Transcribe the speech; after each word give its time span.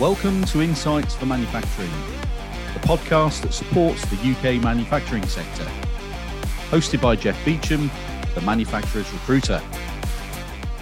Welcome 0.00 0.44
to 0.44 0.62
Insights 0.62 1.14
for 1.14 1.26
Manufacturing, 1.26 1.90
the 2.72 2.80
podcast 2.80 3.42
that 3.42 3.52
supports 3.52 4.02
the 4.06 4.16
UK 4.16 4.62
manufacturing 4.62 5.26
sector. 5.26 5.64
Hosted 6.70 7.02
by 7.02 7.16
Jeff 7.16 7.36
Beacham, 7.44 7.90
the 8.34 8.40
manufacturer's 8.40 9.12
recruiter. 9.12 9.58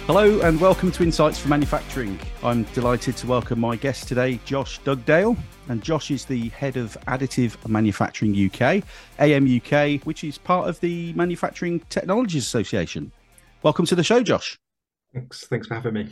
Hello 0.07 0.39
and 0.39 0.61
welcome 0.61 0.89
to 0.93 1.03
Insights 1.03 1.37
for 1.37 1.49
Manufacturing. 1.49 2.17
I'm 2.43 2.63
delighted 2.73 3.17
to 3.17 3.27
welcome 3.27 3.59
my 3.59 3.75
guest 3.75 4.07
today, 4.07 4.39
Josh 4.45 4.79
Dugdale. 4.83 5.35
And 5.67 5.83
Josh 5.83 6.11
is 6.11 6.23
the 6.23 6.47
head 6.47 6.77
of 6.77 6.97
Additive 7.05 7.67
Manufacturing 7.67 8.31
UK, 8.31 8.85
AMUK, 9.19 10.05
which 10.05 10.23
is 10.23 10.37
part 10.37 10.69
of 10.69 10.79
the 10.79 11.11
Manufacturing 11.11 11.81
Technologies 11.89 12.45
Association. 12.45 13.11
Welcome 13.63 13.85
to 13.87 13.95
the 13.95 14.03
show, 14.05 14.23
Josh. 14.23 14.57
Thanks. 15.13 15.45
Thanks 15.45 15.67
for 15.67 15.73
having 15.73 15.93
me. 15.93 16.09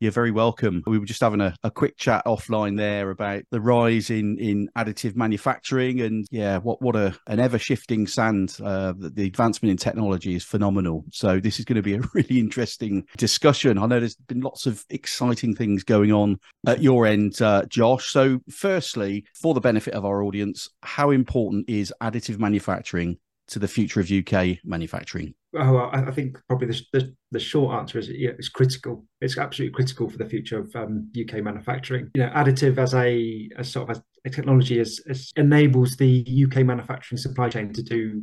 You're 0.00 0.12
very 0.12 0.30
welcome. 0.30 0.82
We 0.86 0.98
were 0.98 1.04
just 1.04 1.20
having 1.20 1.42
a, 1.42 1.54
a 1.62 1.70
quick 1.70 1.98
chat 1.98 2.24
offline 2.24 2.78
there 2.78 3.10
about 3.10 3.42
the 3.50 3.60
rise 3.60 4.08
in, 4.08 4.38
in 4.38 4.70
additive 4.74 5.14
manufacturing, 5.14 6.00
and 6.00 6.26
yeah, 6.30 6.56
what 6.56 6.80
what 6.80 6.96
a 6.96 7.14
an 7.26 7.38
ever 7.38 7.58
shifting 7.58 8.06
sand. 8.06 8.56
Uh, 8.64 8.94
the, 8.96 9.26
advancement 9.26 9.70
in 9.70 9.76
technology 9.76 10.34
is 10.34 10.42
phenomenal. 10.42 11.04
So 11.12 11.38
this 11.38 11.58
is 11.58 11.66
going 11.66 11.76
to 11.76 11.82
be 11.82 11.96
a 11.96 12.00
really 12.14 12.38
interesting 12.38 13.04
discussion. 13.18 13.76
I 13.76 13.84
know 13.84 14.00
there's 14.00 14.16
been 14.16 14.40
lots 14.40 14.64
of 14.64 14.86
exciting 14.88 15.54
things 15.54 15.84
going 15.84 16.12
on 16.12 16.38
at 16.66 16.82
your 16.82 17.06
end, 17.06 17.42
uh, 17.42 17.66
Josh. 17.68 18.10
So 18.10 18.40
firstly, 18.50 19.26
for 19.34 19.52
the 19.52 19.60
benefit 19.60 19.92
of 19.92 20.06
our 20.06 20.22
audience, 20.22 20.70
how 20.82 21.10
important 21.10 21.68
is 21.68 21.92
additive 22.02 22.38
manufacturing 22.38 23.18
to 23.48 23.58
the 23.58 23.68
future 23.68 24.00
of 24.00 24.10
UK 24.10 24.64
manufacturing? 24.64 25.34
Oh, 25.56 25.90
I 25.92 26.12
think 26.12 26.38
probably 26.46 26.68
the, 26.68 26.80
the, 26.92 27.14
the, 27.32 27.40
short 27.40 27.74
answer 27.74 27.98
is 27.98 28.08
yeah, 28.08 28.30
it's 28.38 28.48
critical. 28.48 29.04
It's 29.20 29.36
absolutely 29.36 29.74
critical 29.74 30.08
for 30.08 30.16
the 30.16 30.24
future 30.24 30.60
of 30.60 30.76
um, 30.76 31.10
UK 31.20 31.42
manufacturing. 31.42 32.08
You 32.14 32.22
know, 32.22 32.30
additive 32.30 32.78
as 32.78 32.94
a, 32.94 33.50
a 33.56 33.64
sort 33.64 33.90
of 33.90 33.96
a, 33.96 34.02
a 34.28 34.30
technology 34.30 34.78
is, 34.78 35.02
is, 35.06 35.32
enables 35.36 35.96
the 35.96 36.46
UK 36.46 36.64
manufacturing 36.64 37.18
supply 37.18 37.48
chain 37.48 37.72
to 37.72 37.82
do 37.82 38.22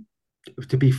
to 0.70 0.78
be 0.78 0.94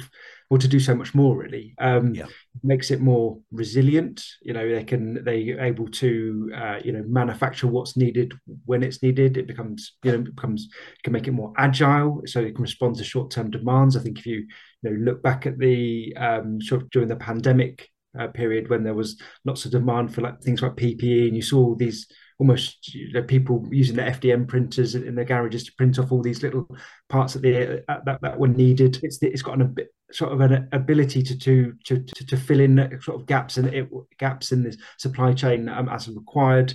or 0.51 0.59
to 0.59 0.69
do 0.69 0.81
so 0.81 0.95
much 0.95 1.15
more 1.15 1.37
really. 1.37 1.75
Um, 1.79 2.15
yeah. 2.15 2.27
makes 2.63 2.91
it 2.91 3.01
more 3.01 3.39
resilient. 3.53 4.25
You 4.43 4.55
know 4.55 4.69
they 4.69 4.85
can 4.85 5.23
they 5.25 5.57
able 5.59 5.89
to 5.89 6.51
uh, 6.55 6.79
you 6.85 6.93
know 6.93 7.05
manufacture 7.07 7.67
what's 7.67 7.97
needed 7.97 8.33
when 8.65 8.83
it's 8.83 9.03
needed. 9.03 9.37
It 9.37 9.47
becomes 9.47 9.97
you 10.03 10.13
know 10.13 10.19
becomes 10.19 10.69
can 11.05 11.13
make 11.13 11.29
it 11.29 11.33
more 11.33 11.53
agile 11.59 12.23
so 12.27 12.41
it 12.41 12.55
can 12.55 12.63
respond 12.63 12.97
to 12.97 13.05
short-term 13.05 13.51
demands. 13.51 13.97
I 13.97 14.01
think 14.01 14.19
if 14.19 14.27
you 14.27 14.47
you 14.83 14.91
know 14.91 14.97
look 14.97 15.23
back 15.23 15.47
at 15.47 15.59
the 15.59 16.15
um, 16.17 16.61
sort 16.61 16.83
of 16.83 16.91
during 16.91 17.09
the 17.09 17.17
pandemic 17.17 17.89
uh, 18.19 18.29
period 18.29 18.71
when 18.71 18.85
there 18.85 18.95
was 18.95 19.21
lots 19.45 19.65
of 19.65 19.71
demand 19.71 20.15
for 20.15 20.23
like 20.23 20.41
things 20.41 20.63
like 20.63 20.75
ppe 20.77 21.29
and 21.29 21.37
you 21.37 21.43
saw 21.43 21.75
these 21.75 22.07
almost 22.39 22.95
you 22.95 23.13
know, 23.13 23.23
people 23.23 23.67
using 23.71 23.97
the 23.97 24.03
FDM 24.03 24.47
printers 24.47 24.95
in, 24.95 25.15
their 25.15 25.25
garages 25.25 25.65
to 25.65 25.73
print 25.73 25.99
off 25.99 26.13
all 26.13 26.23
these 26.23 26.43
little 26.43 26.69
parts 27.09 27.35
that 27.35 27.43
they 27.43 27.83
uh, 27.89 27.99
that, 28.05 28.21
that 28.23 28.39
were 28.39 28.49
needed. 28.49 29.01
It's 29.03 29.23
it's 29.23 29.43
got 29.43 29.61
an 29.61 29.75
sort 30.13 30.33
of 30.33 30.41
an 30.41 30.69
ability 30.73 31.23
to 31.23 31.39
to 31.39 31.73
to, 31.85 32.01
to 32.01 32.37
fill 32.37 32.61
in 32.61 32.99
sort 33.03 33.21
of 33.21 33.27
gaps 33.27 33.59
in 33.59 33.69
it, 33.69 33.89
gaps 34.19 34.53
in 34.53 34.63
the 34.63 34.77
supply 34.99 35.33
chain 35.33 35.69
um, 35.69 35.89
as 35.89 36.09
required. 36.09 36.75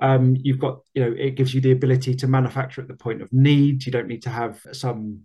Um, 0.00 0.36
you've 0.40 0.58
got 0.58 0.80
you 0.94 1.04
know 1.04 1.14
it 1.16 1.36
gives 1.36 1.54
you 1.54 1.60
the 1.60 1.72
ability 1.72 2.16
to 2.16 2.26
manufacture 2.26 2.80
at 2.80 2.88
the 2.88 2.94
point 2.96 3.22
of 3.22 3.32
need. 3.32 3.86
You 3.86 3.92
don't 3.92 4.08
need 4.08 4.22
to 4.22 4.30
have 4.30 4.60
some 4.72 5.22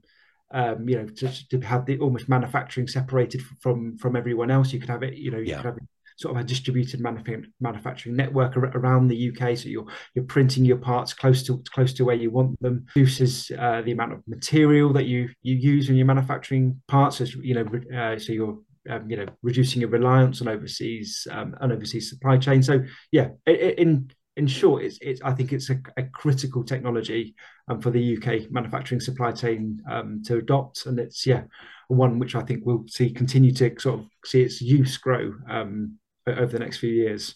um, 0.53 0.87
you 0.87 0.97
know, 0.97 1.05
to, 1.07 1.49
to, 1.49 1.61
have 1.61 1.85
the 1.85 1.97
almost 1.99 2.27
manufacturing 2.27 2.85
separated 2.85 3.41
from 3.61 3.97
from 3.97 4.17
everyone 4.17 4.51
else. 4.51 4.73
You 4.73 4.79
could 4.79 4.89
have 4.89 5.01
it, 5.01 5.13
you 5.13 5.31
know, 5.31 5.37
you 5.37 5.51
yeah. 5.51 5.55
could 5.57 5.65
have 5.65 5.77
it 5.77 5.83
sort 6.21 6.35
of 6.35 6.41
a 6.41 6.47
distributed 6.47 7.01
manuf- 7.01 7.45
manufacturing 7.59 8.15
network 8.15 8.55
around 8.55 9.07
the 9.07 9.31
UK. 9.31 9.57
So 9.57 9.69
you're 9.69 9.87
you're 10.13 10.25
printing 10.25 10.65
your 10.65 10.77
parts 10.77 11.13
close 11.13 11.43
to 11.43 11.63
close 11.73 11.93
to 11.93 12.05
where 12.05 12.15
you 12.15 12.31
want 12.31 12.61
them. 12.61 12.85
Reduces 12.95 13.51
uh, 13.57 13.81
the 13.81 13.91
amount 13.91 14.13
of 14.13 14.27
material 14.27 14.93
that 14.93 15.05
you 15.05 15.29
you 15.41 15.55
use 15.55 15.87
when 15.87 15.97
you're 15.97 16.05
manufacturing 16.05 16.81
parts. 16.87 17.21
As 17.21 17.35
you 17.35 17.55
know, 17.55 17.97
uh, 17.97 18.19
so 18.19 18.31
you're 18.31 18.59
um, 18.89 19.09
you 19.09 19.17
know 19.17 19.27
reducing 19.41 19.81
your 19.81 19.89
reliance 19.89 20.41
on 20.41 20.47
overseas 20.47 21.27
um, 21.31 21.55
on 21.59 21.71
overseas 21.71 22.09
supply 22.09 22.37
chain. 22.37 22.61
So 22.61 22.83
yeah, 23.11 23.29
in 23.45 24.11
in 24.37 24.47
short, 24.47 24.83
it's, 24.83 24.97
it's 25.01 25.21
I 25.21 25.33
think 25.33 25.51
it's 25.51 25.69
a, 25.69 25.79
a 25.97 26.03
critical 26.03 26.63
technology 26.63 27.35
um, 27.67 27.81
for 27.81 27.89
the 27.89 28.17
UK 28.17 28.51
manufacturing 28.51 29.01
supply 29.01 29.31
chain 29.31 29.81
um, 29.89 30.21
to 30.25 30.37
adopt, 30.37 30.85
and 30.85 30.99
it's 30.99 31.25
yeah 31.25 31.43
one 31.87 32.19
which 32.19 32.35
I 32.35 32.41
think 32.41 32.65
we'll 32.65 32.85
see 32.87 33.11
continue 33.11 33.51
to 33.55 33.75
sort 33.79 33.99
of 33.99 34.05
see 34.25 34.41
its 34.41 34.61
use 34.61 34.97
grow 34.97 35.33
um, 35.49 35.97
over 36.27 36.45
the 36.45 36.59
next 36.59 36.77
few 36.77 36.91
years. 36.91 37.35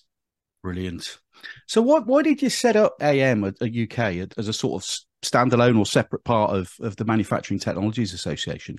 Brilliant. 0.64 1.20
So, 1.68 1.82
what? 1.82 2.08
Why 2.08 2.24
did 2.24 2.42
you 2.42 2.50
set 2.50 2.76
up 2.76 2.96
AM 3.02 3.44
at 3.44 3.56
a 3.62 3.84
UK 3.84 4.30
as 4.38 4.48
a 4.48 4.54
sort 4.54 4.82
of 4.82 4.90
standalone 5.24 5.78
or 5.78 5.86
separate 5.86 6.24
part 6.24 6.52
of 6.52 6.74
of 6.80 6.96
the 6.96 7.06
Manufacturing 7.06 7.60
Technologies 7.60 8.14
Association? 8.14 8.78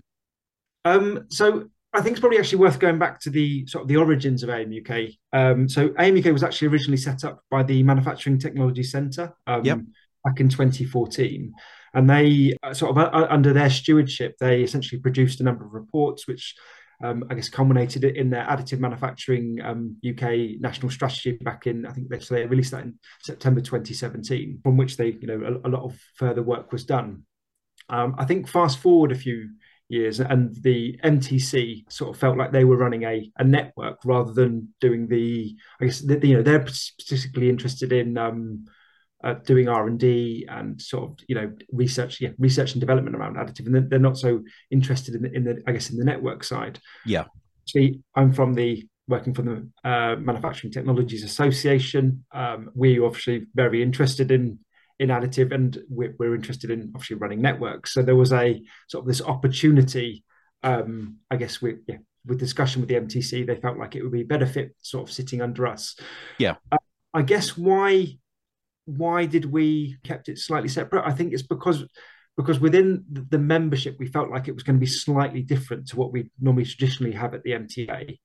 Um, 0.85 1.27
so, 1.29 1.69
I 1.93 2.01
think 2.01 2.15
it's 2.15 2.21
probably 2.21 2.39
actually 2.39 2.59
worth 2.59 2.81
going 2.81 2.99
back 2.99 3.21
to 3.21 3.31
the 3.31 3.67
sort 3.67 3.83
of 3.83 3.89
the 3.89 3.97
origins 3.97 4.43
of 4.43 4.51
AM 4.51 4.73
UK. 4.73 5.11
Um, 5.33 5.69
so, 5.69 5.95
AM 5.99 6.19
UK 6.19 6.33
was 6.33 6.43
actually 6.43 6.69
originally 6.69 6.97
set 6.97 7.25
up 7.25 7.43
by 7.51 7.63
the 7.63 7.83
Manufacturing 7.83 8.39
Technology 8.39 8.83
Centre 8.83 9.33
um, 9.47 9.65
yep. 9.65 9.79
back 10.25 10.41
in 10.41 10.49
2014 10.49 11.55
and 11.95 12.11
they 12.11 12.55
uh, 12.63 12.75
sort 12.75 12.91
of 12.91 12.99
uh, 12.99 13.27
under 13.31 13.53
their 13.53 13.71
stewardship 13.71 14.37
they 14.39 14.63
essentially 14.63 15.01
produced 15.01 15.41
a 15.41 15.45
number 15.45 15.65
of 15.65 15.73
reports 15.73 16.27
which 16.27 16.55
um, 17.03 17.25
I 17.31 17.35
guess 17.35 17.49
culminated 17.49 18.05
in 18.05 18.31
their 18.31 18.45
additive 18.45 18.79
manufacturing 18.79 19.59
um, 19.63 19.97
UK 20.09 20.61
national 20.61 20.91
strategy 20.91 21.33
back 21.33 21.67
in 21.67 21.87
I 21.87 21.93
think 21.93 22.09
they, 22.09 22.19
so 22.19 22.35
they 22.35 22.47
released 22.47 22.71
that 22.73 22.85
in 22.85 22.99
September 23.23 23.61
2017, 23.61 24.61
from 24.63 24.77
which 24.77 24.97
they 24.97 25.17
you 25.21 25.27
know 25.27 25.61
a, 25.65 25.69
a 25.69 25.71
lot 25.71 25.85
of 25.85 25.99
further 26.15 26.43
work 26.43 26.73
was 26.73 26.85
done. 26.85 27.25
Um, 27.89 28.15
I 28.19 28.25
think 28.25 28.49
fast 28.49 28.79
forward 28.79 29.13
a 29.13 29.17
few 29.17 29.51
years 29.89 30.19
and 30.21 30.55
the 30.63 30.99
MTC 31.05 31.91
sort 31.93 32.15
of 32.15 32.21
felt 32.21 32.37
like 32.37 32.51
they 32.51 32.65
were 32.65 32.77
running 32.77 33.05
a, 33.05 33.31
a 33.39 33.45
network 33.45 33.99
rather 34.05 34.33
than 34.33 34.75
doing 34.81 35.07
the 35.07 35.57
I 35.81 35.87
guess 35.87 36.01
the, 36.01 36.19
you 36.27 36.37
know 36.37 36.43
they're 36.43 36.67
specifically 36.67 37.49
interested 37.49 37.93
in 37.93 38.19
um, 38.19 38.65
uh, 39.27 39.35
doing 39.45 39.69
R 39.69 39.89
and 39.89 39.99
D 39.99 40.47
and 40.49 40.81
sort 40.81 41.11
of 41.11 41.19
you 41.27 41.35
know 41.35 41.53
research, 41.73 42.21
yeah, 42.21 42.31
research 42.39 42.73
and 42.73 42.81
development 42.81 43.17
around 43.17 43.35
additive, 43.35 43.67
and 43.67 43.75
they're, 43.75 43.83
they're 43.83 43.99
not 43.99 44.17
so 44.17 44.43
interested 44.71 45.17
in 45.17 45.23
the, 45.23 45.33
in 45.33 45.45
the, 45.45 45.63
I 45.67 45.73
guess, 45.73 45.91
in 45.91 45.97
the 45.97 46.05
network 46.05 46.45
side. 46.45 46.79
Yeah. 47.05 47.25
See, 47.67 48.01
I'm 48.15 48.33
from 48.33 48.55
the 48.55 48.87
working 49.09 49.35
for 49.35 49.43
the 49.43 49.69
uh, 49.85 50.15
Manufacturing 50.17 50.73
Technologies 50.73 51.25
Association. 51.25 52.25
Um, 52.33 52.71
we're 52.75 53.05
obviously 53.05 53.47
very 53.55 53.83
interested 53.83 54.31
in 54.31 54.61
in 55.01 55.09
additive, 55.09 55.53
and 55.53 55.77
we're, 55.91 56.15
we're, 56.19 56.35
interested 56.37 56.71
in 56.71 56.93
obviously 56.95 57.17
running 57.17 57.43
networks. 57.43 57.93
So 57.93 58.03
there 58.03 58.17
was 58.17 58.33
a 58.33 58.63
sort 58.89 59.03
of 59.03 59.09
this 59.09 59.21
opportunity. 59.21 60.25
Um, 60.63 61.17
I 61.33 61.37
guess 61.37 61.61
we 61.61 61.79
yeah, 61.89 61.97
with 62.25 62.39
discussion 62.39 62.81
with 62.81 62.89
the 62.89 62.95
MTC, 62.95 63.45
they 63.45 63.57
felt 63.57 63.77
like 63.77 63.97
it 63.97 64.05
would 64.05 64.13
be 64.13 64.23
better 64.23 64.47
fit 64.47 64.77
sort 64.83 65.09
of 65.09 65.13
sitting 65.13 65.43
under 65.43 65.67
us. 65.67 65.97
Yeah. 66.39 66.55
Uh, 66.71 66.79
I 67.13 67.23
guess 67.23 67.59
why 67.59 68.19
why 68.87 69.27
did 69.27 69.45
we 69.45 69.99
kept 70.05 70.29
it 70.29 70.39
slightly 70.39 70.69
separate? 70.69 71.05
I 71.05 71.13
think 71.13 71.33
it's 71.33 71.43
because 71.43 71.85
because 72.37 72.61
within 72.61 73.05
the 73.09 73.39
membership 73.39 73.97
we 73.99 74.07
felt 74.07 74.31
like 74.31 74.47
it 74.47 74.55
was 74.55 74.63
going 74.63 74.77
to 74.77 74.81
be 74.81 74.87
slightly 74.87 75.43
different 75.43 75.89
to 75.89 75.97
what 75.97 76.13
we 76.13 76.31
normally 76.41 76.65
traditionally 76.65 77.13
have 77.13 77.35
at 77.35 77.43
the 77.43 77.53
MTA. 77.53 78.19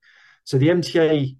So 0.43 0.57
the 0.57 0.67
MTA 0.67 1.35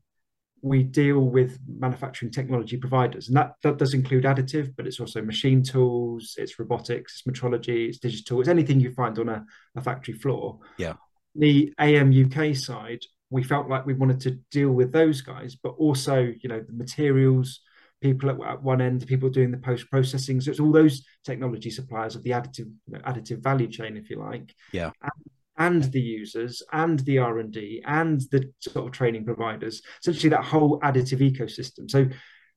we 0.64 0.84
deal 0.84 1.20
with 1.20 1.60
manufacturing 1.68 2.32
technology 2.32 2.78
providers, 2.78 3.28
and 3.28 3.38
that, 3.38 3.54
that 3.64 3.78
does 3.78 3.94
include 3.94 4.26
additive, 4.26 4.74
but 4.78 4.86
it's 4.86 5.00
also 5.00 5.22
machine 5.22 5.64
tools, 5.64 6.36
it's 6.38 6.60
robotics, 6.60 7.24
it's 7.26 7.40
metrology, 7.40 7.88
it's 7.90 7.98
digital, 7.98 8.40
it's 8.40 8.50
anything 8.50 8.80
you 8.80 8.94
find 8.94 9.18
on 9.18 9.28
a, 9.30 9.44
a 9.76 9.82
factory 9.82 10.14
floor. 10.14 10.60
Yeah. 10.78 10.94
The 11.36 11.74
AM 11.80 12.12
UK 12.12 12.56
side, 12.56 13.02
we 13.32 13.44
felt 13.44 13.70
like 13.70 13.86
we 13.86 13.94
wanted 13.94 14.20
to 14.22 14.32
deal 14.52 14.72
with 14.72 14.92
those 14.92 15.22
guys, 15.22 15.56
but 15.56 15.70
also, 15.80 16.20
you 16.20 16.50
know, 16.50 16.60
the 16.60 16.74
materials, 16.74 17.62
people 18.02 18.30
at, 18.30 18.62
one 18.62 18.82
end, 18.82 19.06
people 19.08 19.30
doing 19.30 19.52
the 19.52 19.58
post 19.58 19.90
processing. 19.90 20.42
So 20.42 20.52
it's 20.52 20.60
all 20.60 20.72
those 20.72 21.04
technology 21.24 21.70
suppliers 21.70 22.16
of 22.16 22.24
the 22.24 22.32
additive 22.32 22.72
you 22.88 22.94
know, 22.94 23.00
additive 23.00 23.44
value 23.44 23.68
chain, 23.68 23.98
if 23.98 24.10
you 24.10 24.20
like. 24.20 24.54
Yeah. 24.72 24.92
And, 25.02 25.12
and 25.58 25.84
the 25.92 26.02
users 26.02 26.64
and 26.72 27.00
the 27.02 27.20
r&d 27.20 27.84
and 27.86 28.22
the 28.32 28.50
sort 28.62 28.88
of 28.88 28.94
training 28.94 29.26
providers 29.26 29.82
essentially 30.00 30.30
that 30.30 30.46
whole 30.46 30.80
additive 30.80 31.20
ecosystem 31.20 31.92
so 31.92 32.08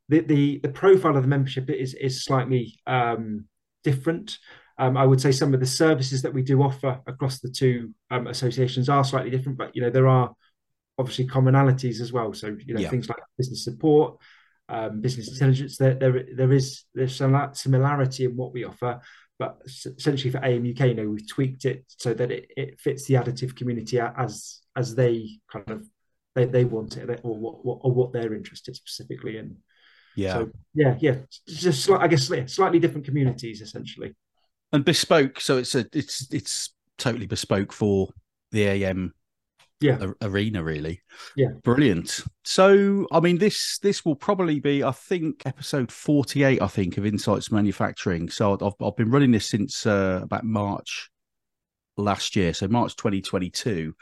the 0.09 0.21
the, 0.21 0.61
the 0.63 0.69
profile 0.69 1.17
of 1.17 1.23
the 1.23 1.29
membership 1.29 1.69
is 1.69 1.95
is 1.95 2.25
slightly 2.25 2.79
um, 2.87 3.47
different 3.83 4.39
um, 4.79 4.97
I 4.97 5.07
would 5.07 5.21
say 5.21 5.33
some 5.33 5.55
of 5.55 5.61
the 5.61 5.67
services 5.67 6.23
that 6.23 6.35
we 6.35 6.43
do 6.43 6.63
offer 6.63 7.01
across 7.07 7.41
the 7.41 7.51
two 7.51 7.93
um, 8.11 8.27
associations 8.27 8.89
are 8.89 9.05
slightly 9.05 9.31
different, 9.31 9.57
but 9.57 9.75
you 9.75 9.83
know 9.83 9.91
there 9.91 10.09
are 10.09 10.35
obviously 10.99 11.27
commonalities 11.27 12.01
as 12.01 12.13
well. 12.13 12.33
So 12.33 12.57
you 12.67 12.75
know 12.75 12.81
yeah. 12.81 12.91
things 12.91 13.09
like 13.09 13.19
business 13.39 13.65
support, 13.65 14.19
um, 14.69 15.01
business 15.01 15.29
intelligence. 15.29 15.77
There, 15.77 15.95
there, 15.95 16.25
there 16.35 16.53
is 16.53 16.85
there's 16.95 17.17
some 17.17 17.51
similarity 17.53 18.25
in 18.25 18.37
what 18.37 18.53
we 18.53 18.65
offer, 18.65 19.01
but 19.39 19.61
essentially 19.67 20.31
for 20.31 20.39
AMUK, 20.39 20.89
you 20.89 20.95
know, 20.95 21.09
we've 21.09 21.29
tweaked 21.29 21.65
it 21.65 21.85
so 21.89 22.15
that 22.15 22.31
it, 22.31 22.51
it 22.57 22.81
fits 22.81 23.07
the 23.07 23.15
additive 23.15 23.57
community 23.57 24.01
as 24.01 24.61
as 24.77 24.95
they 24.95 25.39
kind 25.51 25.71
of 25.71 25.87
they, 26.35 26.45
they 26.47 26.65
want 26.65 26.97
it 26.97 27.21
or 27.23 27.37
what, 27.37 27.79
or 27.83 27.93
what 27.93 28.13
they're 28.13 28.35
interested 28.35 28.75
specifically 28.75 29.39
in. 29.39 29.57
Yeah. 30.17 30.35
So 30.35 30.51
yeah, 30.75 30.97
yeah, 31.01 31.17
just 31.49 31.91
I 31.91 32.07
guess 32.07 32.31
slightly 32.47 32.79
different 32.79 33.05
communities 33.05 33.61
essentially. 33.61 34.15
And 34.73 34.85
bespoke, 34.85 35.41
so 35.41 35.59
it's 35.59 35.75
a 35.75 35.87
it's 35.93 36.33
it's 36.33 36.71
totally 36.99 37.27
bespoke 37.27 37.73
for 37.73 38.09
the 38.53 38.65
AM 38.65 39.15
yeah. 39.85 40.07
arena 40.23 40.63
really. 40.63 41.03
Yeah. 41.37 41.53
Brilliant. 41.63 42.23
So 42.45 43.07
i 43.13 43.21
mean 43.21 43.39
this 43.39 43.79
this 43.79 44.05
will 44.05 44.17
probably 44.17 44.61
be 44.61 44.85
i 44.85 44.93
think 44.93 45.43
episode 45.47 45.91
48 45.91 46.61
i 46.61 46.67
think 46.67 46.99
of 46.99 47.07
insights 47.07 47.51
manufacturing. 47.51 48.29
So 48.29 48.53
i've, 48.55 48.75
I've 48.85 48.97
been 48.97 49.11
running 49.11 49.33
this 49.33 49.49
since 49.49 49.87
uh, 49.87 50.21
about 50.23 50.45
march 50.45 51.11
last 51.97 52.35
year 52.35 52.53
so 52.53 52.67
march 52.67 52.97
2022 52.97 53.95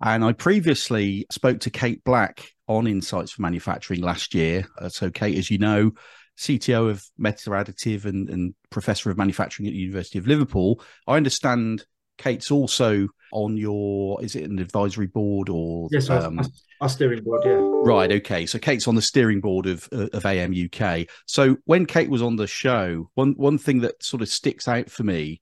and 0.00 0.24
i 0.24 0.32
previously 0.32 1.24
spoke 1.30 1.60
to 1.60 1.70
kate 1.70 2.02
black 2.02 2.50
on 2.68 2.86
insights 2.86 3.32
for 3.32 3.42
manufacturing 3.42 4.00
last 4.00 4.34
year. 4.34 4.66
Uh, 4.78 4.88
so 4.88 5.10
kate 5.10 5.38
as 5.38 5.50
you 5.50 5.58
know 5.58 5.92
cto 6.38 6.90
of 6.90 7.02
meta 7.16 7.50
additive 7.50 8.04
and, 8.04 8.28
and 8.28 8.54
professor 8.70 9.10
of 9.10 9.16
manufacturing 9.16 9.66
at 9.66 9.72
the 9.72 9.78
university 9.78 10.18
of 10.18 10.26
liverpool. 10.26 10.80
I 11.06 11.16
understand 11.16 11.84
Kate's 12.18 12.50
also 12.50 13.08
on 13.32 13.56
your 13.56 14.22
is 14.22 14.36
it 14.36 14.44
an 14.44 14.58
advisory 14.58 15.06
board 15.06 15.48
or 15.48 15.88
yes, 15.90 16.08
um, 16.08 16.38
our, 16.38 16.44
our, 16.82 16.88
steering 16.88 17.22
board, 17.22 17.42
yeah. 17.44 17.58
Right, 17.58 18.10
okay. 18.12 18.46
So 18.46 18.58
Kate's 18.58 18.88
on 18.88 18.94
the 18.94 19.02
steering 19.02 19.40
board 19.40 19.66
of 19.66 19.88
of 19.92 20.24
AM 20.24 20.54
UK. 20.54 21.06
So 21.26 21.56
when 21.64 21.86
Kate 21.86 22.10
was 22.10 22.22
on 22.22 22.36
the 22.36 22.46
show, 22.46 23.10
one 23.14 23.32
one 23.36 23.58
thing 23.58 23.80
that 23.80 24.02
sort 24.02 24.22
of 24.22 24.28
sticks 24.28 24.68
out 24.68 24.90
for 24.90 25.02
me 25.02 25.40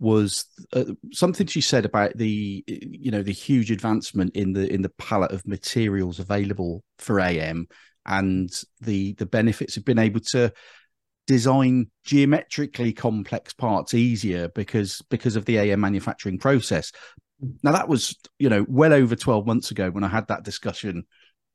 was 0.00 0.44
uh, 0.72 0.84
something 1.12 1.46
she 1.46 1.60
said 1.60 1.84
about 1.84 2.16
the 2.16 2.64
you 2.66 3.10
know 3.10 3.22
the 3.22 3.32
huge 3.32 3.70
advancement 3.70 4.34
in 4.36 4.52
the 4.52 4.72
in 4.72 4.82
the 4.82 4.90
palette 4.90 5.32
of 5.32 5.46
materials 5.46 6.18
available 6.18 6.84
for 6.98 7.20
AM 7.20 7.66
and 8.06 8.50
the 8.80 9.12
the 9.14 9.26
benefits 9.26 9.76
of 9.76 9.84
being 9.84 9.98
able 9.98 10.20
to 10.20 10.52
design 11.28 11.90
geometrically 12.04 12.90
complex 12.92 13.52
parts 13.52 13.92
easier 13.92 14.48
because 14.48 15.02
because 15.10 15.36
of 15.36 15.44
the 15.44 15.58
AM 15.58 15.80
manufacturing 15.80 16.38
process. 16.38 16.90
Now 17.62 17.70
that 17.72 17.88
was, 17.88 18.16
you 18.40 18.48
know, 18.48 18.66
well 18.68 18.92
over 18.92 19.14
12 19.14 19.46
months 19.46 19.70
ago 19.70 19.90
when 19.90 20.02
I 20.02 20.08
had 20.08 20.26
that 20.28 20.42
discussion 20.42 21.04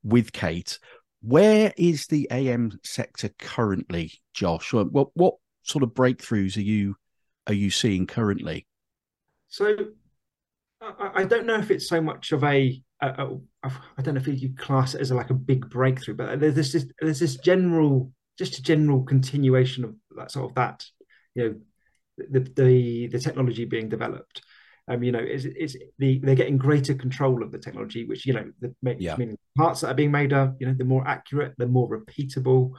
with 0.04 0.32
Kate. 0.32 0.80
Where 1.22 1.74
is 1.76 2.06
the 2.08 2.28
AM 2.32 2.80
sector 2.84 3.30
currently, 3.40 4.14
Josh? 4.34 4.72
What 4.72 5.08
what 5.16 5.36
sort 5.64 5.84
of 5.84 5.90
breakthroughs 5.90 6.56
are 6.56 6.62
you 6.62 6.96
are 7.48 7.54
you 7.54 7.72
seeing 7.72 8.06
currently? 8.06 8.68
So 9.50 9.76
I, 10.82 11.24
don't 11.24 11.46
know 11.46 11.58
if 11.58 11.72
it's 11.72 11.88
so 11.88 12.02
much 12.02 12.32
of 12.32 12.44
a 12.44 12.82
I 13.02 13.12
don't 14.02 14.14
know 14.14 14.22
if 14.22 14.28
you 14.28 14.54
class 14.56 14.94
it 14.94 15.02
as 15.02 15.12
a, 15.12 15.16
like 15.16 15.30
a 15.30 15.36
big 15.36 15.70
breakthrough, 15.70 16.16
but 16.16 16.40
there's 16.40 16.56
this 16.56 16.86
there's 17.02 17.20
this 17.20 17.38
general 17.38 18.12
just 18.38 18.58
a 18.58 18.64
general 18.64 19.04
continuation 19.04 19.84
of 19.84 19.96
that 20.18 20.32
sort 20.32 20.50
of 20.50 20.56
that, 20.56 20.86
you 21.36 21.44
know, 21.44 21.56
the 22.18 22.40
the, 22.40 23.08
the 23.08 23.20
technology 23.20 23.66
being 23.66 23.90
developed. 23.90 24.42
Um, 24.88 25.02
you 25.02 25.14
know, 25.14 25.20
it's, 25.20 25.46
it's 25.46 25.78
the 25.98 26.20
they're 26.20 26.36
getting 26.36 26.58
greater 26.58 26.94
control 26.94 27.42
of 27.42 27.52
the 27.52 27.58
technology, 27.58 28.06
which 28.06 28.26
you 28.26 28.34
know, 28.34 28.52
the 28.60 28.76
yeah. 29.00 29.16
meaning 29.16 29.38
parts 29.58 29.82
that 29.82 29.92
are 29.92 29.96
being 29.96 30.12
made 30.12 30.34
are 30.34 30.54
you 30.60 30.68
know 30.68 30.74
they're 30.74 30.86
more 30.86 31.08
accurate, 31.08 31.54
they're 31.58 31.68
more 31.68 31.90
repeatable. 31.90 32.72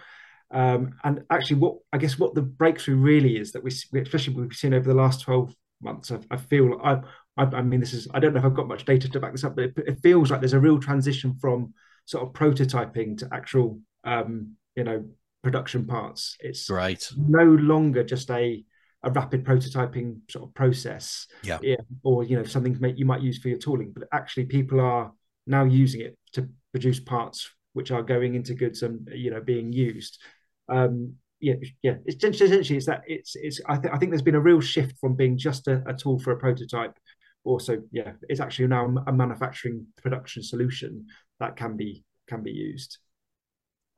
Um, 0.51 0.95
and 1.03 1.25
actually, 1.31 1.57
what 1.57 1.79
I 1.93 1.99
guess 1.99 2.19
what 2.19 2.35
the 2.35 2.43
breakthrough 2.43 2.97
really 2.97 3.39
is 3.39 3.53
that 3.53 3.65
we, 3.65 3.71
especially 3.71 4.35
we've 4.35 4.53
seen 4.53 4.75
over 4.75 4.87
the 4.87 4.95
last 4.95 5.23
twelve 5.23 5.55
months, 5.81 6.11
I, 6.13 6.19
I 6.31 6.37
feel 6.37 6.79
I, 6.83 7.01
I, 7.37 7.45
I 7.45 7.63
mean 7.63 7.81
this 7.81 7.95
is 7.95 8.07
I 8.13 8.21
don't 8.21 8.35
know 8.35 8.41
if 8.41 8.45
I've 8.45 8.55
got 8.55 8.69
much 8.69 8.85
data 8.85 9.09
to 9.09 9.21
back 9.21 9.33
this 9.33 9.45
up, 9.45 9.57
but 9.57 9.65
it, 9.65 9.73
it 9.79 10.03
feels 10.03 10.31
like 10.31 10.41
there's 10.41 10.53
a 10.53 10.61
real 10.61 10.79
transition 10.79 11.37
from 11.41 11.73
sort 12.05 12.23
of 12.23 12.35
prototyping 12.35 13.17
to 13.19 13.29
actual 13.33 13.81
um, 14.05 14.57
you 14.77 14.85
know 14.85 15.05
production 15.45 15.87
parts. 15.87 16.37
It's 16.41 16.69
right. 16.69 17.07
no 17.17 17.45
longer 17.45 18.03
just 18.03 18.31
a 18.31 18.65
a 19.03 19.11
rapid 19.11 19.45
prototyping 19.45 20.21
sort 20.31 20.49
of 20.49 20.55
process. 20.55 21.27
Yeah. 21.43 21.59
yeah 21.63 21.77
or 22.03 22.25
you 22.25 22.37
know 22.37 22.45
something 22.45 22.79
you 22.97 23.05
might 23.05 23.23
use 23.23 23.39
for 23.39 23.49
your 23.49 23.59
tooling, 23.59 23.93
but 23.93 24.09
actually 24.13 24.47
people 24.47 24.81
are 24.81 25.13
now 25.47 25.65
using 25.65 26.01
it 26.01 26.19
to 26.33 26.49
produce 26.73 26.99
parts 26.99 27.51
which 27.75 27.91
are 27.91 28.03
going 28.03 28.35
into 28.35 28.55
goods 28.55 28.83
and 28.83 29.09
you 29.15 29.31
know 29.31 29.41
being 29.41 29.73
used. 29.73 30.21
Um, 30.69 31.17
yeah, 31.41 31.55
yeah. 31.83 31.97
It's 32.07 32.25
essentially 32.25 32.79
it's 32.79 32.87
that 32.87 33.03
it's 33.07 33.37
it's. 33.37 33.61
I 33.67 33.77
think 33.77 33.93
I 33.93 33.99
think 33.99 34.11
there's 34.11 34.23
been 34.23 34.35
a 34.35 34.41
real 34.41 34.61
shift 34.61 34.99
from 34.99 35.15
being 35.15 35.37
just 35.37 35.69
a, 35.69 35.83
a 35.87 35.93
tool 35.93 36.19
for 36.19 36.33
a 36.33 36.39
prototype. 36.39 36.97
Also, 37.45 37.83
yeah, 37.93 38.13
it's 38.31 38.41
actually 38.41 38.69
now 38.69 38.95
a 39.07 39.13
manufacturing 39.13 39.87
production 40.03 40.43
solution 40.43 41.07
that 41.41 41.57
can 41.57 41.77
be 41.77 42.03
can 42.27 42.43
be 42.43 42.53
used. 42.53 42.99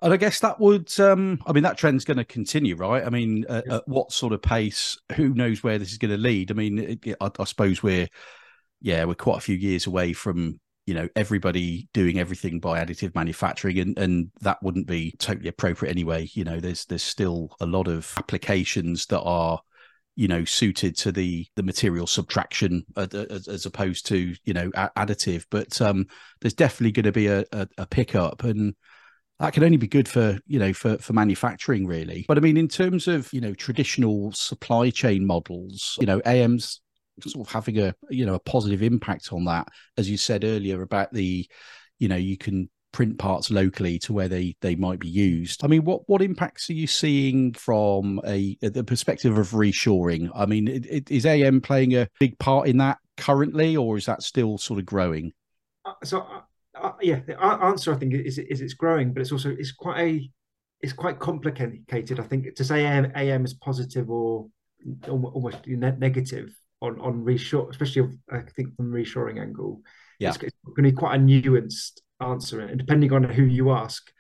And 0.03 0.13
I 0.13 0.19
guess 0.19 0.41
that 0.41 0.61
would, 0.61 0.99
um, 1.01 1.41
I 1.47 1.53
mean, 1.53 1.63
that 1.63 1.79
trend's 1.79 2.05
going 2.05 2.19
to 2.19 2.25
continue, 2.25 2.77
right? 2.77 3.05
I 3.05 3.09
mean, 3.09 3.47
uh, 3.49 3.63
at 3.71 3.89
what 3.89 4.13
sort 4.13 4.35
of 4.35 4.43
pace? 4.43 4.99
Who 5.13 5.33
knows 5.33 5.63
where 5.63 5.79
this 5.79 5.93
is 5.93 5.99
going 5.99 6.11
to 6.11 6.19
lead? 6.19 6.51
I 6.51 6.55
mean, 6.55 6.79
it, 6.79 7.17
I, 7.19 7.31
I, 7.39 7.45
suppose 7.45 7.83
we're, 7.83 8.09
yeah, 8.83 9.05
we're 9.05 9.15
quite 9.15 9.39
a 9.39 9.43
few 9.43 9.57
years 9.57 9.87
away 9.87 10.13
from, 10.13 10.61
you 10.87 10.93
know, 10.93 11.09
everybody 11.17 11.89
doing 11.95 12.19
everything 12.19 12.61
by 12.61 12.85
additive 12.85 13.15
manufacturing, 13.15 13.79
and 13.79 13.99
and 13.99 14.31
that 14.43 14.63
wouldn't 14.63 14.87
be 14.87 15.13
totally 15.19 15.49
appropriate 15.49 15.91
anyway. 15.91 16.29
You 16.35 16.45
know, 16.45 16.61
there's 16.61 16.85
there's 16.85 17.03
still 17.03 17.57
a 17.59 17.67
lot 17.67 17.89
of 17.89 18.13
applications 18.19 19.07
that 19.07 19.23
are, 19.23 19.61
you 20.15 20.29
know, 20.29 20.45
suited 20.45 20.97
to 20.99 21.11
the 21.11 21.47
the 21.57 21.63
material 21.63 22.07
subtraction 22.07 22.85
as, 22.97 23.49
as 23.49 23.67
opposed 23.67 24.07
to 24.07 24.35
you 24.45 24.53
know 24.53 24.71
additive. 24.71 25.47
But 25.51 25.81
um, 25.81 26.07
there's 26.41 26.55
definitely 26.55 26.93
going 26.93 27.05
to 27.05 27.13
be 27.13 27.27
a, 27.29 27.45
a, 27.51 27.67
a 27.79 27.87
pickup 27.87 28.45
and 28.45 28.75
that 29.39 29.53
can 29.53 29.65
only 29.65 29.77
be 29.77 29.87
good 29.87 30.09
for 30.09 30.39
you 30.47 30.59
know 30.59 30.73
for 30.73 30.99
for 30.99 31.13
manufacturing 31.13 31.87
really. 31.87 32.25
But 32.29 32.39
i 32.39 32.41
mean 32.41 32.57
in 32.57 32.69
terms 32.69 33.09
of 33.09 33.33
you 33.33 33.41
know 33.41 33.55
traditional 33.55 34.33
supply 34.33 34.91
chain 34.91 35.27
models 35.27 35.97
you 36.01 36.07
know 36.07 36.21
am's 36.25 36.81
sort 37.27 37.47
of 37.47 37.53
having 37.53 37.79
a 37.79 37.95
you 38.11 38.27
know 38.27 38.35
a 38.35 38.41
positive 38.41 38.83
impact 38.83 39.33
on 39.33 39.45
that 39.47 39.69
as 39.97 40.09
you 40.11 40.17
said 40.17 40.45
earlier 40.45 40.83
about 40.83 41.13
the 41.13 41.49
you 41.99 42.09
know 42.09 42.17
you 42.17 42.37
can 42.37 42.69
print 42.97 43.19
parts 43.19 43.51
locally 43.51 43.99
to 43.99 44.15
where 44.15 44.27
they 44.27 44.57
they 44.63 44.75
might 44.75 44.99
be 44.99 45.09
used. 45.09 45.63
I 45.63 45.67
mean 45.67 45.85
what 45.85 46.09
what 46.09 46.23
impacts 46.23 46.71
are 46.71 46.73
you 46.73 46.87
seeing 46.87 47.53
from 47.53 48.23
a 48.25 48.57
the 48.63 48.83
perspective 48.85 49.37
of 49.37 49.51
reshoring? 49.51 50.31
I 50.35 50.47
mean 50.47 50.67
it, 50.67 50.87
it, 50.87 51.11
is 51.11 51.27
am 51.27 51.61
playing 51.61 51.95
a 51.95 52.09
big 52.19 52.39
part 52.39 52.69
in 52.69 52.79
that 52.79 52.97
currently 53.19 53.77
or 53.77 53.99
is 53.99 54.07
that 54.07 54.23
still 54.23 54.57
sort 54.57 54.79
of 54.79 54.87
growing? 54.87 55.35
Uh, 55.85 55.93
so 56.05 56.27
uh, 56.83 56.93
yeah, 57.01 57.21
the 57.27 57.41
answer 57.41 57.93
I 57.93 57.97
think 57.97 58.15
is 58.15 58.39
is 58.39 58.61
it's 58.61 58.75
growing, 58.75 59.13
but 59.13 59.21
it's 59.21 59.33
also 59.33 59.51
it's 59.51 59.73
quite 59.73 60.01
a 60.01 60.31
it's 60.81 60.93
quite 60.93 61.19
complicated. 61.19 62.21
I 62.21 62.23
think 62.23 62.55
to 62.55 62.65
say 62.65 62.85
AM, 62.85 63.13
AM 63.15 63.45
is 63.45 63.55
positive 63.55 64.11
or 64.11 64.49
almost 65.09 65.67
negative 65.67 66.55
on 66.81 67.01
on 67.01 67.25
reshore, 67.25 67.71
especially 67.71 68.19
I 68.31 68.41
think 68.55 68.77
from 68.77 68.93
reshoring 68.93 69.41
angle. 69.41 69.83
Yeah, 70.19 70.31
it's, 70.31 70.43
it's 70.43 70.57
going 70.65 70.85
to 70.85 70.91
be 70.91 70.97
quite 70.97 71.17
a 71.17 71.19
nuanced 71.23 72.01
answer, 72.21 72.61
and 72.61 72.79
depending 72.79 73.13
on 73.13 73.25
who 73.25 73.43
you 73.45 73.71
ask, 73.71 74.11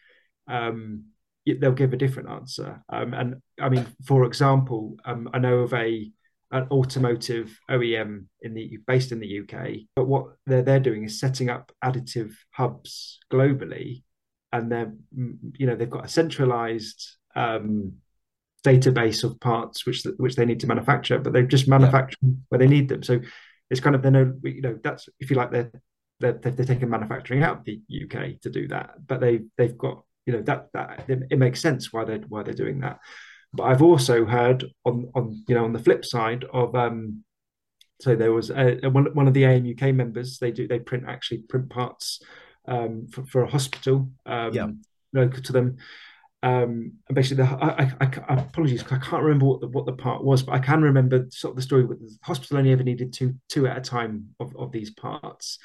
um, 0.48 1.04
they'll 1.46 1.72
give 1.72 1.92
a 1.92 1.98
different 1.98 2.28
answer. 2.30 2.82
Um, 2.88 3.14
and 3.14 3.36
I 3.60 3.68
mean, 3.68 3.86
for 4.04 4.24
example, 4.24 4.96
um, 5.04 5.28
I 5.32 5.38
know 5.38 5.58
of 5.60 5.72
a 5.72 6.10
an 6.52 6.68
automotive 6.70 7.58
OEM 7.70 8.26
in 8.40 8.54
the 8.54 8.78
based 8.86 9.12
in 9.12 9.20
the 9.20 9.40
UK. 9.40 9.86
But 9.94 10.06
what 10.06 10.26
they're 10.46 10.62
they're 10.62 10.80
doing 10.80 11.04
is 11.04 11.20
setting 11.20 11.50
up 11.50 11.72
additive 11.84 12.34
hubs 12.52 13.18
globally, 13.32 14.02
and 14.52 14.70
they're 14.70 14.92
you 15.12 15.66
know 15.66 15.76
they've 15.76 15.90
got 15.90 16.04
a 16.04 16.08
centralized 16.08 17.16
um, 17.34 17.94
database 18.64 19.24
of 19.24 19.38
parts 19.40 19.86
which 19.86 20.04
which 20.18 20.36
they 20.36 20.44
need 20.44 20.60
to 20.60 20.66
manufacture, 20.66 21.18
but 21.18 21.32
they've 21.32 21.48
just 21.48 21.68
manufactured 21.68 22.18
yeah. 22.22 22.32
where 22.48 22.58
they 22.58 22.68
need 22.68 22.88
them. 22.88 23.02
So 23.02 23.20
it's 23.70 23.80
kind 23.80 23.96
of 23.96 24.02
they 24.02 24.10
know 24.10 24.32
you 24.42 24.62
know 24.62 24.78
that's 24.82 25.08
if 25.18 25.30
you 25.30 25.36
like 25.36 25.50
they're 25.50 25.70
they're, 26.20 26.32
they're 26.32 26.64
taking 26.64 26.88
manufacturing 26.88 27.42
out 27.42 27.58
of 27.58 27.64
the 27.64 27.80
UK 27.90 28.40
to 28.42 28.50
do 28.50 28.68
that, 28.68 28.94
but 29.06 29.20
they 29.20 29.40
they've 29.58 29.76
got 29.76 30.02
you 30.26 30.32
know 30.32 30.42
that 30.42 30.68
that 30.72 31.04
it 31.08 31.38
makes 31.38 31.60
sense 31.60 31.92
why 31.92 32.04
they 32.04 32.16
why 32.16 32.42
they're 32.42 32.54
doing 32.54 32.80
that. 32.80 32.98
But 33.52 33.64
I've 33.64 33.82
also 33.82 34.24
heard 34.24 34.64
on 34.84 35.10
on 35.14 35.44
you 35.48 35.54
know 35.54 35.64
on 35.64 35.72
the 35.72 35.78
flip 35.78 36.04
side 36.04 36.44
of 36.52 36.74
um, 36.74 37.24
so 38.00 38.14
there 38.14 38.32
was 38.32 38.50
a, 38.50 38.78
one 38.88 39.06
one 39.14 39.28
of 39.28 39.34
the 39.34 39.44
AMUK 39.44 39.94
members. 39.94 40.38
They 40.38 40.50
do 40.50 40.68
they 40.68 40.78
print 40.78 41.04
actually 41.06 41.38
print 41.38 41.70
parts 41.70 42.20
um, 42.66 43.06
for, 43.08 43.24
for 43.26 43.42
a 43.42 43.50
hospital 43.50 44.10
um, 44.26 44.52
yeah. 44.52 44.66
local 45.12 45.42
to 45.42 45.52
them. 45.52 45.76
Um, 46.42 46.92
and 47.08 47.14
basically, 47.14 47.44
the, 47.44 47.50
I, 47.50 47.90
I, 48.00 48.10
I, 48.28 48.34
apologies, 48.34 48.84
I 48.84 48.98
can't 48.98 49.22
remember 49.22 49.46
what 49.46 49.60
the, 49.60 49.68
what 49.68 49.86
the 49.86 49.94
part 49.94 50.22
was, 50.22 50.42
but 50.42 50.52
I 50.52 50.58
can 50.58 50.82
remember 50.82 51.26
sort 51.30 51.52
of 51.52 51.56
the 51.56 51.62
story. 51.62 51.84
With 51.84 52.00
the 52.00 52.16
hospital 52.22 52.58
only 52.58 52.72
ever 52.72 52.82
needed 52.82 53.12
two 53.12 53.34
two 53.48 53.66
at 53.66 53.78
a 53.78 53.80
time 53.80 54.34
of, 54.38 54.54
of 54.56 54.70
these 54.72 54.90
parts, 54.90 55.58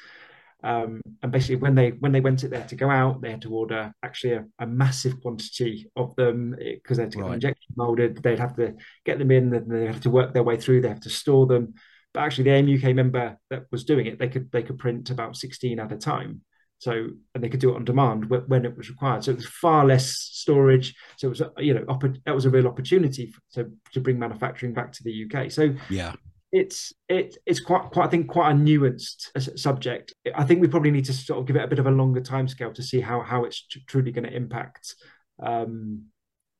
um, 0.64 1.00
and 1.22 1.32
basically, 1.32 1.56
when 1.56 1.74
they 1.74 1.90
when 1.90 2.12
they 2.12 2.20
went 2.20 2.44
it 2.44 2.50
there 2.50 2.64
to 2.64 2.76
go 2.76 2.88
out, 2.88 3.20
they 3.20 3.30
had 3.30 3.42
to 3.42 3.54
order 3.54 3.92
actually 4.02 4.34
a, 4.34 4.44
a 4.60 4.66
massive 4.66 5.20
quantity 5.20 5.90
of 5.96 6.14
them 6.14 6.54
because 6.58 6.98
they 6.98 7.02
had 7.02 7.12
to 7.12 7.18
get 7.18 7.24
right. 7.24 7.34
injection 7.34 7.74
molded. 7.76 8.22
They'd 8.22 8.38
have 8.38 8.56
to 8.56 8.74
get 9.04 9.18
them 9.18 9.30
in, 9.30 9.52
and 9.54 9.70
they 9.70 9.86
have 9.86 10.00
to 10.02 10.10
work 10.10 10.32
their 10.32 10.44
way 10.44 10.56
through. 10.56 10.82
They 10.82 10.88
have 10.88 11.00
to 11.00 11.10
store 11.10 11.46
them. 11.46 11.74
But 12.14 12.20
actually, 12.20 12.44
the 12.44 12.50
AM 12.50 12.74
UK 12.74 12.94
member 12.94 13.38
that 13.50 13.64
was 13.72 13.84
doing 13.84 14.06
it, 14.06 14.18
they 14.18 14.28
could 14.28 14.52
they 14.52 14.62
could 14.62 14.78
print 14.78 15.10
about 15.10 15.36
sixteen 15.36 15.80
at 15.80 15.92
a 15.92 15.96
time. 15.96 16.42
So 16.78 17.10
and 17.34 17.42
they 17.42 17.48
could 17.48 17.60
do 17.60 17.70
it 17.70 17.76
on 17.76 17.84
demand 17.84 18.28
when 18.28 18.64
it 18.64 18.76
was 18.76 18.88
required. 18.88 19.24
So 19.24 19.32
it 19.32 19.36
was 19.36 19.46
far 19.46 19.84
less 19.84 20.16
storage. 20.16 20.94
So 21.16 21.28
it 21.28 21.30
was 21.30 21.42
you 21.58 21.74
know 21.74 21.84
that 22.24 22.34
was 22.34 22.44
a 22.44 22.50
real 22.50 22.68
opportunity 22.68 23.32
to 23.54 23.70
to 23.92 24.00
bring 24.00 24.18
manufacturing 24.18 24.74
back 24.74 24.92
to 24.92 25.02
the 25.02 25.26
UK. 25.26 25.50
So 25.50 25.74
yeah, 25.90 26.12
it's 26.52 26.92
it, 27.08 27.38
it's 27.46 27.60
quite 27.60 27.90
quite 27.90 28.06
I 28.06 28.08
think 28.08 28.28
quite 28.28 28.50
a 28.50 28.54
nuanced 28.54 29.30
uh, 29.34 29.56
subject. 29.56 30.14
I 30.34 30.44
think 30.44 30.60
we 30.60 30.68
probably 30.68 30.90
need 30.90 31.06
to 31.06 31.12
sort 31.14 31.40
of 31.40 31.46
give 31.46 31.56
it 31.56 31.64
a 31.64 31.68
bit 31.68 31.78
of 31.78 31.86
a 31.86 31.90
longer 31.90 32.20
timescale 32.20 32.74
to 32.74 32.82
see 32.82 33.00
how 33.00 33.22
how 33.22 33.44
it's 33.44 33.66
truly 33.88 34.12
going 34.12 34.24
to 34.24 34.36
impact. 34.36 34.94
Um, 35.42 36.04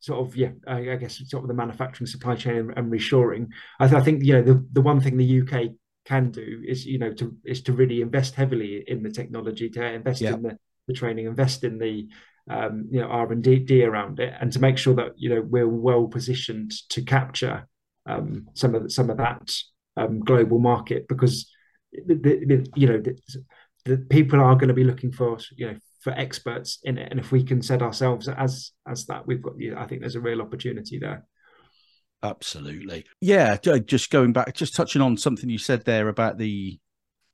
sort 0.01 0.27
of 0.27 0.35
yeah, 0.35 0.51
I, 0.67 0.93
I, 0.93 0.97
guess 0.97 1.21
sort 1.29 1.45
of 1.45 1.49
the 1.49 1.55
manufacturing 1.55 2.07
supply 2.07 2.35
chain 2.35 2.57
and, 2.57 2.73
and 2.77 2.91
reshoring. 2.91 3.49
I, 3.79 3.87
th- 3.87 4.01
I, 4.01 4.05
think 4.05 4.25
you 4.25 4.33
know 4.33 4.43
the 4.43 4.67
the 4.73 4.81
one 4.81 5.01
thing 5.01 5.17
the 5.17 5.43
UK 5.43 5.73
can 6.07 6.31
do 6.31 6.63
is 6.67 6.87
you 6.87 6.99
know 6.99 7.13
to 7.13 7.37
is 7.45 7.63
to 7.65 7.73
really 7.73 8.01
invest 8.01 8.35
heavily 8.35 8.83
in 8.87 9.03
the 9.03 9.11
technology, 9.11 9.69
to 9.69 9.85
invest 9.85 10.23
yeah. 10.23 10.33
in 10.33 10.43
the, 10.43 10.59
the 10.89 10.95
training, 10.95 11.27
invest 11.27 11.65
in 11.65 11.79
the 11.79 12.09
um, 12.51 12.89
you 12.91 13.01
know 13.01 13.09
R 13.09 13.31
and 13.31 13.45
D 13.45 13.85
around 13.85 14.21
it, 14.21 14.33
and 14.41 14.51
to 14.53 14.59
make 14.59 14.79
sure 14.79 14.95
that 14.95 15.13
you 15.17 15.29
know 15.29 15.43
we're 15.43 15.69
well 15.69 16.07
positioned 16.07 16.73
to 16.89 17.03
capture 17.03 17.69
um, 18.07 18.49
some 18.55 18.75
of 18.75 18.85
the, 18.85 18.91
some 18.91 19.11
of 19.11 19.19
that 19.19 19.53
um, 19.97 20.21
global 20.21 20.59
market 20.59 21.07
because 21.09 21.51
the, 21.93 22.15
the, 22.15 22.67
you 22.75 22.87
know 22.87 22.99
the, 22.99 23.19
the, 23.85 23.99
people 23.99 24.41
are 24.41 24.55
going 24.55 24.69
to 24.69 24.75
be 24.75 24.85
looking 24.85 25.13
for 25.13 25.39
you 25.57 25.67
know 25.67 25.77
for 26.01 26.13
experts 26.13 26.79
in 26.85 26.99
it, 26.99 27.11
and 27.11 27.21
if 27.21 27.31
we 27.31 27.45
can 27.45 27.63
set 27.63 27.83
ourselves 27.83 28.29
as 28.29 28.73
as 28.89 29.07
that, 29.07 29.27
we've 29.27 29.43
got. 29.43 29.55
I 29.77 29.87
think 29.87 30.01
there's 30.01 30.17
a 30.17 30.21
real 30.21 30.43
opportunity 30.43 30.99
there. 30.99 31.27
Absolutely, 32.23 33.05
yeah. 33.21 33.57
Just 33.57 34.11
going 34.11 34.33
back, 34.33 34.55
just 34.55 34.75
touching 34.75 35.03
on 35.03 35.17
something 35.17 35.51
you 35.51 35.59
said 35.59 35.85
there 35.85 36.09
about 36.09 36.39
the 36.39 36.79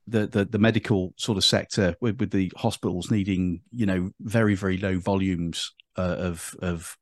the, 0.07 0.27
the, 0.27 0.45
the 0.45 0.57
medical 0.57 1.13
sort 1.17 1.37
of 1.37 1.45
sector 1.45 1.95
with, 2.01 2.19
with 2.19 2.31
the 2.31 2.51
hospitals 2.57 3.11
needing 3.11 3.61
you 3.71 3.85
know 3.85 4.09
very 4.19 4.55
very 4.55 4.77
low 4.77 4.97
volumes 4.99 5.73
uh, 5.97 6.15
of 6.17 6.55
of 6.61 6.97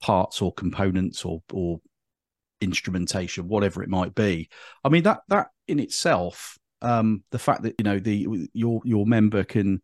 parts 0.00 0.40
or 0.40 0.52
components 0.54 1.24
or 1.24 1.42
or 1.52 1.80
instrumentation, 2.60 3.48
whatever 3.48 3.82
it 3.82 3.88
might 3.88 4.14
be. 4.14 4.48
I 4.84 4.88
mean 4.88 5.02
that 5.04 5.20
that 5.28 5.48
in 5.68 5.78
itself, 5.78 6.58
um, 6.82 7.22
the 7.30 7.38
fact 7.38 7.62
that 7.62 7.74
you 7.78 7.84
know 7.84 7.98
the 7.98 8.48
your 8.52 8.80
your 8.84 9.06
member 9.06 9.44
can 9.44 9.82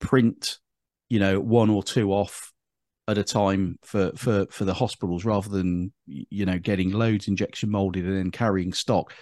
print, 0.00 0.58
you 1.08 1.18
know, 1.18 1.40
one 1.40 1.70
or 1.70 1.82
two 1.82 2.12
off 2.12 2.52
at 3.08 3.18
a 3.18 3.24
time 3.24 3.78
for 3.82 4.12
for 4.16 4.46
for 4.50 4.64
the 4.64 4.74
hospitals 4.74 5.24
rather 5.24 5.48
than 5.48 5.92
you 6.06 6.46
know 6.46 6.58
getting 6.58 6.90
loads 6.90 7.28
injection 7.28 7.70
molded 7.70 8.04
and 8.04 8.16
then 8.16 8.30
carrying 8.30 8.72
stock. 8.72 9.14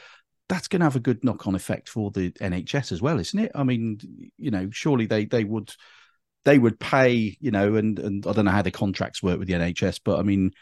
That's 0.48 0.68
going 0.68 0.80
to 0.80 0.86
have 0.86 0.96
a 0.96 1.00
good 1.00 1.22
knock 1.24 1.46
on 1.46 1.54
effect 1.54 1.90
for 1.90 2.10
the 2.10 2.30
NHS 2.32 2.92
as 2.92 3.02
well, 3.02 3.18
isn't 3.18 3.38
it? 3.38 3.52
I 3.54 3.64
mean, 3.64 3.98
you 4.38 4.50
know, 4.50 4.70
surely 4.70 5.06
they 5.06 5.26
they 5.26 5.44
would 5.44 5.72
they 6.44 6.58
would 6.58 6.80
pay, 6.80 7.36
you 7.40 7.50
know, 7.50 7.74
and 7.74 7.98
and 7.98 8.26
I 8.26 8.32
don't 8.32 8.46
know 8.46 8.50
how 8.50 8.62
the 8.62 8.70
contracts 8.70 9.22
work 9.22 9.38
with 9.38 9.48
the 9.48 9.54
NHS, 9.54 10.00
but 10.04 10.18
I 10.18 10.22
mean, 10.22 10.52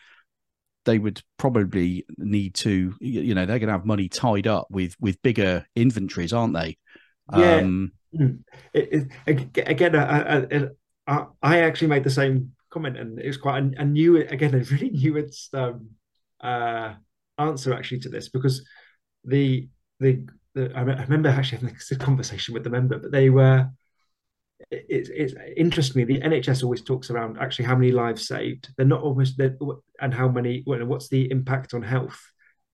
they 0.87 0.99
would 0.99 1.21
probably 1.37 2.07
need 2.17 2.55
to 2.55 2.95
you 3.01 3.35
know 3.35 3.45
they're 3.45 3.59
going 3.59 3.69
to 3.69 3.73
have 3.73 3.85
money 3.85 4.09
tied 4.09 4.47
up 4.47 4.67
with 4.71 4.97
with 4.99 5.21
bigger 5.21 5.67
inventories 5.77 6.33
aren't 6.33 6.55
they 6.55 6.79
yeah 7.37 7.57
um, 7.57 7.93
hmm. 8.17 8.37
it, 8.73 9.09
it, 9.27 9.69
again 9.69 9.95
I, 9.95 10.69
I, 11.07 11.27
I, 11.43 11.59
actually 11.59 11.89
made 11.89 12.05
the 12.05 12.11
same 12.11 12.53
comment 12.71 12.97
and 12.97 13.19
it 13.19 13.27
was 13.27 13.37
quite 13.37 13.63
a, 13.63 13.83
a 13.83 13.85
new 13.85 14.17
again 14.17 14.55
a 14.55 14.59
really 14.59 14.91
nuanced 14.91 15.53
um, 15.55 15.91
uh, 16.41 16.95
answer 17.37 17.75
actually 17.75 18.01
to 18.01 18.09
this 18.09 18.29
because 18.29 18.65
the 19.25 19.69
the, 20.01 20.25
the 20.55 20.73
I 20.75 20.83
remember 20.83 21.29
actually 21.29 21.59
having 21.59 21.75
this 21.75 21.99
conversation 21.99 22.55
with 22.55 22.65
the 22.65 22.71
member 22.71 22.99
but 22.99 23.11
they 23.11 23.29
were 23.29 23.69
it's 24.71 25.11
it's 25.11 25.35
interestingly 25.57 26.05
the 26.05 26.23
NHS 26.23 26.63
always 26.63 26.83
talks 26.83 27.11
around 27.11 27.39
actually 27.39 27.67
how 27.67 27.77
many 27.77 27.93
lives 27.93 28.27
saved. 28.27 28.69
They're 28.77 28.87
not 28.87 29.03
almost 29.03 29.41
and 30.01 30.15
how 30.15 30.29
many 30.29 30.63
what's 30.67 31.09
the 31.09 31.31
impact 31.31 31.75
on 31.75 31.83
health 31.83 32.21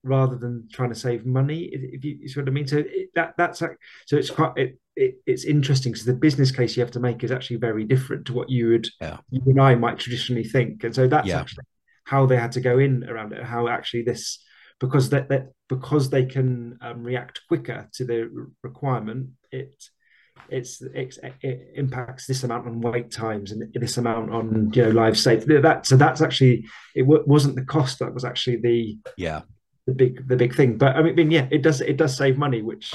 rather 0.03 0.35
than 0.35 0.67
trying 0.71 0.89
to 0.89 0.95
save 0.95 1.25
money. 1.25 1.69
If 1.71 2.03
you, 2.03 2.17
you 2.21 2.27
see 2.27 2.39
what 2.39 2.49
I 2.49 2.51
mean. 2.51 2.67
So 2.67 2.77
it, 2.77 3.09
that 3.15 3.35
that's 3.37 3.59
so 3.59 3.75
it's 4.11 4.29
quite 4.29 4.53
it, 4.55 4.79
it 4.95 5.15
it's 5.25 5.45
interesting 5.45 5.91
because 5.91 6.05
the 6.05 6.13
business 6.13 6.51
case 6.51 6.75
you 6.75 6.81
have 6.81 6.91
to 6.91 6.99
make 6.99 7.23
is 7.23 7.31
actually 7.31 7.57
very 7.57 7.83
different 7.83 8.25
to 8.27 8.33
what 8.33 8.49
you 8.49 8.69
would 8.69 8.87
yeah. 9.01 9.17
you 9.29 9.41
and 9.45 9.61
I 9.61 9.75
might 9.75 9.99
traditionally 9.99 10.43
think. 10.43 10.83
And 10.83 10.95
so 10.95 11.07
that's 11.07 11.27
yeah. 11.27 11.39
actually 11.39 11.65
how 12.05 12.25
they 12.25 12.37
had 12.37 12.51
to 12.53 12.61
go 12.61 12.79
in 12.79 13.03
around 13.09 13.33
it. 13.33 13.43
How 13.43 13.67
actually 13.67 14.03
this 14.03 14.39
because 14.79 15.09
that, 15.09 15.29
that 15.29 15.47
because 15.69 16.09
they 16.09 16.25
can 16.25 16.77
um, 16.81 17.03
react 17.03 17.41
quicker 17.47 17.89
to 17.93 18.05
the 18.05 18.49
requirement 18.63 19.29
it 19.51 19.73
it's, 20.49 20.81
it's, 20.93 21.19
it 21.41 21.71
impacts 21.75 22.27
this 22.27 22.43
amount 22.43 22.67
on 22.67 22.81
wait 22.81 23.11
times 23.11 23.51
and 23.51 23.73
this 23.73 23.97
amount 23.97 24.31
on 24.31 24.71
you 24.73 24.83
know 24.83 24.89
live 24.89 25.17
safety. 25.17 25.59
That 25.59 25.85
so 25.85 25.95
that's 25.95 26.21
actually 26.21 26.65
it 26.95 27.03
w- 27.03 27.23
wasn't 27.25 27.55
the 27.55 27.65
cost 27.65 27.99
that 27.99 28.13
was 28.13 28.25
actually 28.25 28.57
the 28.57 28.97
yeah 29.17 29.41
the 29.87 29.93
big 29.93 30.27
the 30.27 30.35
big 30.35 30.55
thing. 30.55 30.77
But 30.77 30.95
I 30.95 31.01
mean 31.01 31.31
yeah, 31.31 31.47
it 31.51 31.61
does 31.61 31.81
it 31.81 31.97
does 31.97 32.15
save 32.15 32.37
money, 32.37 32.61
which 32.61 32.93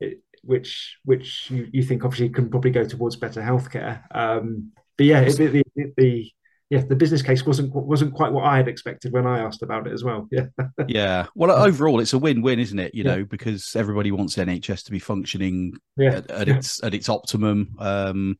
it, 0.00 0.20
which 0.42 0.98
which 1.04 1.50
you, 1.50 1.68
you 1.72 1.82
think 1.82 2.04
obviously 2.04 2.28
can 2.28 2.50
probably 2.50 2.70
go 2.70 2.84
towards 2.84 3.16
better 3.16 3.40
healthcare. 3.40 4.02
Um, 4.14 4.72
but 4.96 5.06
yeah, 5.06 5.20
it, 5.20 5.36
the, 5.36 5.64
the, 5.74 5.92
the 5.96 6.32
yeah, 6.72 6.80
the 6.88 6.96
business 6.96 7.20
case 7.20 7.44
wasn't 7.44 7.74
wasn't 7.74 8.14
quite 8.14 8.32
what 8.32 8.44
I 8.44 8.56
had 8.56 8.66
expected 8.66 9.12
when 9.12 9.26
I 9.26 9.40
asked 9.40 9.62
about 9.62 9.86
it 9.86 9.92
as 9.92 10.02
well. 10.02 10.26
Yeah, 10.30 10.46
yeah. 10.88 11.26
Well, 11.34 11.50
overall, 11.50 12.00
it's 12.00 12.14
a 12.14 12.18
win-win, 12.18 12.58
isn't 12.58 12.78
it? 12.78 12.94
You 12.94 13.04
yeah. 13.04 13.16
know, 13.16 13.24
because 13.26 13.76
everybody 13.76 14.10
wants 14.10 14.36
NHS 14.36 14.84
to 14.84 14.90
be 14.90 14.98
functioning 14.98 15.74
yeah. 15.98 16.14
at, 16.14 16.30
at 16.30 16.48
yeah. 16.48 16.56
its 16.56 16.82
at 16.82 16.94
its 16.94 17.10
optimum. 17.10 17.74
Um, 17.78 18.38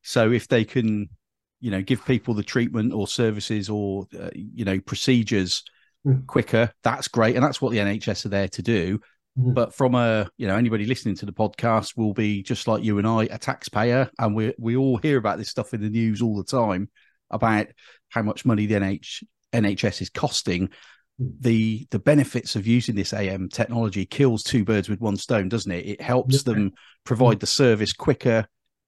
so 0.00 0.32
if 0.32 0.48
they 0.48 0.64
can, 0.64 1.10
you 1.60 1.70
know, 1.70 1.82
give 1.82 2.02
people 2.06 2.32
the 2.32 2.42
treatment 2.42 2.94
or 2.94 3.06
services 3.06 3.68
or 3.68 4.06
uh, 4.18 4.30
you 4.32 4.64
know 4.64 4.80
procedures 4.80 5.62
mm. 6.06 6.26
quicker, 6.26 6.72
that's 6.82 7.08
great, 7.08 7.36
and 7.36 7.44
that's 7.44 7.60
what 7.60 7.72
the 7.72 7.78
NHS 7.78 8.24
are 8.24 8.30
there 8.30 8.48
to 8.48 8.62
do. 8.62 9.00
Mm. 9.38 9.52
But 9.52 9.74
from 9.74 9.94
a, 9.94 10.30
you 10.38 10.46
know, 10.46 10.56
anybody 10.56 10.86
listening 10.86 11.16
to 11.16 11.26
the 11.26 11.32
podcast 11.32 11.94
will 11.94 12.14
be 12.14 12.42
just 12.42 12.68
like 12.68 12.82
you 12.82 12.96
and 12.96 13.06
I, 13.06 13.24
a 13.24 13.36
taxpayer, 13.36 14.10
and 14.18 14.34
we 14.34 14.54
we 14.58 14.76
all 14.76 14.96
hear 14.96 15.18
about 15.18 15.36
this 15.36 15.50
stuff 15.50 15.74
in 15.74 15.82
the 15.82 15.90
news 15.90 16.22
all 16.22 16.38
the 16.38 16.42
time 16.42 16.88
about 17.30 17.66
how 18.08 18.22
much 18.22 18.44
money 18.44 18.66
the 18.66 18.76
NH, 18.76 19.22
NHS 19.52 20.02
is 20.02 20.10
costing, 20.10 20.70
hmm. 21.18 21.26
the 21.40 21.86
the 21.90 21.98
benefits 21.98 22.56
of 22.56 22.66
using 22.66 22.94
this 22.94 23.12
AM 23.12 23.48
technology 23.48 24.06
kills 24.06 24.42
two 24.42 24.64
birds 24.64 24.88
with 24.88 25.00
one 25.00 25.16
stone, 25.16 25.48
doesn't 25.48 25.72
it? 25.72 25.86
It 25.86 26.00
helps 26.00 26.36
yeah. 26.36 26.52
them 26.52 26.72
provide 27.04 27.40
the 27.40 27.46
service 27.46 27.92
quicker, 27.92 28.46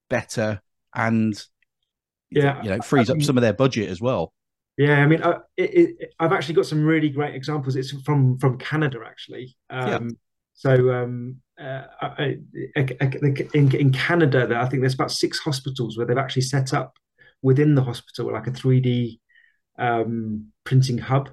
better, 0.08 0.60
and 0.94 1.40
yeah, 2.30 2.62
you 2.62 2.70
know, 2.70 2.80
frees 2.80 3.10
I 3.10 3.14
mean, 3.14 3.22
up 3.22 3.26
some 3.26 3.38
of 3.38 3.42
their 3.42 3.54
budget 3.54 3.88
as 3.88 4.00
well. 4.00 4.32
Yeah, 4.76 5.02
I 5.02 5.06
mean, 5.06 5.22
I, 5.22 5.38
it, 5.56 5.96
it, 5.98 6.14
I've 6.20 6.32
actually 6.32 6.54
got 6.54 6.66
some 6.66 6.84
really 6.84 7.08
great 7.08 7.34
examples. 7.34 7.74
It's 7.74 7.90
from 8.02 8.38
from 8.38 8.58
Canada 8.58 9.00
actually. 9.04 9.56
Um, 9.70 9.88
yeah. 9.88 9.98
So 10.54 10.92
um, 10.92 11.36
uh, 11.60 11.82
I, 12.00 12.36
in, 12.74 13.74
in 13.74 13.92
Canada, 13.92 14.58
I 14.60 14.68
think 14.68 14.82
there's 14.82 14.94
about 14.94 15.12
six 15.12 15.38
hospitals 15.38 15.96
where 15.96 16.04
they've 16.04 16.18
actually 16.18 16.42
set 16.42 16.74
up 16.74 16.94
within 17.42 17.74
the 17.74 17.82
hospital, 17.82 18.32
like 18.32 18.46
a 18.46 18.50
3D 18.50 19.20
um, 19.78 20.48
printing 20.64 20.98
hub, 20.98 21.30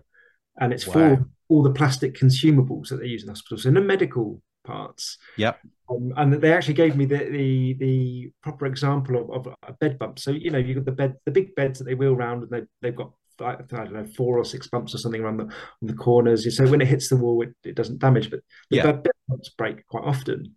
and 0.60 0.72
it's 0.74 0.88
wow. 0.88 0.94
for 0.94 1.26
all 1.48 1.64
the 1.64 1.72
plastic 1.72 2.16
consumables 2.16 2.90
that 2.90 2.98
they 2.98 3.08
use 3.08 3.24
in 3.24 3.30
hospitals, 3.30 3.64
so 3.64 3.72
the 3.72 3.82
medical 3.82 4.42
parts. 4.64 5.18
Yep. 5.38 5.60
Um, 5.90 6.14
and 6.18 6.34
they 6.34 6.52
actually 6.52 6.74
gave 6.74 6.96
me 6.96 7.06
the 7.06 7.18
the, 7.18 7.74
the 7.74 8.32
proper 8.42 8.66
example 8.66 9.18
of, 9.18 9.48
of, 9.48 9.56
a 9.68 9.74
bed 9.74 10.00
bump. 10.00 10.20
So 10.20 10.32
you 10.32 10.50
know 10.52 10.58
you've 10.58 10.78
got 10.78 10.86
the 10.86 10.92
bed, 10.92 11.16
the 11.26 11.32
big 11.32 11.56
beds 11.56 11.80
that 11.80 11.86
they 11.86 11.94
wheel 11.94 12.14
around, 12.14 12.44
and 12.44 12.52
they 12.52 12.62
they've 12.82 12.96
got 12.96 13.12
I 13.40 13.58
don't 13.68 13.94
know 13.94 14.06
four 14.06 14.38
or 14.38 14.46
six 14.46 14.68
bumps 14.68 14.96
or 14.96 14.98
something 14.98 15.22
around 15.22 15.38
the 15.38 15.44
on 15.46 15.54
the 15.82 15.94
corners. 15.94 16.56
So 16.56 16.68
when 16.68 16.82
it 16.82 16.88
hits 16.88 17.10
the 17.10 17.18
wall, 17.18 17.42
it, 17.44 17.54
it 17.64 17.76
doesn't 17.76 18.00
damage, 18.00 18.30
but 18.30 18.40
the 18.70 18.78
yeah. 18.78 18.92
bed 18.92 19.12
bumps 19.28 19.50
break 19.50 19.86
quite 19.88 20.04
often. 20.04 20.56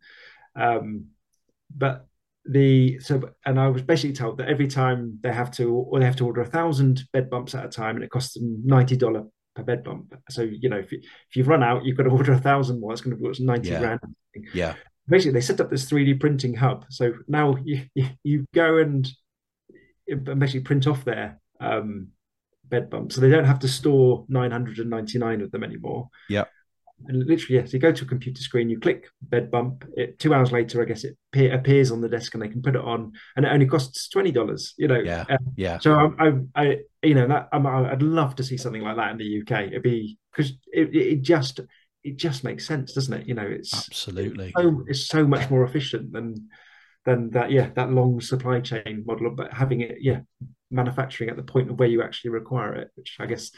Um, 0.57 1.07
but 1.75 2.07
the 2.49 2.99
so 3.00 3.31
and 3.45 3.61
I 3.61 3.69
was 3.69 3.83
basically 3.83 4.14
told 4.14 4.38
that 4.38 4.49
every 4.49 4.69
time 4.69 5.19
they 5.23 5.33
have 5.33 5.50
to 5.52 5.71
or 5.71 6.00
they 6.00 6.07
have 6.07 6.17
to 6.17 6.26
order 6.26 6.40
a 6.40 6.47
thousand 6.47 7.02
bed 7.12 7.28
bumps 7.28 7.55
at 7.55 7.64
a 7.64 7.69
time 7.69 7.97
and 7.97 8.05
it 8.05 8.11
costs 8.11 8.35
them 8.35 8.62
ninety 8.64 8.97
dollar 8.97 9.25
per 9.55 9.62
bed 9.62 9.85
bump. 9.85 10.14
So 10.31 10.43
you 10.43 10.69
know 10.69 10.78
if 10.78 10.90
you, 10.90 10.99
if 11.00 11.37
you've 11.37 11.49
run 11.49 11.62
out, 11.62 11.85
you've 11.85 11.97
got 11.97 12.05
to 12.05 12.11
order 12.11 12.33
a 12.33 12.38
thousand 12.38 12.81
more. 12.81 12.93
It's 12.93 13.02
going 13.02 13.17
to 13.17 13.23
cost 13.23 13.40
ninety 13.40 13.71
yeah. 13.71 13.78
grand. 13.78 14.00
Yeah. 14.55 14.75
Basically, 15.09 15.33
they 15.33 15.40
set 15.40 15.61
up 15.61 15.71
this 15.71 15.88
three 15.88 16.05
D 16.05 16.14
printing 16.14 16.55
hub. 16.55 16.87
So 16.90 17.14
now 17.28 17.57
you 17.64 17.85
you, 17.95 18.09
you 18.25 18.47
go 18.55 18.78
and 18.78 19.09
basically 20.07 20.61
print 20.61 20.87
off 20.87 21.05
their 21.05 21.40
um, 21.61 22.09
bed 22.64 22.88
bumps, 22.88 23.14
so 23.14 23.21
they 23.21 23.31
don't 23.31 23.45
have 23.45 23.59
to 23.61 23.69
store 23.69 24.25
nine 24.28 24.50
hundred 24.50 24.78
and 24.78 24.90
ninety 24.90 25.19
nine 25.19 25.43
of 25.43 25.50
them 25.50 25.64
anymore. 25.64 26.09
Yeah 26.28 26.45
and 27.07 27.26
literally, 27.26 27.61
yes, 27.61 27.73
you 27.73 27.78
go 27.78 27.93
to 27.93 28.05
a 28.05 28.09
computer 28.09 28.43
screen, 28.43 28.69
you 28.69 28.81
click 28.81 29.09
bed 29.23 29.50
bump. 29.50 29.85
It, 29.97 30.19
two 30.19 30.35
hours 30.35 30.52
later, 30.52 30.83
I 30.83 30.85
guess 30.85 31.05
it 31.05 31.17
appear, 31.33 31.55
appears 31.55 31.90
on 31.90 32.00
the 32.00 32.09
desk, 32.09 32.35
and 32.35 32.43
they 32.43 32.49
can 32.49 32.62
put 32.62 32.76
it 32.76 32.83
on, 32.83 33.12
and 33.37 33.47
it 33.47 33.49
only 33.49 33.67
costs 33.67 34.09
twenty 34.09 34.33
dollars. 34.33 34.75
You 34.76 34.88
know, 34.88 35.00
yeah, 35.00 35.25
um, 35.31 35.38
yeah. 35.57 35.78
So 35.78 35.95
I, 36.19 36.28
I, 36.28 36.33
I, 36.55 36.76
you 37.02 37.14
know, 37.14 37.28
that 37.28 37.49
I'm, 37.52 37.67
I'd 37.67 38.02
love 38.02 38.35
to 38.37 38.45
see 38.45 38.57
something 38.57 38.83
like 38.83 38.97
that 38.97 39.12
in 39.12 39.19
the 39.19 39.43
UK. 39.43 39.69
It'd 39.69 39.83
be 39.83 40.19
because 40.33 40.52
it, 40.73 40.95
it 40.95 41.23
just, 41.23 41.61
it 42.02 42.17
just 42.17 42.45
makes 42.45 42.67
sense, 42.67 42.93
doesn't 42.93 43.14
it? 43.14 43.26
You 43.26 43.35
know, 43.35 43.47
it's 43.47 43.73
absolutely 43.75 44.49
it's 44.49 44.62
so, 44.62 44.85
it's 44.87 45.07
so 45.07 45.26
much 45.26 45.49
more 45.50 45.64
efficient 45.64 46.12
than 46.12 46.49
than 47.09 47.31
that 47.31 47.50
yeah 47.50 47.71
that 47.75 47.91
long 47.91 48.21
supply 48.21 48.61
chain 48.61 49.03
model 49.07 49.31
but 49.31 49.53
having 49.53 49.81
it 49.81 49.97
yeah 50.00 50.21
manufacturing 50.71 51.31
at 51.31 51.37
the 51.37 51.43
point 51.43 51.71
of 51.71 51.79
where 51.79 51.88
you 51.88 52.03
actually 52.03 52.31
require 52.31 52.75
it 52.75 52.91
which 52.95 53.17
i 53.19 53.27
guess 53.27 53.50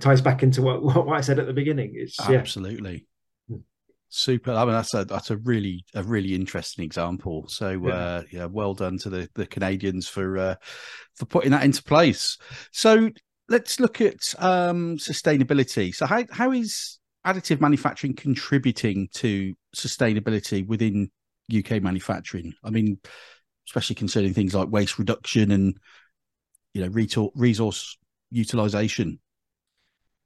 ties 0.00 0.22
back 0.22 0.42
into 0.42 0.62
what, 0.62 0.82
what 1.06 1.16
i 1.16 1.20
said 1.20 1.38
at 1.38 1.46
the 1.46 1.52
beginning. 1.52 1.92
It's 1.94 2.18
absolutely. 2.20 3.06
Yeah. 3.48 3.58
super. 4.08 4.52
I 4.52 4.64
mean 4.64 4.72
that's 4.72 4.94
a 4.94 5.04
that's 5.04 5.30
a 5.30 5.36
really 5.36 5.84
a 5.94 6.02
really 6.02 6.34
interesting 6.34 6.84
example. 6.84 7.46
So 7.48 7.70
yeah, 7.70 7.94
uh, 7.94 8.22
yeah 8.30 8.44
well 8.46 8.74
done 8.74 8.98
to 8.98 9.10
the 9.10 9.28
the 9.34 9.46
canadians 9.46 10.08
for 10.08 10.38
uh, 10.38 10.54
for 11.14 11.26
putting 11.26 11.50
that 11.50 11.64
into 11.64 11.82
place. 11.82 12.38
So 12.72 13.10
let's 13.48 13.78
look 13.78 14.00
at 14.00 14.34
um 14.38 14.96
sustainability. 14.98 15.94
So 15.94 16.06
how 16.06 16.24
how 16.30 16.52
is 16.52 16.98
additive 17.26 17.60
manufacturing 17.60 18.14
contributing 18.14 19.08
to 19.12 19.54
sustainability 19.74 20.66
within 20.66 21.10
UK 21.54 21.82
manufacturing. 21.82 22.54
I 22.64 22.70
mean, 22.70 22.98
especially 23.68 23.96
concerning 23.96 24.34
things 24.34 24.54
like 24.54 24.68
waste 24.68 24.98
reduction 24.98 25.50
and 25.50 25.78
you 26.74 26.82
know 26.82 27.30
resource 27.34 27.98
utilization. 28.30 29.18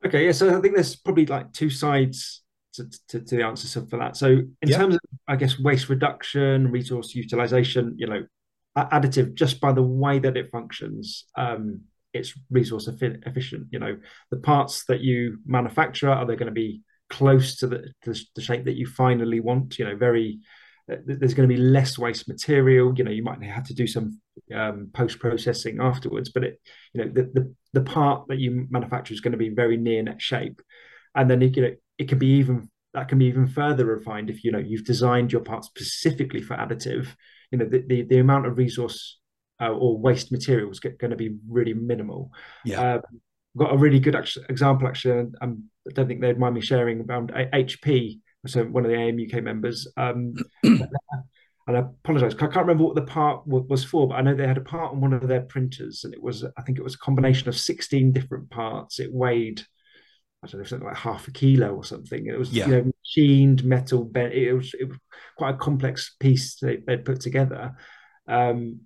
Okay, 0.05 0.27
yeah. 0.27 0.33
So 0.33 0.57
I 0.57 0.61
think 0.61 0.75
there's 0.75 0.97
probably 0.97 1.27
like 1.27 1.53
two 1.53 1.71
sides 1.71 2.43
to, 2.75 2.91
to, 3.09 3.21
to 3.21 3.37
the 3.37 3.45
answer 3.45 3.85
for 3.87 3.99
that. 3.99 4.17
So 4.17 4.29
in 4.29 4.69
yep. 4.69 4.79
terms 4.79 4.95
of, 4.95 5.00
I 5.29 5.37
guess, 5.37 5.59
waste 5.59 5.89
reduction, 5.89 6.71
resource 6.71 7.15
utilization, 7.15 7.95
you 7.99 8.07
know, 8.07 8.25
additive 8.77 9.35
just 9.35 9.61
by 9.61 9.73
the 9.73 9.83
way 9.83 10.19
that 10.19 10.37
it 10.37 10.50
functions, 10.50 11.25
um, 11.37 11.83
it's 12.12 12.33
resource 12.50 12.89
efficient. 12.89 13.69
You 13.71 13.79
know, 13.79 13.99
the 14.31 14.39
parts 14.39 14.85
that 14.87 15.00
you 15.00 15.39
manufacture 15.45 16.11
are 16.11 16.27
they 16.27 16.37
going 16.37 16.47
to 16.47 16.53
be 16.53 16.83
close 17.09 17.57
to 17.57 17.67
the, 17.67 17.93
to 18.03 18.15
the 18.35 18.43
shape 18.43 18.65
that 18.65 18.77
you 18.77 18.87
finally 18.87 19.41
want? 19.41 19.79
You 19.79 19.85
know, 19.85 19.97
very 19.97 20.41
there's 21.05 21.35
going 21.35 21.49
to 21.49 21.55
be 21.55 21.61
less 21.61 21.99
waste 21.99 22.29
material. 22.29 22.93
You 22.97 23.05
know, 23.05 23.11
you 23.11 23.23
might 23.23 23.43
have 23.43 23.67
to 23.67 23.75
do 23.75 23.87
some 23.87 24.21
um, 24.55 24.91
post 24.93 25.19
processing 25.19 25.79
afterwards, 25.81 26.31
but 26.31 26.45
it, 26.45 26.61
you 26.93 27.05
know, 27.05 27.11
the, 27.11 27.23
the, 27.33 27.55
the 27.73 27.83
part 27.83 28.27
that 28.29 28.39
you 28.39 28.67
manufacture 28.71 29.15
is 29.15 29.21
going 29.21 29.33
to 29.33 29.39
be 29.39 29.49
very 29.49 29.77
near 29.77 30.03
net 30.03 30.21
shape, 30.21 30.61
and 31.15 31.31
then 31.31 31.43
it, 31.43 31.57
you 31.57 31.63
know, 31.63 31.75
it 31.99 32.09
can 32.09 32.19
be 32.19 32.39
even 32.39 32.71
that 32.93 33.09
can 33.09 33.19
be 33.19 33.27
even 33.27 33.47
further 33.47 33.85
refined 33.85 34.31
if 34.31 34.43
you 34.43 34.51
know 34.51 34.59
you've 34.59 34.85
designed 34.85 35.33
your 35.33 35.43
part 35.43 35.65
specifically 35.65 36.43
for 36.43 36.57
additive. 36.57 37.09
You 37.51 37.59
know, 37.59 37.67
the 37.67 37.85
the, 37.87 38.03
the 38.03 38.19
amount 38.19 38.47
of 38.47 38.59
resource 38.59 39.19
uh, 39.61 39.71
or 39.71 39.99
waste 39.99 40.33
material 40.33 40.71
is 40.71 40.81
going 40.81 41.11
to 41.11 41.17
be 41.17 41.37
really 41.49 41.75
minimal. 41.75 42.31
Yeah. 42.65 42.95
Um, 42.95 43.03
got 43.57 43.75
a 43.75 43.77
really 43.77 43.99
good 43.99 44.15
actual, 44.17 44.45
example 44.49 44.89
actually. 44.89 45.33
Um, 45.41 45.65
I 45.89 45.93
don't 45.93 46.07
think 46.07 46.21
they'd 46.21 46.39
mind 46.39 46.55
me 46.55 46.61
sharing 46.61 47.01
around 47.01 47.33
HP 47.33 48.21
so 48.47 48.65
one 48.65 48.85
of 48.85 48.91
the 48.91 48.97
AM 48.97 49.19
UK 49.19 49.43
members. 49.43 49.87
Um, 49.97 50.35
and 50.63 50.89
I 51.69 51.81
apologise, 51.81 52.35
I 52.35 52.39
can't 52.39 52.57
remember 52.57 52.85
what 52.85 52.95
the 52.95 53.03
part 53.03 53.47
was 53.47 53.85
for, 53.85 54.09
but 54.09 54.15
I 54.15 54.23
know 54.23 54.35
they 54.35 54.47
had 54.47 54.59
a 54.59 54.63
part 54.63 54.93
on 54.93 55.01
one 55.01 55.13
of 55.13 55.29
their 55.29 55.43
printers, 55.43 56.05
and 56.05 56.15
it 56.15 56.23
was 56.23 56.45
I 56.45 56.63
think 56.63 56.79
it 56.79 56.85
was 56.85 56.95
a 56.95 56.99
combination 56.99 57.49
of 57.49 57.57
sixteen 57.57 58.13
different 58.13 58.51
parts. 58.51 58.99
It 58.99 59.13
weighed 59.13 59.63
I 60.43 60.47
don't 60.47 60.61
know 60.61 60.67
something 60.67 60.89
like 60.89 60.97
half 60.97 61.29
a 61.29 61.33
kilo 61.33 61.75
or 61.75 61.85
something. 61.85 62.27
It 62.27 62.39
was 62.39 62.51
yeah. 62.51 62.67
you 62.67 62.73
know 62.73 62.91
machined 63.05 63.65
metal. 63.65 64.11
It 64.15 64.55
was, 64.55 64.75
it 64.79 64.89
was 64.89 64.97
quite 65.37 65.55
a 65.55 65.59
complex 65.59 66.17
piece 66.19 66.57
they, 66.57 66.79
would 66.87 67.05
put 67.05 67.21
together. 67.21 67.77
Um, 68.27 68.81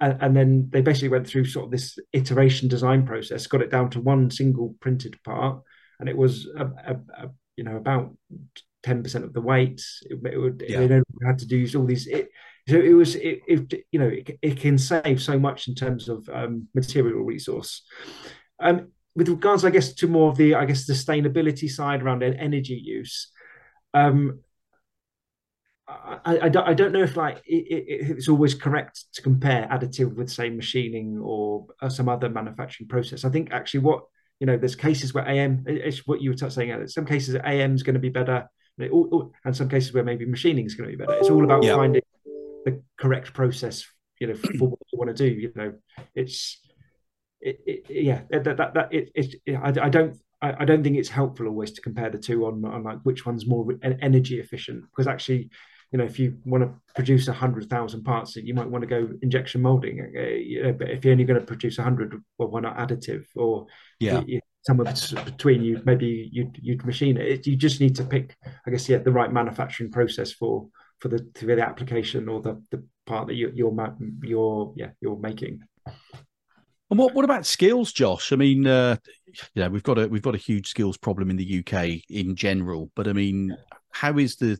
and, 0.00 0.18
and, 0.20 0.36
then 0.36 0.68
they 0.72 0.80
basically 0.80 1.10
went 1.10 1.28
through 1.28 1.44
sort 1.44 1.66
of 1.66 1.70
this 1.70 1.96
iteration 2.12 2.68
design 2.68 3.06
process, 3.06 3.46
got 3.46 3.62
it 3.62 3.70
down 3.70 3.90
to 3.90 4.00
one 4.00 4.30
single 4.30 4.74
printed 4.80 5.16
part, 5.22 5.62
and 6.00 6.08
it 6.08 6.16
was 6.16 6.48
a, 6.56 6.64
a, 6.64 7.24
a 7.24 7.30
you 7.56 7.64
know 7.64 7.76
about 7.76 8.16
ten 8.82 9.02
percent 9.02 9.24
of 9.24 9.32
the 9.32 9.40
weight. 9.40 9.82
It, 10.08 10.18
it 10.32 10.38
would 10.38 10.64
yeah. 10.66 10.86
they 10.86 11.02
had 11.26 11.38
to 11.38 11.46
do 11.46 11.66
all 11.76 11.86
these. 11.86 12.06
It, 12.06 12.28
so 12.68 12.76
it 12.76 12.92
was 12.92 13.14
it, 13.16 13.40
it 13.46 13.84
you 13.90 13.98
know 13.98 14.08
it, 14.08 14.38
it, 14.40 14.58
can 14.58 14.78
save 14.78 15.20
so 15.20 15.38
much 15.38 15.68
in 15.68 15.74
terms 15.74 16.08
of 16.08 16.28
um, 16.32 16.68
material 16.74 17.22
resource. 17.22 17.82
Um, 18.60 18.92
with 19.16 19.28
regards, 19.28 19.64
I 19.64 19.70
guess, 19.70 19.92
to 19.94 20.06
more 20.08 20.30
of 20.30 20.36
the 20.36 20.54
I 20.54 20.64
guess 20.64 20.88
sustainability 20.88 21.70
side 21.70 22.02
around 22.02 22.22
energy 22.22 22.74
use. 22.74 23.30
Um, 23.92 24.40
I, 25.86 26.38
I, 26.42 26.48
don't, 26.48 26.66
I 26.66 26.74
don't 26.74 26.92
know 26.92 27.02
if 27.02 27.16
like 27.16 27.42
it, 27.46 27.66
it, 27.70 28.10
it's 28.10 28.28
always 28.28 28.54
correct 28.54 29.04
to 29.12 29.22
compare 29.22 29.68
additive 29.70 30.14
with 30.14 30.30
say 30.30 30.48
machining 30.48 31.18
or, 31.18 31.66
or 31.80 31.90
some 31.90 32.08
other 32.08 32.30
manufacturing 32.30 32.88
process. 32.88 33.24
I 33.24 33.30
think 33.30 33.52
actually 33.52 33.80
what 33.80 34.04
you 34.40 34.46
know, 34.46 34.56
there's 34.56 34.76
cases 34.76 35.14
where 35.14 35.26
AM, 35.28 35.64
it's 35.66 36.06
what 36.06 36.20
you 36.20 36.30
were 36.30 36.50
saying. 36.50 36.88
Some 36.88 37.06
cases 37.06 37.36
AM 37.36 37.74
is 37.74 37.82
going 37.82 37.94
to 37.94 38.00
be 38.00 38.08
better, 38.08 38.48
and 38.78 39.56
some 39.56 39.68
cases 39.68 39.92
where 39.92 40.04
maybe 40.04 40.26
machining 40.26 40.66
is 40.66 40.74
going 40.74 40.90
to 40.90 40.96
be 40.96 41.02
better. 41.02 41.16
It's 41.18 41.30
all 41.30 41.44
about 41.44 41.62
yeah. 41.62 41.76
finding 41.76 42.02
the 42.64 42.82
correct 42.98 43.32
process, 43.32 43.86
you 44.20 44.26
know, 44.26 44.34
for 44.34 44.68
what 44.68 44.80
you 44.92 44.98
want 44.98 45.16
to 45.16 45.28
do. 45.28 45.32
You 45.32 45.52
know, 45.54 45.74
it's 46.14 46.60
it, 47.40 47.60
it, 47.66 47.84
yeah, 47.88 48.22
that 48.30 48.56
that, 48.56 48.74
that 48.74 48.92
it, 48.92 49.10
it, 49.14 49.54
I, 49.54 49.86
I 49.86 49.88
don't 49.88 50.18
I, 50.40 50.54
I, 50.60 50.64
don't 50.64 50.82
think 50.82 50.96
it's 50.96 51.08
helpful 51.08 51.46
always 51.46 51.72
to 51.72 51.80
compare 51.80 52.10
the 52.10 52.18
two 52.18 52.46
on 52.46 52.64
on 52.64 52.82
like 52.82 52.98
which 53.02 53.24
one's 53.24 53.46
more 53.46 53.66
energy 53.82 54.40
efficient 54.40 54.84
because 54.90 55.06
actually 55.06 55.50
you 55.94 55.98
know, 55.98 56.04
if 56.04 56.18
you 56.18 56.36
want 56.44 56.64
to 56.64 56.74
produce 56.96 57.28
a 57.28 57.32
hundred 57.32 57.70
thousand 57.70 58.02
parts, 58.02 58.34
you 58.34 58.52
might 58.52 58.68
want 58.68 58.82
to 58.82 58.88
go 58.88 59.08
injection 59.22 59.62
molding. 59.62 60.00
Uh, 60.00 60.22
you 60.22 60.64
know, 60.64 60.72
but 60.72 60.90
if 60.90 61.04
you're 61.04 61.12
only 61.12 61.22
going 61.22 61.38
to 61.38 61.46
produce 61.46 61.78
a 61.78 61.84
hundred, 61.84 62.20
well, 62.36 62.48
why 62.48 62.58
not 62.58 62.76
additive? 62.76 63.26
Or 63.36 63.66
yeah, 64.00 64.24
you, 64.26 64.40
somewhere 64.62 64.92
between 65.24 65.62
you, 65.62 65.80
maybe 65.84 66.28
you'd 66.32 66.58
you'd 66.60 66.84
machine 66.84 67.16
it. 67.16 67.46
You 67.46 67.54
just 67.54 67.80
need 67.80 67.94
to 67.94 68.02
pick, 68.02 68.36
I 68.66 68.72
guess, 68.72 68.88
yeah, 68.88 68.98
the 68.98 69.12
right 69.12 69.32
manufacturing 69.32 69.92
process 69.92 70.32
for 70.32 70.66
for 70.98 71.06
the 71.06 71.24
for 71.36 71.46
the 71.46 71.62
application 71.62 72.28
or 72.28 72.42
the 72.42 72.60
the 72.72 72.82
part 73.06 73.28
that 73.28 73.34
you, 73.34 73.52
you're 73.54 73.72
you're 74.24 74.74
yeah 74.76 74.90
you're 75.00 75.16
making. 75.20 75.60
And 76.90 76.98
what, 76.98 77.14
what 77.14 77.24
about 77.24 77.46
skills, 77.46 77.92
Josh? 77.92 78.32
I 78.32 78.36
mean, 78.36 78.66
uh, 78.66 78.96
yeah, 79.54 79.68
we've 79.68 79.84
got 79.84 79.98
a 79.98 80.08
we've 80.08 80.22
got 80.22 80.34
a 80.34 80.38
huge 80.38 80.66
skills 80.66 80.96
problem 80.96 81.30
in 81.30 81.36
the 81.36 81.60
UK 81.64 82.02
in 82.10 82.34
general, 82.34 82.90
but 82.96 83.06
I 83.06 83.12
mean, 83.12 83.56
how 83.92 84.18
is 84.18 84.34
the 84.34 84.58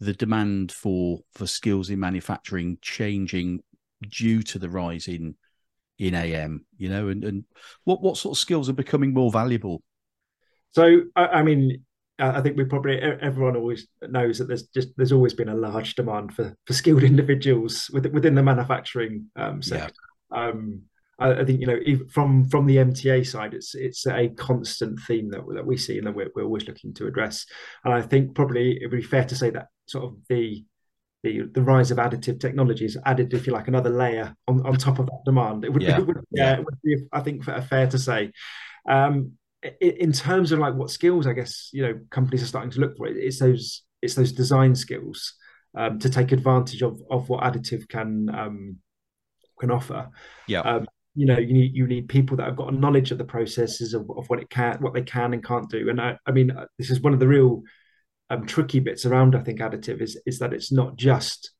the 0.00 0.14
demand 0.14 0.72
for 0.72 1.20
for 1.32 1.46
skills 1.46 1.90
in 1.90 2.00
manufacturing 2.00 2.78
changing 2.80 3.62
due 4.08 4.42
to 4.42 4.58
the 4.58 4.70
rise 4.70 5.08
in 5.08 5.34
in 5.98 6.14
AM, 6.14 6.64
you 6.78 6.88
know, 6.88 7.08
and, 7.08 7.24
and 7.24 7.44
what 7.84 8.02
what 8.02 8.16
sort 8.16 8.36
of 8.36 8.40
skills 8.40 8.68
are 8.68 8.74
becoming 8.74 9.12
more 9.12 9.30
valuable? 9.30 9.82
So, 10.72 11.02
I, 11.14 11.26
I 11.26 11.42
mean, 11.42 11.84
I 12.18 12.40
think 12.40 12.56
we 12.56 12.64
probably 12.64 12.98
everyone 12.98 13.56
always 13.56 13.86
knows 14.02 14.38
that 14.38 14.48
there's 14.48 14.64
just 14.68 14.88
there's 14.96 15.12
always 15.12 15.34
been 15.34 15.48
a 15.48 15.54
large 15.54 15.94
demand 15.94 16.34
for 16.34 16.54
for 16.66 16.72
skilled 16.72 17.02
individuals 17.12 17.90
within 17.92 18.34
the 18.34 18.42
manufacturing 18.42 19.26
um, 19.36 19.62
sector. 19.62 19.94
Yeah. 20.32 20.48
Um, 20.48 20.82
I, 21.18 21.44
think 21.44 21.60
you 21.60 21.66
know 21.66 21.78
from 22.10 22.48
from 22.48 22.66
the 22.66 22.78
MTA 22.78 23.26
side, 23.26 23.52
it's 23.52 23.74
it's 23.74 24.06
a 24.06 24.28
constant 24.30 24.98
theme 25.06 25.28
that 25.30 25.42
that 25.54 25.66
we 25.66 25.76
see 25.76 25.98
and 25.98 26.06
that 26.06 26.14
we're, 26.14 26.30
we're 26.34 26.44
always 26.44 26.66
looking 26.66 26.94
to 26.94 27.06
address. 27.06 27.44
And 27.84 27.92
I 27.92 28.00
think 28.00 28.34
probably 28.34 28.78
it 28.80 28.90
would 28.90 29.00
be 29.00 29.02
fair 29.02 29.24
to 29.26 29.36
say 29.36 29.50
that 29.50 29.66
sort 29.90 30.04
of 30.04 30.16
the 30.28 30.64
the, 31.22 31.42
the 31.52 31.60
rise 31.60 31.90
of 31.90 31.98
additive 31.98 32.40
technologies 32.40 32.96
added, 33.04 33.34
if 33.34 33.46
you 33.46 33.52
like, 33.52 33.68
another 33.68 33.90
layer 33.90 34.34
on, 34.48 34.66
on 34.66 34.76
top 34.76 34.98
of 34.98 35.04
that 35.04 35.20
demand. 35.26 35.66
It 35.66 35.68
would, 35.70 35.82
yeah. 35.82 35.98
it 35.98 36.06
would, 36.06 36.24
yeah. 36.30 36.54
it 36.54 36.64
would 36.64 36.80
be, 36.82 36.96
I 37.12 37.20
think, 37.20 37.44
fair 37.44 37.86
to 37.88 37.98
say. 37.98 38.32
Um, 38.88 39.32
in 39.80 40.12
terms 40.12 40.52
of 40.52 40.58
like 40.58 40.74
what 40.74 40.90
skills, 40.90 41.26
I 41.26 41.34
guess 41.34 41.68
you 41.72 41.82
know 41.82 42.00
companies 42.10 42.42
are 42.42 42.46
starting 42.46 42.70
to 42.70 42.80
look 42.80 42.96
for. 42.96 43.06
It's 43.06 43.38
those 43.38 43.82
it's 44.00 44.14
those 44.14 44.32
design 44.32 44.74
skills 44.74 45.34
um, 45.76 45.98
to 45.98 46.08
take 46.08 46.32
advantage 46.32 46.82
of 46.82 47.02
of 47.10 47.28
what 47.28 47.42
additive 47.42 47.86
can 47.88 48.30
um, 48.34 48.76
can 49.58 49.70
offer. 49.70 50.08
Yeah. 50.46 50.60
Um, 50.60 50.86
you 51.14 51.26
know, 51.26 51.38
you 51.38 51.52
need 51.52 51.74
you 51.74 51.86
need 51.86 52.08
people 52.08 52.36
that 52.38 52.46
have 52.46 52.56
got 52.56 52.72
a 52.72 52.76
knowledge 52.76 53.10
of 53.10 53.18
the 53.18 53.24
processes 53.24 53.92
of, 53.92 54.10
of 54.16 54.30
what 54.30 54.40
it 54.40 54.48
can, 54.48 54.78
what 54.80 54.94
they 54.94 55.02
can 55.02 55.34
and 55.34 55.44
can't 55.44 55.68
do. 55.68 55.90
And 55.90 56.00
I, 56.00 56.16
I 56.26 56.30
mean, 56.30 56.52
uh, 56.52 56.66
this 56.78 56.90
is 56.90 57.00
one 57.00 57.12
of 57.12 57.20
the 57.20 57.28
real 57.28 57.62
um, 58.30 58.46
tricky 58.46 58.80
bits 58.80 59.04
around 59.04 59.34
I 59.34 59.40
think 59.40 59.60
additive 59.60 60.00
is 60.00 60.18
is 60.24 60.38
that 60.38 60.52
it's 60.52 60.72
not 60.72 60.96
just 60.96 61.50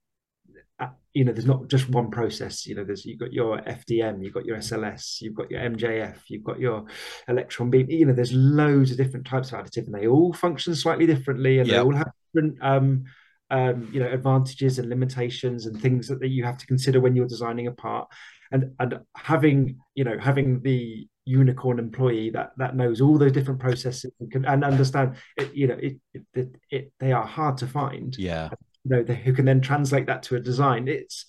uh, 0.78 0.88
you 1.12 1.24
know 1.24 1.32
there's 1.32 1.46
not 1.46 1.68
just 1.68 1.90
one 1.90 2.10
process 2.10 2.66
you 2.66 2.74
know 2.74 2.84
there's 2.84 3.04
you've 3.04 3.18
got 3.18 3.32
your 3.32 3.58
FDM 3.58 4.22
you've 4.22 4.32
got 4.34 4.46
your 4.46 4.58
SLS 4.58 5.20
you've 5.20 5.34
got 5.34 5.50
your 5.50 5.60
MJF 5.60 6.16
you've 6.28 6.44
got 6.44 6.60
your 6.60 6.86
electron 7.28 7.70
beam 7.70 7.90
you 7.90 8.06
know 8.06 8.12
there's 8.12 8.32
loads 8.32 8.92
of 8.92 8.96
different 8.96 9.26
types 9.26 9.52
of 9.52 9.58
additive 9.58 9.86
and 9.86 9.94
they 9.94 10.06
all 10.06 10.32
function 10.32 10.74
slightly 10.74 11.06
differently 11.06 11.58
and 11.58 11.68
yep. 11.68 11.76
they 11.76 11.82
all 11.82 11.94
have 11.94 12.10
different 12.32 12.56
um, 12.62 13.04
um, 13.50 13.90
you 13.92 14.00
know 14.00 14.08
advantages 14.08 14.78
and 14.78 14.88
limitations 14.88 15.66
and 15.66 15.80
things 15.80 16.06
that, 16.08 16.20
that 16.20 16.28
you 16.28 16.44
have 16.44 16.56
to 16.58 16.66
consider 16.66 17.00
when 17.00 17.16
you're 17.16 17.26
designing 17.26 17.66
a 17.66 17.72
part 17.72 18.08
and 18.52 18.72
and 18.78 19.00
having 19.16 19.78
you 19.94 20.04
know 20.04 20.16
having 20.18 20.62
the 20.62 21.08
unicorn 21.30 21.78
employee 21.78 22.30
that 22.30 22.50
that 22.56 22.74
knows 22.74 23.00
all 23.00 23.16
those 23.16 23.32
different 23.32 23.60
processes 23.60 24.10
and 24.18 24.32
can 24.32 24.44
and 24.44 24.64
understand 24.64 25.14
it 25.36 25.54
you 25.54 25.68
know 25.68 25.78
it, 25.80 25.96
it, 26.34 26.56
it 26.70 26.92
they 26.98 27.12
are 27.12 27.24
hard 27.24 27.56
to 27.58 27.66
find. 27.66 28.18
Yeah. 28.18 28.50
You 28.84 28.96
know 28.96 29.02
they, 29.02 29.14
who 29.14 29.32
can 29.32 29.44
then 29.44 29.60
translate 29.60 30.06
that 30.06 30.22
to 30.24 30.36
a 30.36 30.40
design. 30.40 30.88
It's 30.88 31.26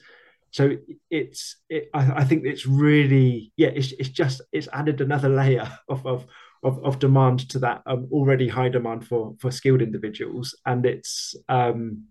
so 0.51 0.77
it's 1.09 1.57
it, 1.69 1.89
I, 1.93 2.21
I 2.21 2.23
think 2.23 2.45
it's 2.45 2.65
really 2.65 3.53
yeah 3.57 3.69
it's, 3.69 3.91
it's 3.93 4.09
just 4.09 4.41
it's 4.51 4.67
added 4.73 4.99
another 4.99 5.29
layer 5.29 5.69
of 5.87 6.05
of 6.05 6.25
of, 6.63 6.83
of 6.83 6.99
demand 6.99 7.49
to 7.49 7.59
that 7.59 7.81
um, 7.87 8.07
already 8.11 8.47
high 8.47 8.69
demand 8.69 9.07
for 9.07 9.35
for 9.39 9.51
skilled 9.51 9.81
individuals. 9.81 10.55
And 10.65 10.85
it's 10.85 11.35
um 11.47 12.05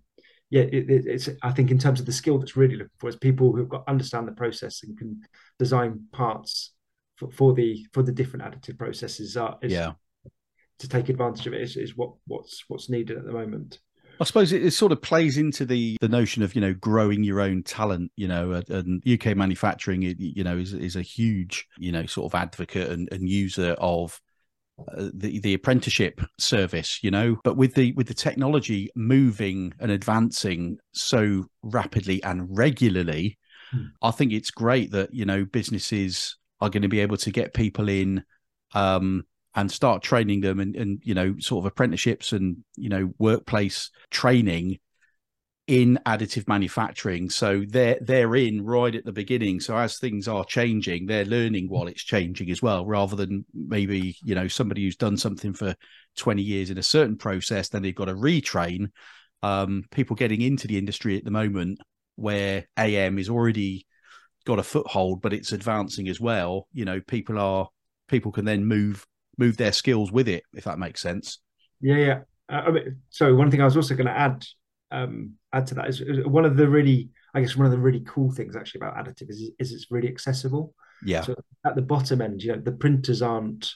yeah, 0.51 0.63
it, 0.63 0.87
it's 0.89 1.29
I 1.43 1.53
think 1.53 1.71
in 1.71 1.79
terms 1.79 2.01
of 2.01 2.07
the 2.07 2.13
skill 2.13 2.39
that's 2.39 2.57
really 2.57 2.77
looking 2.77 2.99
for 2.99 3.09
is 3.09 3.17
people 3.17 3.53
who've 3.53 3.69
got 3.69 3.89
understand 3.89 4.27
the 4.29 4.33
process 4.33 4.83
and 4.83 4.99
can 4.99 5.23
design 5.59 6.07
parts 6.13 6.73
for, 7.21 7.31
for 7.31 7.53
the 7.53 7.87
for 7.93 8.03
the 8.03 8.13
different 8.13 8.45
additive 8.45 8.79
processes. 8.79 9.37
Uh, 9.37 9.55
is, 9.63 9.73
yeah, 9.73 9.93
to 10.79 10.89
take 10.89 11.11
advantage 11.11 11.47
of 11.47 11.53
it 11.53 11.61
is, 11.61 11.77
is 11.77 11.97
what 11.97 12.13
what's 12.27 12.65
what's 12.69 12.89
needed 12.89 13.19
at 13.19 13.25
the 13.25 13.33
moment. 13.33 13.79
I 14.19 14.25
suppose 14.25 14.53
it, 14.53 14.65
it, 14.65 14.73
sort 14.73 14.93
of 14.93 15.01
plays 15.01 15.39
into 15.39 15.65
the 15.65 15.97
the 16.01 16.09
notion 16.09 16.43
of 16.43 16.55
you 16.55 16.61
know 16.61 16.75
growing 16.75 17.23
your 17.23 17.41
own 17.41 17.63
talent. 17.63 18.11
You 18.17 18.29
know, 18.29 18.63
and 18.69 19.07
UK 19.07 19.37
manufacturing, 19.37 20.03
you 20.03 20.43
know, 20.43 20.57
is 20.57 20.73
is 20.73 20.97
a 20.97 21.03
huge 21.03 21.67
you 21.79 21.93
know 21.93 22.07
sort 22.07 22.33
of 22.33 22.41
advocate 22.41 22.91
and, 22.91 23.09
and 23.13 23.29
user 23.29 23.73
of 23.79 24.21
uh, 24.79 25.11
the 25.13 25.41
the 25.41 25.55
apprenticeship 25.55 26.23
service. 26.39 27.01
You 27.03 27.11
know, 27.11 27.37
but 27.45 27.57
with 27.57 27.75
the 27.75 27.93
with 27.93 28.09
the 28.09 28.15
technology 28.15 28.91
moving 28.97 29.75
and 29.79 29.91
advancing 29.91 30.79
so 30.93 31.45
rapidly 31.63 32.23
and 32.23 32.47
regularly, 32.57 33.39
hmm. 33.71 33.85
I 34.03 34.11
think 34.11 34.33
it's 34.33 34.51
great 34.51 34.91
that 34.93 35.13
you 35.13 35.27
know 35.27 35.45
businesses 35.45 36.37
are 36.61 36.71
going 36.71 36.83
to 36.83 36.89
be 36.89 37.01
able 37.01 37.17
to 37.19 37.31
get 37.31 37.55
people 37.55 37.89
in 37.89 38.25
um, 38.75 39.25
and 39.55 39.71
start 39.71 40.03
training 40.03 40.41
them 40.41 40.61
and, 40.61 40.77
and 40.77 41.01
you 41.03 41.15
know 41.15 41.35
sort 41.39 41.63
of 41.63 41.67
apprenticeships 41.67 42.33
and 42.33 42.59
you 42.77 42.89
know 42.89 43.13
workplace 43.19 43.91
training 44.11 44.79
in 45.67 46.01
additive 46.05 46.49
manufacturing. 46.49 47.31
So 47.31 47.63
they're 47.69 47.99
they're 48.01 48.35
in 48.35 48.65
right 48.65 48.95
at 48.95 49.05
the 49.05 49.13
beginning. 49.13 49.61
So 49.61 49.77
as 49.77 49.99
things 49.99 50.29
are 50.29 50.45
changing 50.45 51.07
they're 51.07 51.25
learning 51.25 51.69
while 51.69 51.87
it's 51.87 52.03
changing 52.03 52.51
as 52.51 52.61
well 52.61 52.85
rather 52.85 53.17
than 53.17 53.45
maybe 53.55 54.17
you 54.23 54.35
know 54.35 54.49
somebody 54.49 54.85
who's 54.85 54.97
done 54.97 55.17
something 55.17 55.53
for 55.53 55.75
20 56.17 56.43
years 56.43 56.71
in 56.71 56.79
a 56.79 56.83
certain 56.83 57.17
process 57.17 57.69
then 57.69 57.83
they've 57.83 57.95
got 57.95 58.07
to 58.07 58.15
retrain. 58.15 58.87
Um, 59.43 59.85
people 59.91 60.17
getting 60.17 60.43
into 60.43 60.67
the 60.67 60.77
industry 60.77 61.17
at 61.17 61.25
the 61.25 61.31
moment 61.31 61.79
where 62.17 62.67
am 62.77 63.19
is 63.19 63.31
already 63.31 63.87
got 64.51 64.59
a 64.59 64.65
foothold 64.65 65.23
but 65.23 65.33
it's 65.33 65.53
advancing 65.53 66.09
as 66.09 66.21
well 66.21 66.69
you 66.73 66.85
know 66.85 67.01
people 67.01 67.39
are 67.39 67.69
people 68.09 68.33
can 68.33 68.45
then 68.45 68.65
move 68.65 69.07
move 69.41 69.57
their 69.57 69.73
skills 69.73 70.13
with 70.13 70.29
it, 70.29 70.45
if 70.55 70.65
that 70.65 70.79
makes 70.79 71.01
sense. 71.01 71.41
Yeah, 71.81 71.97
yeah. 71.97 72.21
Uh, 72.49 72.63
I 72.67 72.71
mean, 72.71 72.97
so 73.09 73.35
one 73.35 73.51
thing 73.51 73.63
I 73.63 73.65
was 73.65 73.77
also 73.77 73.95
going 73.95 74.07
to 74.07 74.17
add 74.17 74.45
um, 74.93 75.35
add 75.53 75.67
to 75.69 75.75
that 75.77 75.89
is, 75.89 76.01
is, 76.01 76.27
one 76.27 76.45
of 76.45 76.57
the 76.57 76.69
really, 76.69 77.09
I 77.35 77.41
guess, 77.41 77.57
one 77.57 77.67
of 77.67 77.73
the 77.73 77.79
really 77.79 78.05
cool 78.07 78.31
things 78.31 78.55
actually 78.55 78.81
about 78.81 78.97
additive 78.97 79.31
is, 79.31 79.51
is 79.59 79.73
it's 79.73 79.87
really 79.91 80.09
accessible. 80.09 80.75
Yeah. 81.05 81.23
So 81.23 81.35
at 81.65 81.75
the 81.75 81.83
bottom 81.83 82.21
end, 82.21 82.43
you 82.43 82.53
know, 82.53 82.61
the 82.61 82.73
printers 82.73 83.23
aren't. 83.23 83.73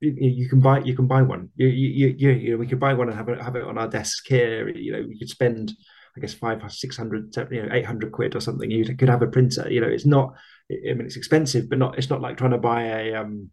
You, 0.00 0.14
you 0.18 0.48
can 0.48 0.60
buy 0.60 0.80
you 0.80 0.96
can 0.96 1.06
buy 1.06 1.22
one. 1.22 1.50
You, 1.54 1.68
you, 1.68 2.14
you, 2.18 2.30
you 2.30 2.50
know, 2.52 2.56
we 2.56 2.66
could 2.66 2.80
buy 2.80 2.92
one 2.92 3.08
and 3.08 3.16
have 3.16 3.28
it 3.28 3.40
have 3.40 3.54
it 3.54 3.62
on 3.62 3.78
our 3.78 3.88
desk 3.88 4.26
here. 4.26 4.68
You 4.68 4.92
know, 4.92 5.04
we 5.08 5.16
could 5.16 5.28
spend 5.28 5.72
I 6.16 6.20
guess 6.20 6.34
five 6.34 6.60
six 6.70 6.96
hundred, 6.96 7.34
you 7.50 7.62
know, 7.62 7.68
eight 7.72 7.86
hundred 7.86 8.12
quid 8.12 8.36
or 8.36 8.40
something. 8.40 8.70
You 8.70 8.84
could 8.96 9.08
have 9.08 9.22
a 9.22 9.26
printer. 9.26 9.70
You 9.70 9.80
know, 9.80 9.88
it's 9.88 10.06
not. 10.06 10.34
I 10.70 10.94
mean, 10.94 11.06
it's 11.06 11.16
expensive, 11.16 11.68
but 11.68 11.78
not. 11.78 11.98
It's 11.98 12.10
not 12.10 12.20
like 12.20 12.36
trying 12.36 12.50
to 12.52 12.58
buy 12.58 12.82
a 12.84 13.14
um, 13.14 13.50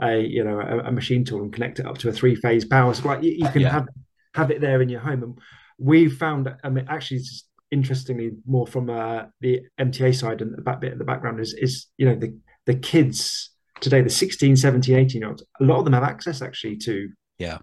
a 0.00 0.20
you 0.20 0.44
know 0.44 0.60
a, 0.60 0.78
a 0.88 0.92
machine 0.92 1.24
tool 1.24 1.42
and 1.42 1.52
connect 1.52 1.80
it 1.80 1.86
up 1.86 1.98
to 1.98 2.08
a 2.08 2.12
three 2.12 2.34
phase 2.34 2.64
power 2.64 2.94
supply. 2.94 3.18
You, 3.18 3.32
you 3.32 3.48
can 3.48 3.62
yeah. 3.62 3.70
have 3.70 3.88
have 4.34 4.50
it 4.50 4.60
there 4.60 4.80
in 4.80 4.88
your 4.88 5.00
home. 5.00 5.22
And 5.22 5.38
we 5.78 6.08
found, 6.08 6.48
I 6.62 6.68
mean, 6.68 6.86
actually, 6.88 7.18
it's 7.18 7.44
interestingly, 7.70 8.32
more 8.46 8.66
from 8.66 8.90
uh, 8.90 9.24
the 9.40 9.62
MTA 9.80 10.14
side 10.14 10.40
and 10.40 10.56
the 10.56 10.62
back 10.62 10.80
bit 10.80 10.92
of 10.92 10.98
the 10.98 11.04
background 11.04 11.40
is 11.40 11.54
is 11.54 11.86
you 11.96 12.06
know 12.06 12.14
the 12.14 12.36
the 12.66 12.74
kids 12.74 13.50
today, 13.80 14.02
the 14.02 14.10
16, 14.10 14.56
17, 14.56 14.96
18 14.96 15.20
year 15.20 15.28
olds, 15.28 15.44
a 15.60 15.64
lot 15.64 15.78
of 15.78 15.84
them 15.84 15.94
have 15.94 16.02
access 16.02 16.42
actually 16.42 16.76
to 16.76 17.08
yeah 17.38 17.58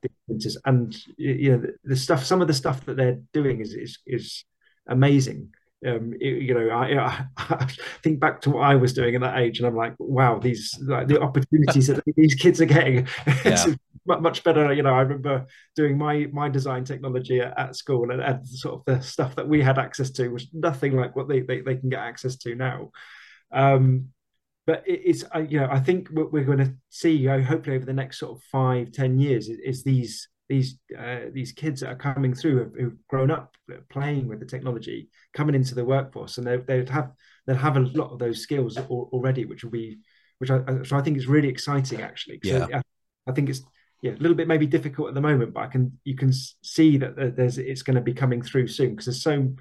and 0.66 0.96
you 1.18 1.52
know 1.52 1.58
the, 1.58 1.74
the 1.84 1.96
stuff, 1.96 2.24
some 2.24 2.42
of 2.42 2.48
the 2.48 2.54
stuff 2.54 2.86
that 2.86 2.98
they're 2.98 3.20
doing 3.34 3.60
is 3.60 3.74
is 3.74 4.00
is 4.06 4.46
amazing 4.88 5.50
um, 5.86 6.14
you 6.20 6.54
know, 6.54 6.70
I, 6.70 7.26
I, 7.38 7.68
think 8.02 8.20
back 8.20 8.42
to 8.42 8.52
what 8.52 8.62
I 8.62 8.76
was 8.76 8.94
doing 8.94 9.16
at 9.16 9.22
that 9.22 9.38
age, 9.38 9.60
and 9.60 9.68
I'm 9.68 9.76
like, 9.76 9.94
wow, 10.00 10.40
these 10.40 10.78
like 10.82 11.08
the 11.08 11.22
opportunities 11.22 11.88
that 11.88 12.04
these 12.16 12.36
kids 12.36 12.62
are 12.62 12.66
getting, 12.66 13.08
yeah. 13.46 13.66
much 14.06 14.44
better. 14.44 14.74
You 14.74 14.84
know, 14.84 14.94
I 14.94 15.02
remember 15.02 15.46
doing 15.76 15.98
my 15.98 16.28
my 16.32 16.50
design 16.50 16.86
technology 16.86 17.40
at, 17.40 17.58
at 17.58 17.76
school, 17.76 18.12
and, 18.12 18.22
and, 18.22 18.48
sort 18.48 18.76
of 18.76 18.86
the 18.86 19.04
stuff 19.04 19.36
that 19.36 19.48
we 19.48 19.62
had 19.62 19.78
access 19.78 20.10
to 20.12 20.30
was 20.30 20.48
nothing 20.54 20.96
like 20.96 21.16
what 21.16 21.28
they 21.28 21.42
they, 21.42 21.62
they 21.62 21.76
can 21.76 21.90
get 21.90 22.00
access 22.00 22.36
to 22.38 22.56
now. 22.56 22.92
Um, 23.52 24.10
but 24.68 24.84
it's 24.86 25.24
you 25.50 25.60
know, 25.60 25.68
I 25.70 25.80
think 25.80 26.10
what 26.10 26.34
we're 26.34 26.44
going 26.44 26.58
to 26.58 26.74
see, 26.90 27.26
hopefully 27.26 27.76
over 27.76 27.86
the 27.86 27.94
next 27.94 28.20
sort 28.20 28.36
of 28.36 28.44
five, 28.52 28.92
ten 28.92 29.20
years, 29.20 29.48
is, 29.48 29.84
these 29.84 30.28
these 30.50 30.80
uh, 30.98 31.22
these 31.34 31.52
kids 31.52 31.82
that 31.82 31.90
are 31.90 31.96
coming 31.96 32.34
through 32.34 32.72
who've 32.78 33.08
grown 33.08 33.32
up 33.32 33.56
playing 33.90 34.28
with 34.28 34.40
the 34.40 34.46
technology 34.46 35.10
coming 35.34 35.56
into 35.56 35.76
the 35.76 35.86
workforce 35.86 36.38
and 36.38 36.46
they 36.46 36.58
they'd 36.58 36.90
have 36.90 37.12
they'll 37.46 37.56
have 37.56 37.78
a 37.78 37.92
lot 37.96 38.12
of 38.12 38.20
those 38.20 38.42
skills 38.42 38.78
already 38.78 39.46
which 39.46 39.64
will 39.64 39.72
be 39.72 39.98
which 40.38 40.52
I 40.52 40.62
so 40.84 40.98
I 40.98 41.02
think 41.02 41.18
is 41.18 41.26
really 41.26 41.48
exciting 41.48 42.02
actually 42.02 42.40
yeah. 42.44 42.68
I, 42.72 42.82
I, 43.28 43.32
think 43.32 43.50
it's 43.50 43.64
yeah 44.04 44.12
a 44.12 44.22
little 44.22 44.38
bit 44.38 44.48
maybe 44.48 44.68
difficult 44.68 45.08
at 45.08 45.16
the 45.16 45.22
moment 45.22 45.52
but 45.52 45.62
I 45.62 45.68
can 45.68 45.98
you 46.04 46.16
can 46.16 46.32
see 46.62 46.98
that 46.98 47.36
there's 47.36 47.58
it's 47.58 47.82
going 47.82 47.96
to 47.96 48.02
be 48.02 48.14
coming 48.14 48.44
through 48.44 48.68
soon 48.68 48.92
because 48.92 49.06
there's 49.06 49.24
so 49.24 49.52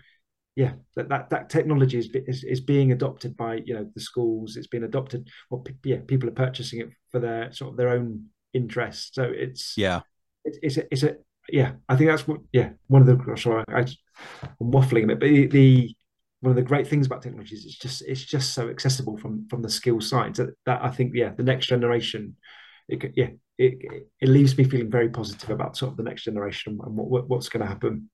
yeah 0.56 0.72
that, 0.94 1.08
that 1.08 1.30
that 1.30 1.50
technology 1.50 1.98
is, 1.98 2.08
is 2.14 2.44
is 2.44 2.60
being 2.60 2.92
adopted 2.92 3.36
by 3.36 3.60
you 3.64 3.74
know 3.74 3.88
the 3.94 4.00
schools. 4.00 4.56
It's 4.56 4.66
been 4.66 4.84
adopted 4.84 5.28
well 5.50 5.64
yeah 5.84 5.98
people 6.06 6.28
are 6.28 6.32
purchasing 6.32 6.80
it 6.80 6.90
for 7.10 7.20
their 7.20 7.52
sort 7.52 7.72
of 7.72 7.76
their 7.76 7.90
own 7.90 8.26
interest. 8.52 9.14
So 9.14 9.24
it's 9.24 9.74
yeah. 9.76 10.00
it's, 10.44 10.58
it's 10.62 10.76
a, 10.76 10.92
it's 10.92 11.02
a 11.02 11.16
yeah 11.50 11.72
I 11.88 11.96
think 11.96 12.10
that's 12.10 12.26
what 12.26 12.40
yeah 12.52 12.70
one 12.86 13.02
of 13.02 13.06
the 13.06 13.36
sorry 13.36 13.64
I, 13.68 13.80
I'm 13.80 14.70
waffling 14.70 15.04
a 15.04 15.06
bit 15.08 15.20
but 15.20 15.28
the, 15.28 15.46
the 15.46 15.96
one 16.40 16.50
of 16.50 16.56
the 16.56 16.62
great 16.62 16.86
things 16.86 17.06
about 17.06 17.22
technology 17.22 17.54
is 17.54 17.64
it's 17.64 17.78
just 17.78 18.02
it's 18.06 18.24
just 18.24 18.54
so 18.54 18.68
accessible 18.68 19.16
from 19.16 19.46
from 19.48 19.62
the 19.62 19.70
skill 19.70 20.00
side 20.00 20.36
that, 20.36 20.54
that 20.66 20.82
I 20.82 20.90
think 20.90 21.12
yeah 21.14 21.30
the 21.36 21.42
next 21.42 21.66
generation 21.66 22.36
it, 22.88 23.12
yeah 23.16 23.30
it, 23.56 24.04
it 24.20 24.28
leaves 24.28 24.56
me 24.58 24.64
feeling 24.64 24.90
very 24.90 25.08
positive 25.08 25.50
about 25.50 25.76
sort 25.76 25.92
of 25.92 25.96
the 25.96 26.02
next 26.02 26.24
generation 26.24 26.78
and 26.84 26.96
what, 26.96 27.28
what's 27.28 27.48
going 27.48 27.60
to 27.60 27.68
happen 27.68 28.10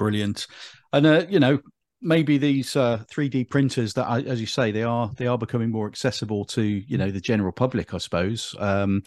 brilliant. 0.00 0.46
And 0.94 1.06
uh, 1.06 1.26
you 1.28 1.38
know 1.38 1.58
maybe 2.02 2.38
these 2.38 2.74
uh, 2.74 3.04
3d 3.12 3.50
printers 3.50 3.92
that 3.92 4.26
as 4.26 4.40
you 4.40 4.46
say 4.46 4.70
they 4.70 4.82
are 4.82 5.10
they 5.18 5.26
are 5.26 5.36
becoming 5.36 5.70
more 5.70 5.86
accessible 5.86 6.46
to 6.46 6.62
you 6.62 6.96
know 6.96 7.10
the 7.10 7.20
general 7.20 7.52
public 7.52 7.92
i 7.92 7.98
suppose. 7.98 8.56
Um, 8.58 9.02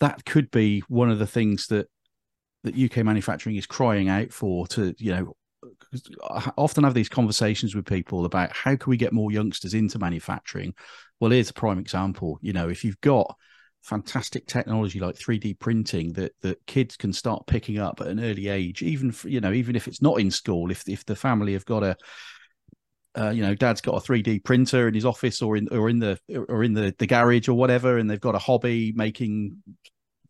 that 0.00 0.24
could 0.24 0.50
be 0.50 0.82
one 0.88 1.10
of 1.10 1.18
the 1.18 1.26
things 1.26 1.66
that 1.66 1.86
that 2.64 2.74
UK 2.74 3.04
manufacturing 3.04 3.56
is 3.56 3.66
crying 3.66 4.08
out 4.08 4.32
for 4.32 4.66
to 4.68 4.94
you 4.98 5.12
know 5.12 5.36
I 6.30 6.50
often 6.56 6.84
have 6.84 6.94
these 6.94 7.08
conversations 7.08 7.74
with 7.74 7.84
people 7.84 8.24
about 8.24 8.56
how 8.56 8.76
can 8.76 8.90
we 8.90 8.96
get 8.96 9.12
more 9.12 9.30
youngsters 9.30 9.74
into 9.74 9.98
manufacturing? 9.98 10.72
Well 11.20 11.32
here's 11.32 11.50
a 11.50 11.54
prime 11.54 11.78
example. 11.78 12.38
You 12.40 12.54
know 12.54 12.70
if 12.70 12.82
you've 12.82 13.00
got 13.02 13.36
fantastic 13.82 14.46
technology 14.46 14.98
like 14.98 15.14
3d 15.16 15.58
printing 15.58 16.12
that 16.12 16.32
that 16.42 16.64
kids 16.66 16.96
can 16.96 17.12
start 17.12 17.46
picking 17.46 17.78
up 17.78 18.00
at 18.00 18.08
an 18.08 18.20
early 18.20 18.48
age 18.48 18.82
even 18.82 19.10
for, 19.10 19.28
you 19.28 19.40
know 19.40 19.52
even 19.52 19.76
if 19.76 19.88
it's 19.88 20.02
not 20.02 20.20
in 20.20 20.30
school 20.30 20.70
if 20.70 20.86
if 20.88 21.04
the 21.06 21.16
family 21.16 21.52
have 21.52 21.64
got 21.64 21.82
a 21.82 21.96
uh, 23.18 23.30
you 23.30 23.42
know, 23.42 23.54
dad's 23.54 23.80
got 23.80 23.96
a 23.96 24.06
3D 24.06 24.44
printer 24.44 24.86
in 24.86 24.94
his 24.94 25.04
office 25.04 25.42
or 25.42 25.56
in 25.56 25.68
or 25.72 25.88
in 25.88 25.98
the 25.98 26.18
or 26.48 26.62
in 26.62 26.72
the 26.72 26.94
the 26.98 27.06
garage 27.06 27.48
or 27.48 27.54
whatever, 27.54 27.98
and 27.98 28.08
they've 28.08 28.20
got 28.20 28.34
a 28.34 28.38
hobby 28.38 28.92
making 28.94 29.56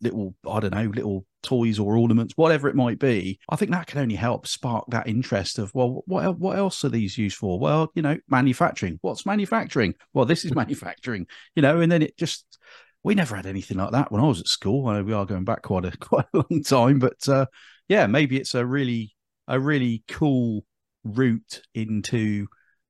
little 0.01 0.35
I 0.49 0.61
don't 0.61 0.75
know 0.75 0.85
little 0.85 1.27
toys 1.43 1.79
or 1.79 1.97
ornaments, 1.97 2.35
whatever 2.37 2.69
it 2.69 2.77
might 2.77 2.99
be. 2.99 3.39
I 3.49 3.57
think 3.57 3.73
that 3.73 3.89
can 3.89 4.01
only 4.01 4.15
help 4.15 4.47
spark 4.47 4.87
that 4.89 5.07
interest 5.07 5.59
of 5.59 5.75
well, 5.75 6.03
what 6.07 6.39
what 6.39 6.57
else 6.57 6.85
are 6.85 6.89
these 6.89 7.19
used 7.19 7.37
for? 7.37 7.59
Well, 7.59 7.91
you 7.95 8.03
know, 8.03 8.17
manufacturing. 8.29 8.99
What's 9.03 9.27
manufacturing? 9.27 9.95
Well, 10.15 10.25
this 10.25 10.45
is 10.45 10.55
manufacturing. 10.55 11.27
You 11.55 11.63
know, 11.63 11.81
and 11.81 11.91
then 11.91 12.03
it 12.03 12.17
just 12.17 12.59
we 13.03 13.15
never 13.15 13.37
had 13.37 13.47
anything 13.47 13.79
like 13.79 13.93
that 13.93 14.11
when 14.11 14.21
I 14.21 14.27
was 14.27 14.41
at 14.41 14.49
school. 14.49 14.87
I 14.87 14.97
know 14.97 15.05
we 15.05 15.13
are 15.13 15.27
going 15.27 15.45
back 15.45 15.63
quite 15.63 15.85
a 15.85 15.97
quite 16.01 16.27
a 16.35 16.45
long 16.51 16.63
time, 16.63 16.99
but 16.99 17.29
uh, 17.29 17.47
yeah, 17.89 18.07
maybe 18.07 18.37
it's 18.37 18.55
a 18.55 18.65
really 18.65 19.15
a 19.47 19.59
really 19.59 20.05
cool 20.09 20.65
route 21.05 21.63
into 21.75 22.49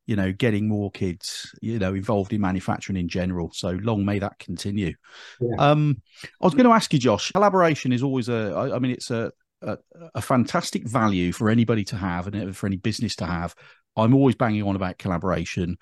you 0.08 0.16
know, 0.16 0.32
getting 0.32 0.66
more 0.66 0.90
kids, 0.90 1.54
you 1.60 1.78
know, 1.78 1.94
involved 1.94 2.32
in 2.32 2.40
manufacturing 2.40 2.96
in 2.96 3.08
general. 3.08 3.50
So 3.52 3.72
long 3.82 4.06
may 4.06 4.18
that 4.18 4.38
continue. 4.38 4.94
Yeah. 5.38 5.56
Um, 5.58 6.00
I 6.40 6.46
was 6.46 6.54
going 6.54 6.64
to 6.64 6.72
ask 6.72 6.90
you, 6.94 6.98
Josh. 6.98 7.30
Collaboration 7.32 7.92
is 7.92 8.02
always 8.02 8.30
a. 8.30 8.54
I, 8.56 8.76
I 8.76 8.78
mean, 8.78 8.92
it's 8.92 9.10
a, 9.10 9.30
a, 9.60 9.76
a 10.14 10.22
fantastic 10.22 10.88
value 10.88 11.30
for 11.30 11.50
anybody 11.50 11.84
to 11.84 11.96
have 11.96 12.26
and 12.26 12.56
for 12.56 12.66
any 12.66 12.78
business 12.78 13.16
to 13.16 13.26
have. 13.26 13.54
I'm 13.96 14.14
always 14.14 14.34
banging 14.34 14.62
on 14.62 14.76
about 14.76 14.96
collaboration, 14.96 15.76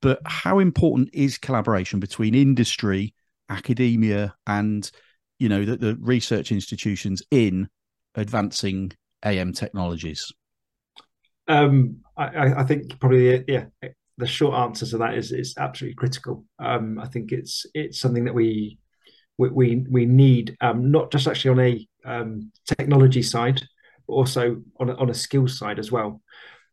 but 0.00 0.20
how 0.24 0.60
important 0.60 1.10
is 1.12 1.36
collaboration 1.36 1.98
between 1.98 2.36
industry, 2.36 3.14
academia, 3.48 4.34
and 4.46 4.90
you 5.38 5.48
know 5.48 5.64
the, 5.64 5.76
the 5.76 5.96
research 6.00 6.52
institutions 6.52 7.22
in 7.30 7.68
advancing 8.14 8.92
AM 9.24 9.52
technologies? 9.52 10.32
Um, 11.48 11.98
I, 12.16 12.54
I, 12.54 12.64
think 12.64 13.00
probably 13.00 13.44
yeah, 13.48 13.64
the 14.18 14.26
short 14.26 14.54
answer 14.54 14.86
to 14.86 14.98
that 14.98 15.14
is 15.14 15.32
it's 15.32 15.58
absolutely 15.58 15.96
critical. 15.96 16.44
Um, 16.58 16.98
I 16.98 17.06
think 17.06 17.32
it's 17.32 17.66
it's 17.74 17.98
something 17.98 18.24
that 18.24 18.34
we 18.34 18.78
we 19.38 19.84
we, 19.90 20.06
need 20.06 20.56
um, 20.60 20.90
not 20.90 21.10
just 21.10 21.26
actually 21.26 21.50
on 21.50 21.60
a 21.60 21.88
um, 22.04 22.52
technology 22.66 23.22
side, 23.22 23.60
but 24.06 24.14
also 24.14 24.62
on 24.78 24.90
a, 24.90 24.94
on 24.94 25.10
a 25.10 25.14
skills 25.14 25.58
side 25.58 25.78
as 25.78 25.90
well. 25.90 26.20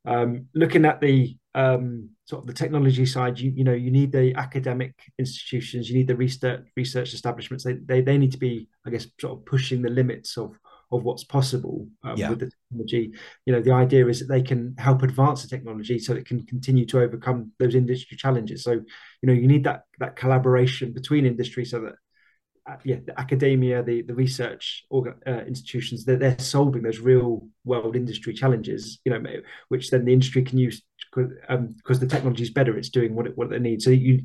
Um, 0.06 0.48
looking 0.54 0.86
at 0.86 1.02
the 1.02 1.36
um, 1.56 2.10
sort 2.26 2.44
of 2.44 2.48
the 2.48 2.54
technology 2.54 3.06
side, 3.06 3.40
you 3.40 3.52
you 3.52 3.64
know 3.64 3.74
you 3.74 3.92
need 3.92 4.12
the 4.12 4.34
academic 4.36 4.94
institutions, 5.18 5.90
you 5.90 5.98
need 5.98 6.08
the 6.08 6.16
research 6.16 6.66
research 6.76 7.14
establishments. 7.14 7.64
They 7.64 7.74
they, 7.74 8.02
they 8.02 8.18
need 8.18 8.32
to 8.34 8.38
be, 8.38 8.68
I 8.86 8.92
guess, 8.92 9.08
sort 9.20 9.34
of 9.34 9.46
pushing 9.46 9.82
the 9.82 9.90
limits 9.90 10.38
of 10.38 10.58
of 10.92 11.04
what's 11.04 11.24
possible 11.24 11.88
um, 12.04 12.18
yeah. 12.18 12.30
with 12.30 12.40
the 12.40 12.50
technology. 12.50 13.14
You 13.46 13.54
know, 13.54 13.62
the 13.62 13.72
idea 13.72 14.08
is 14.08 14.20
that 14.20 14.28
they 14.28 14.42
can 14.42 14.76
help 14.78 15.04
advance 15.04 15.44
the 15.44 15.48
technology 15.48 16.00
so 16.00 16.14
it 16.14 16.26
can 16.26 16.46
continue 16.46 16.86
to 16.88 17.02
overcome 17.02 17.52
those 17.60 17.76
industry 17.76 18.18
challenges. 18.18 18.64
So, 18.64 18.72
you 18.72 19.28
know, 19.28 19.34
you 19.34 19.48
need 19.48 19.64
that 19.66 19.84
that 20.00 20.16
collaboration 20.16 20.94
between 20.94 21.26
industry 21.26 21.66
so 21.66 21.82
that 21.82 21.96
yeah, 22.84 22.98
the 23.06 23.20
academia, 23.20 23.84
the 23.84 24.02
the 24.02 24.14
research 24.14 24.86
uh, 24.92 25.32
institutions, 25.48 26.06
they're, 26.06 26.18
they're 26.18 26.40
solving 26.40 26.84
those 26.84 27.00
real 27.00 27.48
world 27.66 27.96
industry 27.96 28.34
challenges. 28.34 29.00
You 29.06 29.12
know, 29.12 29.24
which 29.70 29.90
then 29.90 30.06
the 30.06 30.14
industry 30.14 30.44
can 30.44 30.58
use 30.58 30.82
because 31.14 31.32
um, 31.50 31.76
the 31.86 32.08
technology 32.08 32.44
is 32.44 32.52
better. 32.52 32.78
It's 32.78 32.90
doing 32.90 33.16
what 33.16 33.28
it 33.28 33.38
what 33.38 33.50
they 33.50 33.60
need. 33.60 33.82
So 33.82 33.90
you 33.90 34.24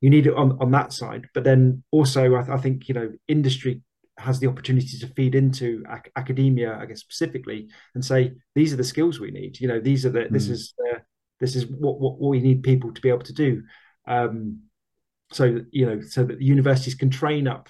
you 0.00 0.10
need 0.10 0.26
it 0.26 0.34
on 0.34 0.58
on 0.60 0.70
that 0.72 0.92
side, 0.92 1.26
but 1.34 1.44
then 1.44 1.82
also 1.90 2.36
I, 2.36 2.42
th- 2.42 2.50
I 2.50 2.58
think 2.58 2.88
you 2.88 2.94
know 2.94 3.12
industry 3.28 3.82
has 4.18 4.38
the 4.38 4.46
opportunity 4.46 4.98
to 4.98 5.06
feed 5.08 5.34
into 5.34 5.82
ac- 5.90 6.12
academia, 6.14 6.76
I 6.78 6.86
guess 6.86 7.00
specifically, 7.00 7.68
and 7.94 8.04
say 8.04 8.32
these 8.54 8.72
are 8.72 8.76
the 8.76 8.84
skills 8.84 9.18
we 9.18 9.30
need. 9.30 9.58
You 9.60 9.68
know, 9.68 9.80
these 9.80 10.04
are 10.04 10.10
the 10.10 10.20
mm. 10.20 10.30
this 10.30 10.48
is 10.48 10.74
the, 10.76 11.02
this 11.40 11.56
is 11.56 11.66
what, 11.66 11.98
what 11.98 12.18
what 12.18 12.28
we 12.28 12.40
need 12.40 12.62
people 12.62 12.92
to 12.92 13.00
be 13.00 13.08
able 13.08 13.24
to 13.24 13.32
do. 13.32 13.62
Um, 14.06 14.62
so 15.32 15.60
you 15.70 15.86
know, 15.86 16.00
so 16.00 16.24
that 16.24 16.38
the 16.38 16.44
universities 16.44 16.94
can 16.94 17.10
train 17.10 17.46
up, 17.46 17.68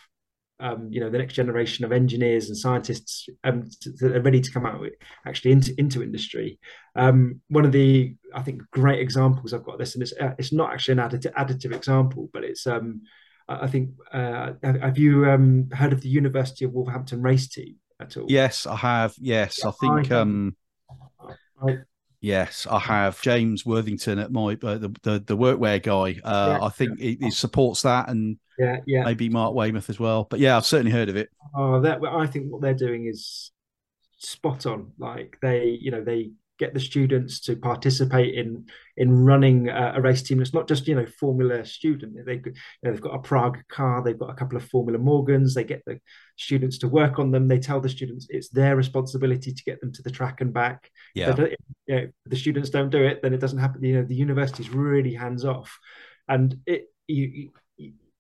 um, 0.61 0.89
you 0.91 1.01
know, 1.01 1.11
the 1.11 1.19
next 1.19 1.35
generation 1.35 1.85
of 1.85 1.93
engineers 1.93 2.49
and 2.49 2.57
scientists 2.57 3.29
um, 3.45 3.69
that 4.01 4.17
are 4.17 4.23
ready 4.23 4.41
to 4.41 4.53
come 4.53 4.67
out 4.67 4.87
actually 5.27 5.53
into 5.53 5.75
into 5.79 6.03
industry. 6.03 6.59
Um, 6.95 7.41
one 7.49 7.65
of 7.65 7.73
the 7.73 8.15
I 8.35 8.43
think 8.43 8.63
great 8.71 9.01
examples 9.01 9.53
I've 9.53 9.65
got 9.65 9.79
this, 9.79 9.95
and 9.95 10.03
it's 10.03 10.13
uh, 10.21 10.35
it's 10.39 10.53
not 10.53 10.73
actually 10.73 11.01
an 11.01 11.09
additive, 11.09 11.35
additive 11.35 11.75
example, 11.75 12.29
but 12.33 12.45
it's 12.45 12.67
um, 12.67 13.03
I 13.49 13.67
think 13.67 13.91
uh, 14.13 14.53
have 14.63 14.99
you 14.99 15.29
um, 15.29 15.69
heard 15.73 15.93
of 15.93 16.03
the 16.03 16.09
University 16.09 16.65
of 16.65 16.73
Wolverhampton 16.73 17.21
race 17.21 17.49
team 17.49 17.77
at 18.01 18.17
all? 18.17 18.27
Yes, 18.29 18.67
I 18.67 18.77
have. 18.77 19.15
Yes, 19.19 19.61
yeah, 19.63 19.69
I 19.69 19.73
think. 19.73 20.13
I, 20.13 20.17
um, 20.17 20.57
I, 21.61 21.77
yes, 22.21 22.67
I 22.71 22.79
have. 22.79 23.21
James 23.21 23.65
Worthington 23.65 24.19
at 24.19 24.33
my 24.33 24.53
uh, 24.63 24.79
the, 24.79 24.95
the, 25.03 25.19
the 25.27 25.37
workwear 25.37 25.83
guy. 25.83 26.21
Uh, 26.23 26.59
yeah, 26.59 26.67
I 26.67 26.69
think 26.69 26.99
he, 26.99 27.19
he, 27.21 27.31
supports 27.31 27.83
that, 27.83 28.09
and 28.09 28.39
yeah, 28.59 28.81
yeah, 28.87 29.05
maybe 29.05 29.29
Mark 29.29 29.55
Weymouth 29.55 29.91
as 29.91 29.99
well. 29.99 30.27
But 30.29 30.41
yeah, 30.41 30.57
I've 30.57 30.67
certainly 30.67 30.93
heard 30.93 31.09
of 31.09 31.17
it. 31.17 31.31
Oh, 31.55 31.81
that 31.81 32.03
I 32.05 32.27
think 32.27 32.51
what 32.51 32.63
they're 32.63 32.75
doing 32.75 33.07
is 33.07 33.51
spot 34.19 34.67
on. 34.67 34.93
Like 34.99 35.39
they, 35.43 35.79
you 35.81 35.91
know, 35.91 36.05
they 36.05 36.31
get 36.61 36.75
the 36.75 36.79
students 36.79 37.41
to 37.41 37.57
participate 37.57 38.35
in 38.35 38.67
in 38.99 39.25
running 39.25 39.69
a, 39.71 39.95
a 39.97 40.01
race 40.01 40.23
team. 40.23 40.43
It's 40.43 40.53
not 40.53 40.69
just 40.69 40.87
you 40.87 40.95
know 40.95 41.07
Formula 41.19 41.65
student. 41.65 42.15
They 42.25 42.35
you 42.35 42.53
know, 42.83 42.93
they've 42.93 43.01
got 43.01 43.15
a 43.15 43.19
Praga 43.19 43.63
car. 43.69 44.05
They've 44.05 44.19
got 44.19 44.31
a 44.31 44.35
couple 44.35 44.59
of 44.59 44.65
Formula 44.65 44.99
Morgans. 44.99 45.55
They 45.55 45.65
get 45.65 45.83
the 45.87 45.99
students 46.37 46.77
to 46.79 46.89
work 46.89 47.19
on 47.19 47.31
them. 47.31 47.49
They 47.49 47.59
tell 47.59 47.81
the 47.81 47.89
students 47.89 48.27
it's 48.29 48.51
their 48.51 48.77
responsibility 48.77 49.53
to 49.53 49.65
get 49.65 49.81
them 49.81 49.91
to 49.93 50.03
the 50.03 50.11
track 50.11 50.43
and 50.43 50.53
back. 50.53 50.91
Yeah. 51.15 51.35
You 51.35 51.57
know, 51.89 52.09
the 52.27 52.37
students 52.37 52.69
don't 52.69 52.91
do 52.91 53.03
it, 53.03 53.23
then 53.23 53.35
it 53.35 53.41
doesn't 53.41 53.59
happen. 53.59 53.83
You 53.83 53.97
know, 53.97 54.05
the 54.05 54.15
university's 54.15 54.69
really 54.69 55.15
hands 55.15 55.47
off, 55.47 55.77
and 56.29 56.55
it 56.67 56.85
you, 57.09 57.27
you 57.27 57.51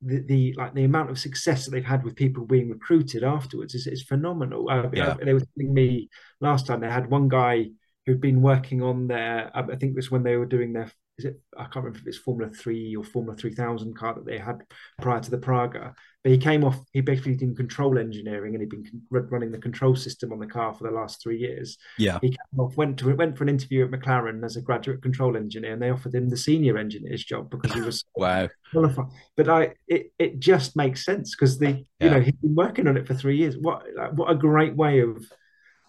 the, 0.02 0.20
the 0.20 0.54
like 0.56 0.72
the 0.74 0.84
amount 0.84 1.10
of 1.10 1.18
success 1.18 1.64
that 1.64 1.72
they've 1.72 1.84
had 1.84 2.04
with 2.04 2.16
people 2.16 2.46
being 2.46 2.70
recruited 2.70 3.22
afterwards 3.22 3.74
is, 3.74 3.86
is 3.86 4.02
phenomenal. 4.02 4.70
Uh, 4.70 4.88
yeah. 4.94 5.14
they 5.22 5.34
were 5.34 5.42
telling 5.58 5.74
me 5.74 6.08
last 6.40 6.66
time 6.66 6.80
they 6.80 6.88
had 6.88 7.10
one 7.10 7.28
guy 7.28 7.66
who'd 8.10 8.20
been 8.20 8.42
working 8.42 8.82
on 8.82 9.06
their, 9.06 9.50
I 9.54 9.62
think 9.62 9.92
it 9.92 9.96
was 9.96 10.10
when 10.10 10.24
they 10.24 10.36
were 10.36 10.46
doing 10.46 10.72
their, 10.72 10.90
is 11.16 11.26
it, 11.26 11.40
I 11.56 11.62
can't 11.64 11.76
remember 11.76 12.00
if 12.00 12.06
it's 12.08 12.18
Formula 12.18 12.52
3 12.52 12.96
or 12.96 13.04
Formula 13.04 13.36
3000 13.36 13.96
car 13.96 14.14
that 14.14 14.26
they 14.26 14.36
had 14.36 14.62
prior 15.00 15.20
to 15.20 15.30
the 15.30 15.38
Praga. 15.38 15.94
But 16.24 16.32
he 16.32 16.38
came 16.38 16.64
off, 16.64 16.76
he 16.92 17.02
basically 17.02 17.36
did 17.36 17.56
control 17.56 17.98
engineering 17.98 18.54
and 18.54 18.62
he'd 18.62 18.70
been 18.70 19.02
running 19.10 19.52
the 19.52 19.58
control 19.58 19.94
system 19.94 20.32
on 20.32 20.40
the 20.40 20.46
car 20.46 20.74
for 20.74 20.84
the 20.84 20.90
last 20.90 21.22
three 21.22 21.38
years. 21.38 21.78
Yeah. 21.98 22.18
He 22.20 22.30
came 22.30 22.58
off, 22.58 22.76
went 22.76 22.98
to 22.98 23.14
went 23.14 23.38
for 23.38 23.44
an 23.44 23.48
interview 23.48 23.84
at 23.84 23.92
McLaren 23.92 24.44
as 24.44 24.56
a 24.56 24.60
graduate 24.60 25.02
control 25.02 25.36
engineer 25.36 25.74
and 25.74 25.82
they 25.82 25.90
offered 25.90 26.14
him 26.14 26.28
the 26.28 26.36
senior 26.36 26.78
engineer's 26.78 27.22
job 27.22 27.48
because 27.48 27.72
he 27.72 27.80
was 27.80 28.04
wow 28.16 28.48
qualified. 28.72 29.06
But 29.36 29.48
I, 29.48 29.74
it, 29.86 30.12
it 30.18 30.40
just 30.40 30.74
makes 30.74 31.04
sense 31.04 31.36
because 31.36 31.60
the, 31.60 31.70
yeah. 31.70 31.84
you 32.00 32.10
know, 32.10 32.20
he'd 32.20 32.40
been 32.40 32.56
working 32.56 32.88
on 32.88 32.96
it 32.96 33.06
for 33.06 33.14
three 33.14 33.36
years. 33.36 33.56
What, 33.56 33.84
what 34.14 34.32
a 34.32 34.34
great 34.34 34.74
way 34.74 35.00
of, 35.00 35.24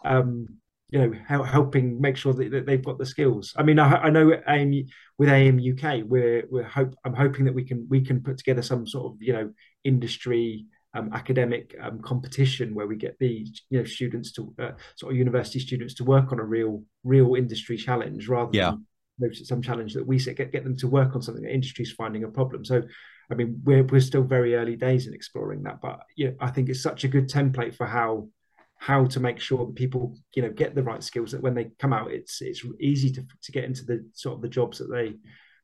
um, 0.06 0.61
you 0.92 1.00
know 1.00 1.44
helping 1.44 2.00
make 2.00 2.18
sure 2.18 2.34
that, 2.34 2.52
that, 2.52 2.66
they've 2.66 2.84
got 2.84 2.98
the 2.98 3.06
skills 3.06 3.54
i 3.58 3.64
mean 3.64 3.80
i, 3.80 3.96
I 3.96 4.10
know 4.10 4.32
aim 4.48 4.88
with 5.18 5.30
AM 5.30 5.58
UK 5.58 6.04
we're 6.06 6.44
we're 6.52 6.64
hope 6.64 6.94
i'm 7.06 7.14
hoping 7.14 7.46
that 7.46 7.56
we 7.56 7.64
can 7.64 7.88
we 7.90 8.02
can 8.02 8.22
put 8.22 8.38
together 8.38 8.62
some 8.62 8.86
sort 8.86 9.14
of 9.14 9.22
you 9.22 9.34
know 9.34 9.52
industry 9.84 10.68
um, 10.94 11.12
academic 11.14 11.74
um, 11.82 12.02
competition 12.02 12.76
where 12.76 12.88
we 12.88 12.98
get 12.98 13.18
the 13.20 13.48
you 13.70 13.80
know 13.80 13.86
students 13.86 14.34
to 14.34 14.54
uh, 14.60 14.72
sort 14.96 15.14
of 15.14 15.18
university 15.18 15.60
students 15.60 15.94
to 15.96 16.04
work 16.04 16.34
on 16.34 16.40
a 16.40 16.44
real 16.44 16.84
real 17.06 17.36
industry 17.36 17.78
challenge 17.78 18.28
rather 18.28 18.52
yeah. 18.54 18.74
than 19.18 19.34
some 19.34 19.62
challenge 19.62 19.94
that 19.94 20.06
we 20.06 20.20
set 20.20 20.36
get, 20.36 20.52
get 20.52 20.66
them 20.66 20.76
to 20.78 20.90
work 20.90 21.16
on 21.16 21.22
something 21.22 21.44
that 21.44 21.54
industry's 21.54 21.94
finding 21.94 22.26
a 22.26 22.28
problem 22.28 22.66
so 22.66 22.82
i 23.32 23.36
mean 23.36 23.62
we're, 23.64 23.84
we're 23.84 24.02
still 24.02 24.24
very 24.24 24.56
early 24.56 24.76
days 24.76 25.08
in 25.08 25.14
exploring 25.14 25.64
that 25.64 25.80
but 25.82 26.02
yeah 26.18 26.32
i 26.42 26.50
think 26.50 26.68
it's 26.68 26.84
such 26.84 27.06
a 27.06 27.08
good 27.08 27.30
template 27.30 27.74
for 27.74 27.88
how 27.88 28.28
how 28.82 29.06
to 29.06 29.20
make 29.20 29.40
sure 29.40 29.68
that 29.68 29.76
people 29.76 30.18
you 30.34 30.42
know 30.42 30.50
get 30.50 30.74
the 30.74 30.82
right 30.82 31.04
skills 31.04 31.32
that 31.32 31.42
when 31.42 31.54
they 31.54 31.70
come 31.78 31.94
out 31.94 32.12
it's 32.12 32.42
it's 32.42 32.66
easy 32.80 33.12
to, 33.12 33.24
to 33.44 33.52
get 33.52 33.64
into 33.64 33.86
the 33.86 34.04
sort 34.14 34.36
of 34.36 34.42
the 34.42 34.50
jobs 34.50 34.80
that 34.80 34.90
they 34.92 35.14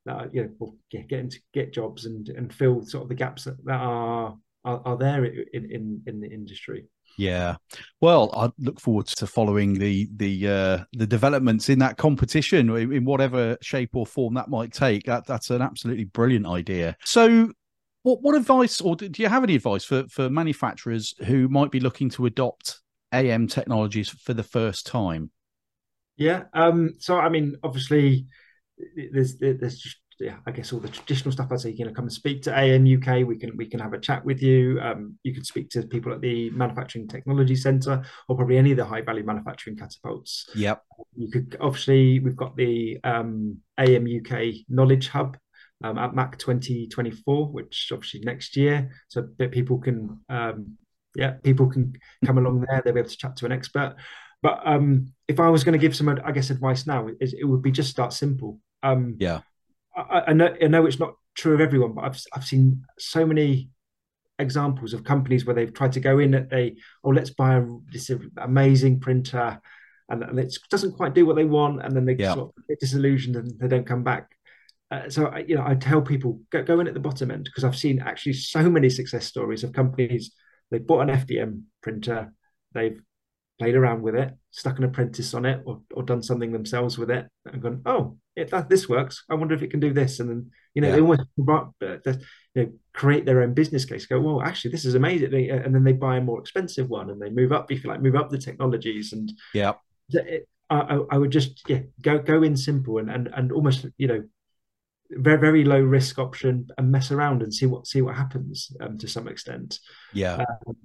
that 0.06 0.34
you 0.34 0.44
know 0.44 0.76
get, 0.92 1.08
get 1.08 1.20
into 1.22 1.40
get 1.52 1.74
jobs 1.74 2.06
and 2.06 2.30
and 2.30 2.54
fill 2.54 2.86
sort 2.86 3.02
of 3.02 3.10
the 3.10 3.16
gaps 3.16 3.46
that, 3.46 3.58
that 3.66 3.82
are, 3.82 4.38
are, 4.66 4.82
are 4.86 4.98
there 4.98 5.26
in, 5.26 5.66
in 5.72 6.02
in 6.06 6.20
the 6.22 6.28
industry 6.28 6.86
yeah, 7.20 7.56
well, 8.00 8.30
I 8.36 8.52
look 8.60 8.80
forward 8.80 9.08
to 9.08 9.26
following 9.26 9.74
the 9.74 10.08
the 10.18 10.48
uh, 10.48 10.84
the 10.94 11.08
developments 11.08 11.68
in 11.68 11.80
that 11.80 11.98
competition 11.98 12.70
in 12.70 13.06
whatever 13.06 13.58
shape 13.64 13.96
or 13.96 14.06
form 14.06 14.36
that 14.36 14.50
might 14.50 14.72
take. 14.72 15.06
That 15.06 15.26
that's 15.26 15.50
an 15.50 15.64
absolutely 15.64 16.04
brilliant 16.04 16.46
idea. 16.46 16.96
So, 17.06 17.52
what 18.04 18.22
what 18.22 18.36
advice, 18.36 18.82
or 18.82 18.96
do 18.96 19.10
you 19.20 19.30
have 19.30 19.44
any 19.44 19.56
advice 19.56 19.84
for 19.84 20.04
for 20.10 20.30
manufacturers 20.30 21.16
who 21.26 21.48
might 21.48 21.72
be 21.72 21.80
looking 21.80 22.12
to 22.12 22.28
adopt 22.28 22.82
AM 23.12 23.48
technologies 23.48 24.10
for 24.10 24.34
the 24.34 24.44
first 24.44 24.86
time? 24.86 25.32
Yeah. 26.18 26.44
Um, 26.54 26.96
so, 27.00 27.18
I 27.18 27.30
mean, 27.30 27.56
obviously, 27.64 28.28
there's 29.12 29.38
there's 29.38 29.80
just 29.80 29.98
yeah, 30.20 30.38
I 30.48 30.52
guess 30.52 30.74
all 30.74 30.80
the 30.80 30.88
traditional 30.88 31.32
stuff. 31.32 31.52
I'd 31.52 31.60
say 31.60 31.72
you 31.72 31.86
know 31.86 31.92
come 31.92 32.06
and 32.06 32.14
speak 32.14 32.42
to 32.44 32.58
AM 32.58 32.86
UK. 32.86 33.26
We 33.28 33.38
can 33.38 33.56
we 33.56 33.68
can 33.68 33.80
have 33.80 33.94
a 33.94 34.00
chat 34.00 34.26
with 34.26 34.42
you. 34.42 34.80
Um, 34.82 35.18
you 35.24 35.34
can 35.34 35.44
speak 35.44 35.70
to 35.72 35.84
people 35.84 36.12
at 36.12 36.22
the 36.22 36.50
Manufacturing 36.52 37.08
Technology 37.08 37.56
Centre 37.56 38.04
or 38.28 38.36
probably 38.36 38.58
any 38.58 38.72
of 38.72 38.78
the 38.78 38.86
high 38.86 39.02
value 39.02 39.24
manufacturing 39.24 39.78
catapults. 39.78 40.50
Yep. 40.56 40.84
You 41.16 41.30
could 41.30 41.58
obviously 41.60 42.20
we've 42.20 42.36
got 42.36 42.56
the 42.56 43.00
um, 43.04 43.60
AM 43.78 44.08
UK 44.08 44.66
Knowledge 44.70 45.10
Hub 45.10 45.38
um, 45.84 45.98
at 45.98 46.16
MACH 46.16 46.38
2024, 46.40 47.52
which 47.52 47.90
obviously 47.94 48.22
next 48.22 48.58
year, 48.58 48.90
so 49.08 49.28
that 49.38 49.52
people 49.52 49.78
can 49.78 50.20
um, 50.30 50.78
yeah, 51.16 51.32
people 51.44 51.68
can 51.68 51.94
come 52.26 52.38
along 52.38 52.66
there. 52.68 52.82
They'll 52.84 52.94
be 52.94 53.00
able 53.00 53.10
to 53.10 53.18
chat 53.18 53.36
to 53.38 53.46
an 53.46 53.52
expert. 53.52 53.96
But 54.42 54.62
um, 54.66 55.14
if 55.28 55.40
I 55.40 55.50
was 55.50 55.64
going 55.64 55.74
to 55.74 55.80
give 55.80 55.96
some, 55.96 56.10
I 56.10 56.32
guess, 56.32 56.50
advice 56.50 56.86
now, 56.86 57.08
it, 57.08 57.34
it 57.40 57.46
would 57.46 57.62
be 57.62 57.72
just 57.72 57.90
start 57.90 58.14
simple. 58.14 58.60
Um, 58.84 59.18
yeah, 59.20 59.42
I, 59.96 60.24
I, 60.28 60.34
know, 60.34 60.56
I 60.62 60.68
know 60.68 60.86
it's 60.86 61.00
not 61.00 61.16
true 61.36 61.54
of 61.56 61.62
everyone, 61.62 61.94
but 61.94 62.04
I've 62.04 62.22
I've 62.34 62.46
seen 62.46 62.84
so 63.00 63.26
many 63.26 63.70
examples 64.40 64.94
of 64.94 65.04
companies 65.04 65.46
where 65.46 65.56
they've 65.56 65.74
tried 65.74 65.92
to 65.94 66.00
go 66.00 66.20
in 66.20 66.36
at 66.36 66.50
they 66.50 66.76
oh 67.04 67.10
let's 67.10 67.32
buy 67.32 67.56
a, 67.56 67.66
this 67.92 68.12
amazing 68.38 69.00
printer 69.00 69.60
and, 70.10 70.24
and 70.24 70.40
it 70.40 70.56
doesn't 70.70 70.96
quite 70.96 71.14
do 71.14 71.26
what 71.26 71.36
they 71.36 71.46
want 71.46 71.84
and 71.84 71.96
then 71.96 72.06
they 72.06 72.16
yeah. 72.16 72.34
sort 72.34 72.54
of 72.56 72.68
get 72.68 72.80
disillusioned 72.80 73.36
and 73.36 73.60
they 73.60 73.68
don't 73.68 73.88
come 73.88 74.04
back 74.04 74.30
uh, 74.92 75.10
so 75.10 75.36
you 75.38 75.56
know 75.56 75.64
I 75.66 75.76
tell 75.76 76.02
people 76.02 76.40
go, 76.52 76.64
go 76.64 76.80
in 76.80 76.88
at 76.88 76.94
the 76.94 77.00
bottom 77.00 77.32
end 77.32 77.46
because 77.46 77.64
I've 77.64 77.76
seen 77.76 78.00
actually 78.00 78.34
so 78.34 78.70
many 78.70 78.90
success 78.90 79.26
stories 79.26 79.64
of 79.64 79.74
companies 79.74 80.32
they 80.72 80.80
bought 80.80 81.10
an 81.10 81.16
FDM 81.16 81.64
printer, 81.82 82.34
they've 82.74 83.00
played 83.60 83.76
around 83.76 84.02
with 84.02 84.16
it, 84.16 84.34
stuck 84.52 84.78
an 84.78 84.84
apprentice 84.84 85.34
on 85.34 85.46
it, 85.46 85.62
or, 85.66 85.82
or 85.94 86.04
done 86.04 86.22
something 86.22 86.52
themselves 86.52 86.98
with 86.98 87.10
it, 87.10 87.28
and 87.46 87.62
gone, 87.62 87.82
oh, 87.86 88.18
if 88.36 88.52
that 88.52 88.70
this 88.70 88.88
works, 88.88 89.24
I 89.30 89.36
wonder 89.36 89.56
if 89.56 89.64
it 89.64 89.72
can 89.72 89.80
do 89.80 89.94
this, 89.94 90.20
and 90.20 90.30
then 90.30 90.52
you 90.74 90.82
know 90.82 90.90
yeah. 90.90 90.96
they 90.96 91.02
almost 91.02 91.22
uh, 91.82 91.98
you 92.54 92.64
know, 92.64 92.72
create 92.94 93.26
their 93.26 93.42
own 93.42 93.54
business 93.54 93.86
case. 93.86 94.06
Go, 94.06 94.20
well, 94.20 94.42
actually, 94.42 94.72
this 94.72 94.86
is 94.86 94.96
amazing, 94.96 95.50
and 95.50 95.74
then 95.74 95.84
they 95.84 95.94
buy 95.94 96.18
a 96.18 96.22
more 96.22 96.40
expensive 96.40 96.90
one, 96.90 97.10
and 97.10 97.22
they 97.22 97.30
move 97.30 97.52
up, 97.52 97.72
if 97.72 97.84
you 97.84 97.90
like, 97.90 98.02
move 98.02 98.16
up 98.16 98.30
the 98.30 98.38
technologies, 98.38 99.14
and 99.14 99.32
yeah, 99.54 99.74
it, 100.10 100.48
I, 100.70 101.00
I 101.12 101.18
would 101.18 101.32
just 101.32 101.64
yeah 101.70 101.82
go 102.02 102.20
go 102.20 102.44
in 102.44 102.58
simple 102.58 102.98
and 102.98 103.10
and 103.10 103.30
and 103.34 103.52
almost 103.52 103.86
you 103.98 104.08
know 104.08 104.24
very 105.12 105.38
very 105.38 105.64
low 105.64 105.80
risk 105.80 106.20
option 106.20 106.68
and 106.78 106.92
mess 106.92 107.12
around 107.12 107.42
and 107.42 107.54
see 107.54 107.66
what 107.66 107.88
see 107.88 108.02
what 108.02 108.16
happens 108.16 108.72
um, 108.82 108.98
to 108.98 109.08
some 109.08 109.28
extent. 109.28 109.80
Yeah, 110.14 110.36
um, 110.68 110.76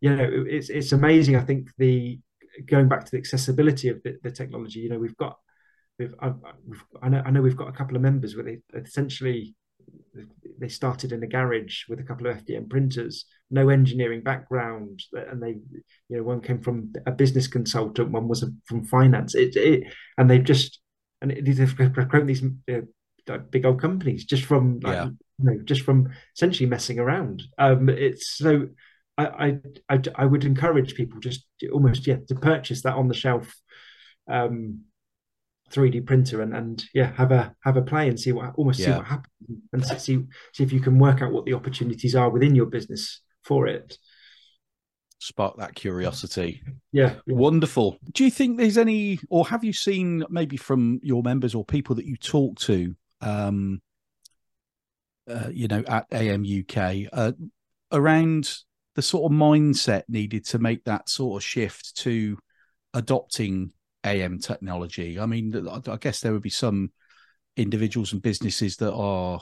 you 0.00 0.14
know 0.14 0.44
it's 0.48 0.68
it's 0.68 0.92
amazing. 0.92 1.36
I 1.36 1.40
think 1.40 1.70
the 1.78 2.20
going 2.66 2.88
back 2.88 3.04
to 3.04 3.10
the 3.10 3.18
accessibility 3.18 3.88
of 3.88 4.02
the, 4.02 4.18
the 4.22 4.30
technology, 4.30 4.80
you 4.80 4.88
know, 4.88 4.98
we've 4.98 5.16
got, 5.16 5.38
we've, 5.98 6.14
I've, 6.20 6.36
we've, 6.66 6.84
I 7.02 7.08
know, 7.08 7.22
I 7.24 7.30
know 7.30 7.42
we've 7.42 7.56
got 7.56 7.68
a 7.68 7.72
couple 7.72 7.96
of 7.96 8.02
members 8.02 8.34
where 8.34 8.44
they 8.44 8.58
essentially 8.74 9.54
they 10.58 10.68
started 10.68 11.10
in 11.10 11.22
a 11.22 11.26
garage 11.26 11.84
with 11.88 12.00
a 12.00 12.04
couple 12.04 12.26
of 12.26 12.36
FDM 12.36 12.68
printers, 12.68 13.24
no 13.50 13.70
engineering 13.70 14.22
background, 14.22 15.02
and 15.12 15.42
they, 15.42 15.56
you 16.08 16.16
know, 16.16 16.22
one 16.22 16.40
came 16.40 16.60
from 16.60 16.92
a 17.06 17.10
business 17.10 17.48
consultant, 17.48 18.10
one 18.10 18.28
was 18.28 18.44
from 18.66 18.84
finance. 18.84 19.34
It, 19.34 19.56
it 19.56 19.84
and 20.16 20.30
they've 20.30 20.44
just 20.44 20.80
and 21.22 21.44
these 21.44 21.58
have 21.58 22.08
grown 22.08 22.26
these 22.26 22.42
uh, 23.28 23.38
big 23.38 23.64
old 23.64 23.80
companies 23.80 24.24
just 24.24 24.44
from 24.44 24.80
like, 24.80 24.94
yeah. 24.94 25.04
you 25.04 25.44
know, 25.44 25.58
just 25.64 25.82
from 25.82 26.10
essentially 26.36 26.68
messing 26.68 26.98
around. 26.98 27.42
Um, 27.58 27.88
it's 27.88 28.36
so 28.36 28.68
I, 29.18 29.58
I 29.88 30.00
I 30.14 30.26
would 30.26 30.44
encourage 30.44 30.94
people 30.94 31.20
just 31.20 31.46
almost 31.72 32.06
yeah 32.06 32.16
to 32.28 32.34
purchase 32.34 32.82
that 32.82 32.94
on 32.94 33.08
the 33.08 33.14
shelf. 33.14 33.54
Um, 34.28 34.84
3D 35.70 36.04
printer 36.04 36.42
and 36.42 36.54
and 36.54 36.84
yeah 36.94 37.12
have 37.12 37.32
a 37.32 37.54
have 37.62 37.76
a 37.76 37.82
play 37.82 38.08
and 38.08 38.18
see 38.18 38.32
what 38.32 38.52
almost 38.56 38.80
yeah. 38.80 38.86
see 38.86 38.92
what 38.92 39.06
happens 39.06 39.28
and 39.72 39.84
see 39.84 40.24
see 40.52 40.64
if 40.64 40.72
you 40.72 40.80
can 40.80 40.98
work 40.98 41.22
out 41.22 41.32
what 41.32 41.44
the 41.44 41.54
opportunities 41.54 42.16
are 42.16 42.30
within 42.30 42.54
your 42.54 42.66
business 42.66 43.20
for 43.44 43.66
it 43.66 43.96
spark 45.20 45.56
that 45.58 45.74
curiosity 45.74 46.62
yeah, 46.92 47.14
yeah, 47.26 47.34
wonderful 47.34 47.98
do 48.12 48.24
you 48.24 48.30
think 48.30 48.58
there's 48.58 48.78
any 48.78 49.20
or 49.28 49.46
have 49.46 49.62
you 49.62 49.72
seen 49.72 50.24
maybe 50.28 50.56
from 50.56 50.98
your 51.02 51.22
members 51.22 51.54
or 51.54 51.64
people 51.64 51.94
that 51.94 52.06
you 52.06 52.16
talk 52.16 52.58
to 52.58 52.94
um 53.20 53.80
uh, 55.28 55.48
you 55.52 55.68
know 55.68 55.82
at 55.86 56.10
AMUK 56.10 57.08
uh, 57.12 57.32
around 57.92 58.52
the 58.94 59.02
sort 59.02 59.30
of 59.30 59.36
mindset 59.36 60.02
needed 60.08 60.44
to 60.46 60.58
make 60.58 60.84
that 60.84 61.08
sort 61.08 61.40
of 61.40 61.46
shift 61.46 61.96
to 61.96 62.36
adopting 62.94 63.72
AM 64.04 64.38
technology. 64.38 65.18
I 65.18 65.26
mean, 65.26 65.68
I 65.68 65.96
guess 65.96 66.20
there 66.20 66.32
would 66.32 66.42
be 66.42 66.50
some 66.50 66.90
individuals 67.56 68.12
and 68.12 68.22
businesses 68.22 68.76
that 68.78 68.92
are 68.92 69.40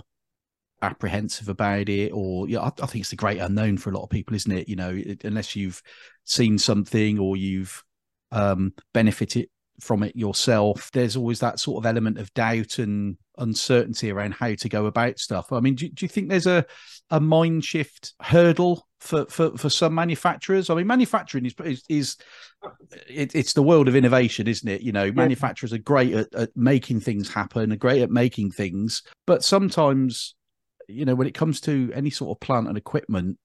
apprehensive 0.82 1.48
about 1.48 1.88
it, 1.88 2.10
or 2.12 2.48
yeah, 2.48 2.60
I, 2.60 2.66
I 2.66 2.86
think 2.86 3.02
it's 3.02 3.10
the 3.10 3.16
great 3.16 3.38
unknown 3.38 3.78
for 3.78 3.90
a 3.90 3.94
lot 3.94 4.04
of 4.04 4.10
people, 4.10 4.36
isn't 4.36 4.52
it? 4.52 4.68
You 4.68 4.76
know, 4.76 4.90
it, 4.94 5.24
unless 5.24 5.56
you've 5.56 5.82
seen 6.24 6.58
something 6.58 7.18
or 7.18 7.36
you've 7.36 7.82
um, 8.30 8.74
benefited 8.92 9.48
from 9.80 10.02
it 10.02 10.16
yourself, 10.16 10.90
there's 10.92 11.16
always 11.16 11.40
that 11.40 11.60
sort 11.60 11.82
of 11.82 11.86
element 11.86 12.18
of 12.18 12.32
doubt 12.34 12.78
and 12.78 13.16
uncertainty 13.38 14.10
around 14.10 14.34
how 14.34 14.54
to 14.54 14.68
go 14.68 14.86
about 14.86 15.18
stuff. 15.18 15.52
I 15.52 15.60
mean, 15.60 15.74
do, 15.74 15.88
do 15.88 16.04
you 16.04 16.08
think 16.08 16.28
there's 16.28 16.46
a 16.46 16.64
a 17.10 17.20
mind 17.20 17.64
shift 17.64 18.12
hurdle 18.20 18.86
for, 19.00 19.24
for, 19.26 19.56
for 19.56 19.70
some 19.70 19.94
manufacturers? 19.94 20.68
I 20.68 20.74
mean, 20.74 20.86
manufacturing 20.86 21.46
is 21.46 21.54
is, 21.64 21.82
is 21.88 22.16
it, 23.08 23.34
it's 23.34 23.52
the 23.52 23.62
world 23.62 23.88
of 23.88 23.96
innovation, 23.96 24.46
isn't 24.46 24.68
it? 24.68 24.82
You 24.82 24.92
know, 24.92 25.04
yeah. 25.04 25.12
manufacturers 25.12 25.72
are 25.72 25.78
great 25.78 26.12
at, 26.14 26.34
at 26.34 26.50
making 26.56 27.00
things 27.00 27.32
happen, 27.32 27.72
are 27.72 27.76
great 27.76 28.02
at 28.02 28.10
making 28.10 28.50
things, 28.50 29.02
but 29.26 29.44
sometimes, 29.44 30.34
you 30.88 31.04
know, 31.04 31.14
when 31.14 31.26
it 31.28 31.34
comes 31.34 31.60
to 31.62 31.90
any 31.94 32.10
sort 32.10 32.36
of 32.36 32.40
plant 32.40 32.68
and 32.68 32.76
equipment, 32.76 33.38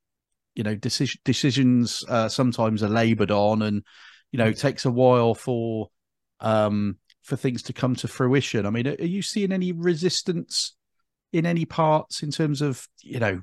you 0.56 0.64
know, 0.64 0.76
decision, 0.76 1.20
decisions 1.26 2.04
uh, 2.10 2.30
sometimes 2.30 2.84
are 2.84 2.90
laboured 2.90 3.32
on, 3.32 3.62
and 3.62 3.84
you 4.32 4.38
know, 4.38 4.48
it 4.48 4.58
takes 4.58 4.86
a 4.86 4.92
while 4.92 5.36
for 5.36 5.90
um, 6.44 6.98
for 7.24 7.36
things 7.36 7.64
to 7.64 7.74
come 7.74 7.96
to 7.96 8.08
fruition. 8.08 8.68
I 8.68 8.70
mean, 8.70 8.88
are 8.88 9.06
you 9.06 9.24
seeing 9.24 9.52
any 9.52 9.72
resistance 9.72 10.76
in 11.32 11.48
any 11.48 11.66
parts 11.66 12.22
in 12.22 12.32
terms 12.32 12.62
of 12.62 12.88
you 13.02 13.20
know 13.20 13.42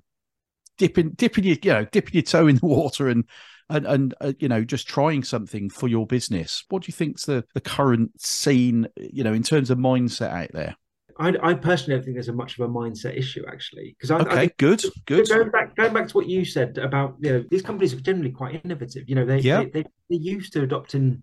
dipping 0.79 1.11
dipping 1.11 1.45
your 1.45 1.57
you 1.63 1.73
know 1.73 1.85
dipping 1.87 2.15
your 2.15 2.23
toe 2.23 2.47
in 2.47 2.57
the 2.57 2.67
water 2.67 3.09
and 3.09 3.25
and 3.69 3.87
and 3.87 4.15
uh, 4.21 4.33
you 4.39 4.49
know 4.49 4.65
just 4.65 4.89
trying 4.89 5.23
something 5.23 5.69
for 5.69 5.89
your 5.89 6.07
business 6.07 6.65
what 6.71 6.83
do 6.83 6.87
you 6.89 6.93
think's 6.93 7.27
the 7.27 7.45
the 7.53 7.61
current 7.61 8.11
scene 8.21 8.87
you 8.97 9.23
know 9.23 9.33
in 9.33 9.43
terms 9.43 9.71
of 9.71 9.77
mindset 9.77 10.31
out 10.31 10.51
there 10.53 10.77
I, 11.19 11.35
I 11.43 11.55
personally 11.55 11.97
don't 11.97 12.05
think 12.05 12.17
there's 12.17 12.29
a 12.29 12.33
much 12.33 12.59
of 12.59 12.65
a 12.65 12.73
mindset 12.73 13.19
issue 13.19 13.45
actually 13.47 13.95
because 13.99 14.11
I, 14.11 14.21
okay 14.21 14.41
I 14.43 14.51
good 14.59 14.83
good 15.07 15.29
going 15.29 15.51
back 15.51 15.77
going 15.77 15.93
back 15.93 16.09
to 16.09 16.17
what 16.17 16.27
you 16.27 16.45
said 16.45 16.79
about 16.79 17.17
you 17.21 17.33
know 17.33 17.45
these 17.51 17.63
companies 17.63 17.93
are 17.93 18.01
generally 18.01 18.31
quite 18.31 18.65
innovative 18.65 19.09
you 19.09 19.17
know 19.17 19.27
they 19.27 19.41
yeah. 19.41 19.65
they, 19.65 19.83
they, 19.83 19.85
they're 20.09 20.19
used 20.19 20.53
to 20.55 20.63
adopting 20.63 21.23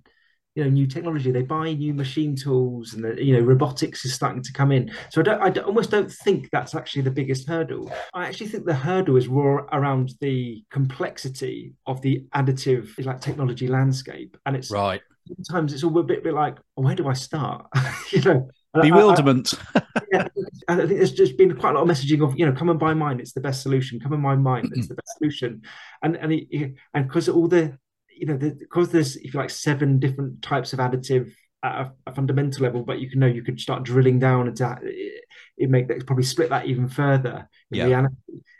you 0.57 0.63
know 0.63 0.69
new 0.71 0.87
technology. 0.87 1.31
They 1.31 1.43
buy 1.43 1.73
new 1.73 1.93
machine 1.93 2.35
tools 2.35 2.95
and 2.95 3.03
the, 3.03 3.23
you 3.23 3.33
know 3.33 3.41
robotics 3.41 4.03
is 4.05 4.15
starting 4.15 4.41
to 4.41 4.51
come 4.51 4.71
in. 4.71 4.91
So 5.11 5.21
i 5.21 5.23
don't 5.23 5.57
I 5.57 5.61
almost 5.61 5.91
don't 5.91 6.11
think 6.11 6.49
that's 6.51 6.73
actually 6.73 7.03
the 7.03 7.11
biggest 7.11 7.47
hurdle. 7.47 7.91
I 8.15 8.25
actually 8.25 8.47
think 8.47 8.65
the 8.65 8.73
hurdle 8.73 9.17
is 9.17 9.29
more 9.29 9.67
around 9.71 10.13
the 10.19 10.63
complexity 10.71 11.75
of 11.85 12.01
the 12.01 12.25
additive 12.33 12.89
like 13.05 13.21
technology 13.21 13.67
landscape. 13.67 14.35
And 14.47 14.55
it's 14.55 14.71
right. 14.71 14.99
sometimes 15.43 15.73
it's 15.73 15.83
all 15.83 15.95
a 15.99 16.03
bit, 16.03 16.23
bit 16.23 16.33
like 16.33 16.57
oh, 16.75 16.81
where 16.81 16.95
do 16.95 17.07
i 17.07 17.13
start? 17.13 17.67
You 18.11 18.21
know? 18.21 18.49
Bewilderment 18.81 19.53
I, 19.75 19.81
I, 19.95 20.01
yeah, 20.11 20.27
I 20.67 20.75
think 20.75 20.89
there's 20.89 21.11
just 21.11 21.37
been 21.37 21.55
quite 21.55 21.71
a 21.71 21.79
lot 21.79 21.83
of 21.83 21.87
messaging 21.87 22.23
of 22.23 22.37
you 22.37 22.47
know 22.47 22.51
come 22.51 22.69
and 22.69 22.79
buy 22.79 22.95
mine 22.95 23.19
it's 23.19 23.33
the 23.33 23.41
best 23.41 23.61
solution. 23.61 23.99
Come 23.99 24.13
and 24.13 24.23
buy 24.23 24.35
mine 24.35 24.65
it's 24.65 24.71
mm-hmm. 24.71 24.87
the 24.87 24.95
best 24.95 25.17
solution. 25.19 25.61
And 26.01 26.15
and 26.15 26.33
it, 26.33 26.73
and 26.95 27.07
because 27.07 27.29
all 27.29 27.47
the 27.47 27.77
you 28.17 28.25
know, 28.25 28.37
because 28.37 28.89
there's 28.89 29.15
if 29.17 29.33
you 29.33 29.39
like 29.39 29.49
seven 29.49 29.99
different 29.99 30.41
types 30.41 30.73
of 30.73 30.79
additive 30.79 31.31
at 31.63 31.81
a, 31.81 31.91
a, 32.07 32.13
fundamental 32.13 32.63
level, 32.63 32.83
but 32.83 32.99
you 32.99 33.09
can 33.09 33.19
know 33.19 33.27
you 33.27 33.43
could 33.43 33.59
start 33.59 33.83
drilling 33.83 34.19
down 34.19 34.47
into 34.47 34.77
it, 34.83 35.23
it 35.57 35.69
make 35.69 35.87
that 35.87 36.05
probably 36.05 36.23
split 36.23 36.49
that 36.49 36.65
even 36.65 36.87
further 36.87 37.49
in 37.71 37.77
yeah. 37.77 37.85
reality. 37.85 38.15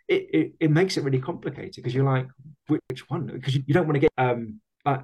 It, 0.07 0.29
it, 0.33 0.53
it 0.59 0.71
makes 0.71 0.97
it 0.97 1.03
really 1.03 1.19
complicated 1.19 1.75
because 1.75 1.93
you're 1.93 2.05
like 2.05 2.27
which 2.67 3.09
one 3.09 3.27
because 3.27 3.55
you, 3.55 3.63
you 3.67 3.73
don't 3.73 3.85
want 3.85 3.95
to 3.95 3.99
get 3.99 4.11
um 4.17 4.59
uh, 4.85 4.99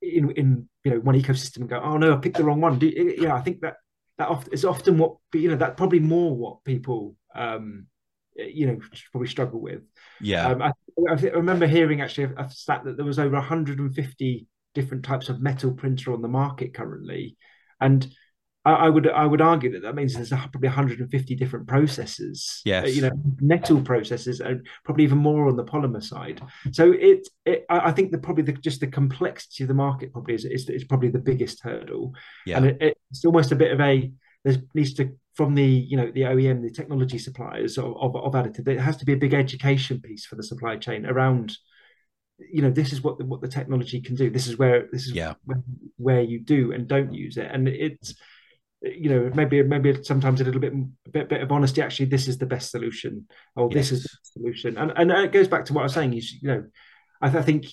in 0.00 0.30
in 0.32 0.68
you 0.84 0.92
know 0.92 1.00
one 1.00 1.20
ecosystem 1.20 1.58
and 1.58 1.68
go 1.68 1.80
oh 1.82 1.96
no 1.96 2.14
I 2.14 2.16
picked 2.18 2.36
the 2.36 2.44
wrong 2.44 2.60
one. 2.60 2.78
Do, 2.78 2.86
yeah, 2.86 3.34
I 3.34 3.40
think 3.40 3.60
that 3.62 3.76
that 4.18 4.28
often 4.28 4.52
is 4.52 4.64
often 4.64 4.98
what 4.98 5.16
you 5.32 5.50
know 5.50 5.56
that 5.56 5.76
probably 5.76 6.00
more 6.00 6.34
what 6.36 6.64
people 6.64 7.16
um 7.34 7.86
you 8.36 8.66
know 8.66 8.78
probably 9.12 9.28
struggle 9.28 9.60
with. 9.60 9.82
Yeah, 10.20 10.48
um, 10.48 10.62
I, 10.62 10.72
I, 11.08 11.14
remember 11.14 11.66
hearing 11.66 12.00
actually 12.00 12.24
a, 12.24 12.44
a, 12.44 12.50
stat 12.50 12.84
that 12.84 12.96
there 12.96 13.06
was 13.06 13.18
over 13.18 13.36
150 13.36 14.46
different 14.74 15.04
types 15.04 15.28
of 15.28 15.40
metal 15.40 15.72
printer 15.72 16.12
on 16.12 16.22
the 16.22 16.28
market 16.28 16.74
currently, 16.74 17.36
and 17.80 18.06
I, 18.64 18.72
I 18.72 18.88
would 18.88 19.08
I 19.08 19.26
would 19.26 19.40
argue 19.40 19.72
that 19.72 19.82
that 19.82 19.94
means 19.94 20.14
there's 20.14 20.30
probably 20.30 20.68
150 20.68 21.34
different 21.34 21.66
processes. 21.66 22.62
Uh, 22.66 22.70
yes, 22.70 22.96
you 22.96 23.02
know, 23.02 23.10
metal 23.40 23.80
processes, 23.80 24.40
and 24.40 24.66
probably 24.84 25.04
even 25.04 25.18
more 25.18 25.48
on 25.48 25.56
the 25.56 25.64
polymer 25.64 26.02
side. 26.02 26.40
So 26.72 26.92
it, 26.92 27.28
it 27.44 27.64
I 27.68 27.92
think 27.92 28.10
the 28.10 28.18
probably 28.18 28.44
the, 28.44 28.52
just 28.52 28.80
the 28.80 28.86
complexity 28.86 29.64
of 29.64 29.68
the 29.68 29.74
market 29.74 30.12
probably 30.12 30.34
is 30.34 30.44
is, 30.44 30.68
is 30.68 30.84
probably 30.84 31.10
the 31.10 31.18
biggest 31.18 31.62
hurdle. 31.62 32.14
Yeah, 32.46 32.58
and 32.58 32.66
it, 32.66 32.98
it's 33.10 33.24
almost 33.24 33.52
a 33.52 33.56
bit 33.56 33.72
of 33.72 33.80
a 33.80 34.10
there 34.44 34.56
needs 34.74 34.94
to 34.94 35.16
from 35.34 35.54
the 35.54 35.64
you 35.64 35.96
know 35.96 36.10
the 36.10 36.22
OEM, 36.22 36.62
the 36.62 36.70
technology 36.70 37.18
suppliers 37.18 37.76
of, 37.78 37.96
of, 37.96 38.16
of 38.16 38.32
additive, 38.32 38.64
there 38.64 38.80
has 38.80 38.96
to 38.98 39.04
be 39.04 39.12
a 39.12 39.16
big 39.16 39.34
education 39.34 40.00
piece 40.00 40.24
for 40.26 40.36
the 40.36 40.42
supply 40.42 40.76
chain 40.76 41.06
around 41.06 41.56
you 42.38 42.62
know 42.62 42.70
this 42.70 42.92
is 42.92 43.02
what 43.02 43.18
the, 43.18 43.24
what 43.24 43.40
the 43.40 43.48
technology 43.48 44.00
can 44.00 44.14
do 44.16 44.28
this 44.28 44.48
is 44.48 44.58
where 44.58 44.88
this 44.90 45.06
is 45.06 45.12
yeah. 45.12 45.34
where, 45.44 45.62
where 45.96 46.20
you 46.20 46.40
do 46.40 46.72
and 46.72 46.88
don't 46.88 47.14
use 47.14 47.36
it 47.36 47.48
and 47.52 47.68
it's 47.68 48.14
you 48.82 49.08
know 49.08 49.30
maybe 49.34 49.62
maybe 49.62 50.02
sometimes 50.02 50.40
a 50.40 50.44
little 50.44 50.60
bit 50.60 50.72
a 50.72 51.10
bit, 51.10 51.28
bit 51.28 51.42
of 51.42 51.52
honesty 51.52 51.80
actually 51.80 52.06
this 52.06 52.26
is 52.26 52.36
the 52.38 52.46
best 52.46 52.70
solution 52.70 53.26
or 53.54 53.68
yes. 53.70 53.90
this 53.90 53.92
is 53.92 54.02
the 54.02 54.40
solution 54.40 54.76
and 54.78 54.92
and 54.96 55.12
it 55.12 55.32
goes 55.32 55.46
back 55.46 55.64
to 55.64 55.72
what 55.72 55.82
i 55.82 55.84
was 55.84 55.94
saying 55.94 56.12
is 56.12 56.32
you 56.42 56.48
know 56.48 56.64
I, 57.22 57.28
I, 57.28 57.42
think 57.42 57.66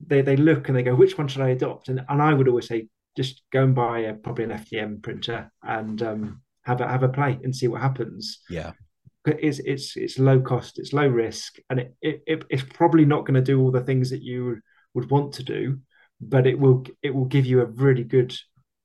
they 0.00 0.22
they 0.22 0.36
look 0.36 0.68
and 0.68 0.78
they 0.78 0.84
go 0.84 0.94
which 0.94 1.18
one 1.18 1.26
should 1.26 1.42
i 1.42 1.48
adopt 1.48 1.88
and 1.88 2.00
and 2.08 2.22
i 2.22 2.32
would 2.32 2.48
always 2.48 2.68
say 2.68 2.86
just 3.16 3.42
go 3.52 3.62
and 3.62 3.74
buy 3.74 4.00
a, 4.00 4.14
probably 4.14 4.44
an 4.44 4.50
FDM 4.50 5.02
printer 5.02 5.50
and 5.62 6.02
um, 6.02 6.42
have 6.64 6.80
a 6.80 6.88
have 6.88 7.02
a 7.02 7.08
play 7.08 7.38
and 7.42 7.54
see 7.54 7.68
what 7.68 7.80
happens. 7.80 8.40
Yeah, 8.48 8.72
it's 9.26 9.58
it's 9.60 9.96
it's 9.96 10.18
low 10.18 10.40
cost, 10.40 10.78
it's 10.78 10.92
low 10.92 11.06
risk, 11.06 11.56
and 11.70 11.80
it, 11.80 11.94
it, 12.02 12.22
it 12.26 12.44
it's 12.50 12.62
probably 12.62 13.04
not 13.04 13.22
going 13.26 13.34
to 13.34 13.40
do 13.42 13.60
all 13.60 13.70
the 13.70 13.82
things 13.82 14.10
that 14.10 14.22
you 14.22 14.60
would 14.94 15.10
want 15.10 15.32
to 15.34 15.42
do, 15.42 15.78
but 16.20 16.46
it 16.46 16.58
will 16.58 16.84
it 17.02 17.14
will 17.14 17.24
give 17.24 17.46
you 17.46 17.60
a 17.60 17.66
really 17.66 18.04
good 18.04 18.34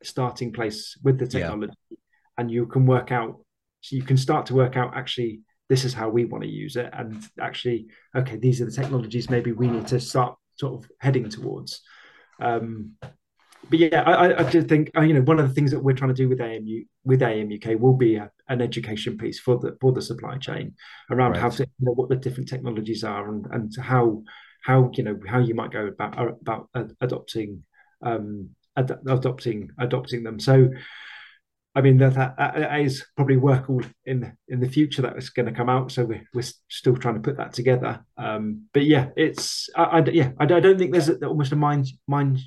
starting 0.03 0.53
place 0.53 0.97
with 1.03 1.19
the 1.19 1.27
technology, 1.27 1.73
yeah. 1.89 1.97
and 2.37 2.51
you 2.51 2.65
can 2.67 2.85
work 2.85 3.11
out. 3.11 3.39
So 3.81 3.95
you 3.95 4.03
can 4.03 4.17
start 4.17 4.45
to 4.47 4.55
work 4.55 4.75
out 4.75 4.95
actually 4.95 5.41
this 5.69 5.85
is 5.85 5.93
how 5.93 6.09
we 6.09 6.25
want 6.25 6.43
to 6.43 6.49
use 6.49 6.75
it, 6.75 6.89
and 6.93 7.23
actually 7.39 7.87
okay 8.15 8.37
these 8.37 8.61
are 8.61 8.65
the 8.65 8.71
technologies 8.71 9.29
maybe 9.29 9.51
we 9.51 9.67
need 9.67 9.87
to 9.87 9.99
start 9.99 10.35
sort 10.55 10.83
of 10.83 10.89
heading 10.99 11.29
towards. 11.29 11.81
Um, 12.41 12.93
but 13.69 13.79
yeah, 13.79 14.01
I, 14.01 14.39
I 14.39 14.49
do 14.49 14.61
think 14.61 14.91
uh, 14.95 15.01
you 15.01 15.13
know 15.13 15.21
one 15.21 15.39
of 15.39 15.47
the 15.47 15.53
things 15.53 15.71
that 15.71 15.83
we're 15.83 15.95
trying 15.95 16.13
to 16.13 16.15
do 16.15 16.29
with 16.29 16.39
AMU 16.39 16.83
with 17.03 17.21
AMUK 17.21 17.79
will 17.79 17.95
be 17.95 18.15
a, 18.15 18.31
an 18.47 18.61
education 18.61 19.17
piece 19.17 19.39
for 19.39 19.57
the 19.57 19.77
for 19.81 19.91
the 19.91 20.01
supply 20.01 20.37
chain 20.37 20.75
around 21.11 21.31
right. 21.31 21.41
how 21.41 21.49
to 21.49 21.63
you 21.63 21.85
know 21.85 21.93
what 21.93 22.09
the 22.09 22.15
different 22.15 22.49
technologies 22.49 23.03
are 23.03 23.29
and 23.29 23.45
and 23.51 23.75
how 23.81 24.23
how 24.63 24.89
you 24.93 25.03
know 25.03 25.19
how 25.27 25.39
you 25.39 25.55
might 25.55 25.71
go 25.71 25.87
about 25.87 26.17
uh, 26.17 26.33
about 26.41 26.69
adopting 27.01 27.63
um 28.01 28.49
ad- 28.77 28.99
adopting 29.07 29.69
adopting 29.77 30.23
them. 30.23 30.39
So 30.39 30.69
I 31.75 31.81
mean 31.81 31.97
that, 31.99 32.15
that, 32.15 32.35
that 32.37 32.79
is 32.79 33.05
probably 33.15 33.37
work 33.37 33.69
all 33.69 33.83
in 34.05 34.33
in 34.47 34.59
the 34.59 34.69
future 34.69 35.03
that 35.03 35.17
is 35.17 35.29
going 35.29 35.45
to 35.45 35.51
come 35.51 35.69
out. 35.69 35.91
So 35.91 36.05
we're, 36.05 36.27
we're 36.33 36.43
still 36.69 36.95
trying 36.95 37.15
to 37.15 37.21
put 37.21 37.37
that 37.37 37.53
together. 37.53 38.03
Um, 38.17 38.67
but 38.73 38.85
yeah, 38.85 39.09
it's 39.15 39.69
I, 39.75 39.83
I 39.83 40.03
yeah 40.09 40.31
I, 40.39 40.43
I, 40.45 40.59
don't 40.59 40.79
think 40.79 40.91
there's 40.91 41.09
a, 41.09 41.25
almost 41.25 41.51
a 41.51 41.55
mind 41.55 41.87
mind 42.07 42.39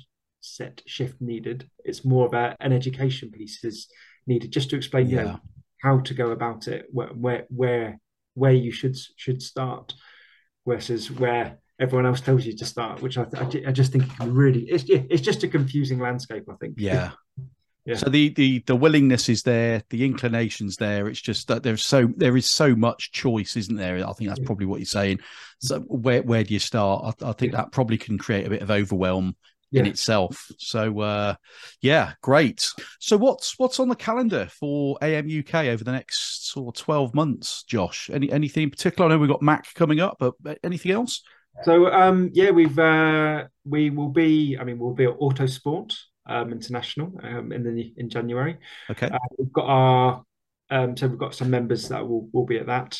mindset 0.43 0.81
shift 0.85 1.21
needed. 1.21 1.69
It's 1.83 2.05
more 2.05 2.25
about 2.25 2.57
an 2.59 2.73
education 2.73 3.31
piece 3.31 3.63
is 3.63 3.87
needed 4.27 4.51
just 4.51 4.69
to 4.71 4.75
explain, 4.75 5.09
yeah. 5.09 5.17
you 5.17 5.25
know, 5.25 5.39
how 5.81 5.99
to 5.99 6.13
go 6.13 6.31
about 6.31 6.67
it, 6.67 6.85
where 6.91 7.09
where 7.09 7.45
where 7.49 7.99
where 8.35 8.53
you 8.53 8.71
should 8.71 8.97
should 9.15 9.41
start, 9.41 9.93
versus 10.65 11.11
where 11.11 11.59
everyone 11.79 12.05
else 12.05 12.21
tells 12.21 12.45
you 12.45 12.55
to 12.55 12.65
start. 12.65 13.01
Which 13.01 13.17
I, 13.17 13.25
I, 13.35 13.63
I 13.67 13.71
just 13.71 13.91
think 13.91 14.15
can 14.17 14.33
really 14.33 14.63
it's 14.63 14.85
it's 14.87 15.21
just 15.21 15.43
a 15.43 15.47
confusing 15.47 15.99
landscape. 15.99 16.43
I 16.49 16.55
think. 16.59 16.75
Yeah. 16.77 17.11
Yeah. 17.85 17.95
So 17.95 18.09
the 18.09 18.29
the 18.29 18.59
the 18.59 18.77
willingness 18.77 19.27
is 19.27 19.43
there, 19.43 19.83
the 19.89 20.05
inclinations 20.05 20.77
there. 20.77 21.09
It's 21.09 21.19
just 21.19 21.49
that 21.49 21.63
there's 21.63 21.85
so 21.85 22.07
there 22.15 22.37
is 22.37 22.49
so 22.49 22.77
much 22.77 23.11
choice, 23.11 23.57
isn't 23.57 23.75
there? 23.75 23.97
I 24.07 24.13
think 24.13 24.29
that's 24.29 24.39
probably 24.39 24.67
what 24.67 24.79
you're 24.79 24.85
saying. 24.85 25.19
So 25.59 25.81
where 25.81 26.21
where 26.21 26.45
do 26.45 26.53
you 26.53 26.61
start? 26.61 27.21
I, 27.21 27.31
I 27.31 27.33
think 27.33 27.51
that 27.51 27.73
probably 27.73 27.97
can 27.97 28.17
create 28.17 28.47
a 28.47 28.49
bit 28.49 28.61
of 28.61 28.71
overwhelm 28.71 29.35
yeah. 29.73 29.81
in 29.81 29.87
itself. 29.87 30.51
So 30.57 30.99
uh, 30.99 31.35
yeah, 31.81 32.13
great. 32.21 32.69
So 32.99 33.17
what's 33.17 33.57
what's 33.57 33.79
on 33.79 33.89
the 33.89 33.95
calendar 33.95 34.47
for 34.59 34.97
AM 35.01 35.27
UK 35.27 35.65
over 35.65 35.83
the 35.83 35.91
next 35.91 36.51
sort 36.51 36.75
of 36.75 36.81
twelve 36.81 37.13
months, 37.13 37.63
Josh? 37.63 38.09
Any 38.11 38.31
anything 38.31 38.63
in 38.63 38.69
particular? 38.69 39.09
I 39.09 39.13
know 39.13 39.19
we've 39.19 39.29
got 39.29 39.41
MACH 39.41 39.73
coming 39.75 39.99
up, 39.99 40.17
but 40.19 40.35
anything 40.63 40.91
else? 40.91 41.21
So 41.63 41.87
um, 41.87 42.31
yeah, 42.33 42.51
we've 42.51 42.77
uh, 42.77 43.45
we 43.65 43.89
will 43.89 44.09
be. 44.09 44.57
I 44.59 44.63
mean, 44.63 44.79
we'll 44.79 44.93
be 44.93 45.05
at 45.05 45.19
Autosport 45.19 45.93
um, 46.25 46.51
International 46.51 47.11
um, 47.23 47.51
in 47.51 47.63
the 47.63 47.93
in 47.97 48.09
January. 48.09 48.57
Okay, 48.89 49.07
uh, 49.07 49.17
we've 49.37 49.53
got 49.53 49.65
our 49.65 50.23
um, 50.69 50.97
so 50.97 51.07
we've 51.07 51.19
got 51.19 51.35
some 51.35 51.49
members 51.49 51.89
that 51.89 52.07
will 52.07 52.29
will 52.33 52.45
be 52.45 52.57
at 52.57 52.67
that. 52.67 52.99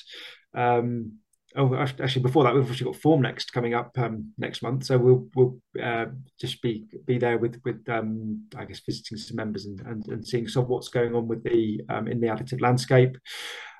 Um, 0.53 1.13
oh, 1.55 1.75
actually, 1.75 2.21
before 2.21 2.43
that, 2.43 2.53
we've 2.53 2.69
actually 2.69 2.91
got 2.91 3.01
Formnext 3.01 3.51
coming 3.51 3.73
up 3.73 3.97
um, 3.97 4.33
next 4.37 4.61
month, 4.61 4.85
so 4.85 4.97
we'll 4.97 5.27
we'll 5.35 5.59
uh, 5.81 6.05
just 6.39 6.61
be 6.61 6.85
be 7.05 7.17
there 7.17 7.37
with 7.37 7.59
with 7.63 7.87
um, 7.89 8.45
I 8.55 8.65
guess 8.65 8.81
visiting 8.85 9.17
some 9.17 9.37
members 9.37 9.65
and, 9.65 9.79
and, 9.81 10.07
and 10.07 10.27
seeing 10.27 10.47
some 10.47 10.67
what's 10.67 10.89
going 10.89 11.15
on 11.15 11.27
with 11.27 11.43
the 11.43 11.81
um, 11.89 12.07
in 12.07 12.19
the 12.19 12.27
additive 12.27 12.61
landscape. 12.61 13.17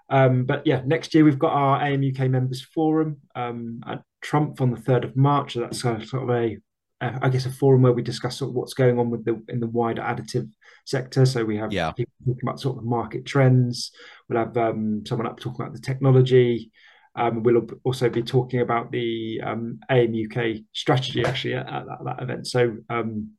Um, 0.10 0.46
but 0.46 0.66
yeah, 0.68 0.82
next 0.86 1.14
year 1.14 1.24
we've 1.24 1.40
got 1.40 1.54
our 1.54 1.80
AMUK 1.80 2.30
members 2.30 2.62
forum 2.62 3.18
um, 3.36 3.82
at 3.88 4.02
Trumpf 4.24 4.62
on 4.62 4.72
the 4.72 4.82
third 4.82 5.06
of 5.06 5.16
March. 5.16 5.54
So 5.54 5.62
that's 5.62 5.82
sort 5.82 6.04
of 6.12 6.30
a 6.30 6.58
uh, 7.02 7.30
guess 7.30 7.46
a 7.46 7.52
forum 7.52 7.82
where 7.82 7.92
we 7.92 8.02
discuss 8.02 8.38
sort 8.38 8.50
of 8.50 8.56
what's 8.56 8.74
going 8.74 9.00
on 9.00 9.10
with 9.10 9.26
the 9.26 9.42
in 9.50 9.60
the 9.60 9.68
wider 9.68 10.02
additive 10.02 10.50
sector. 10.86 11.26
So 11.26 11.44
we 11.44 11.58
have 11.58 11.74
yeah. 11.74 11.92
people 11.92 12.14
talking 12.26 12.44
about 12.44 12.60
sort 12.60 12.78
of 12.78 12.84
market 12.84 13.26
trends. 13.26 13.92
We'll 14.30 14.40
have 14.40 14.56
um, 14.58 15.04
someone 15.06 15.28
up 15.28 15.40
talking 15.40 15.62
about 15.62 15.74
the 15.74 15.82
technology. 15.82 16.72
Um, 17.16 17.44
we'll 17.44 17.68
also 17.84 18.10
be 18.10 18.24
talking 18.24 18.62
about 18.62 18.92
the 18.92 19.40
um, 19.44 19.80
AM 19.90 20.14
UK 20.14 20.64
strategy 20.74 21.24
actually 21.24 21.54
at, 21.54 21.68
at, 21.68 21.86
that, 21.86 22.00
that, 22.06 22.24
event. 22.24 22.48
So 22.48 22.78
um, 22.90 23.32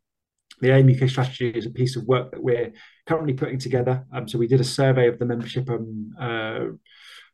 the 0.61 0.73
AM 0.73 0.89
UK 0.89 1.09
strategy 1.09 1.51
is 1.51 1.67
a 1.67 1.71
piece 1.71 1.97
of 1.97 2.05
work 2.05 2.31
that 2.31 2.43
we're 2.43 2.73
currently 3.07 3.35
putting 3.35 3.59
together. 3.59 4.05
Um, 4.13 4.29
so 4.29 4.39
we 4.39 4.47
did 4.47 4.61
a 4.61 4.65
survey 4.65 5.09
of 5.09 5.19
the 5.19 5.27
membership 5.27 5.69
um, 5.69 6.15
uh, 6.21 6.61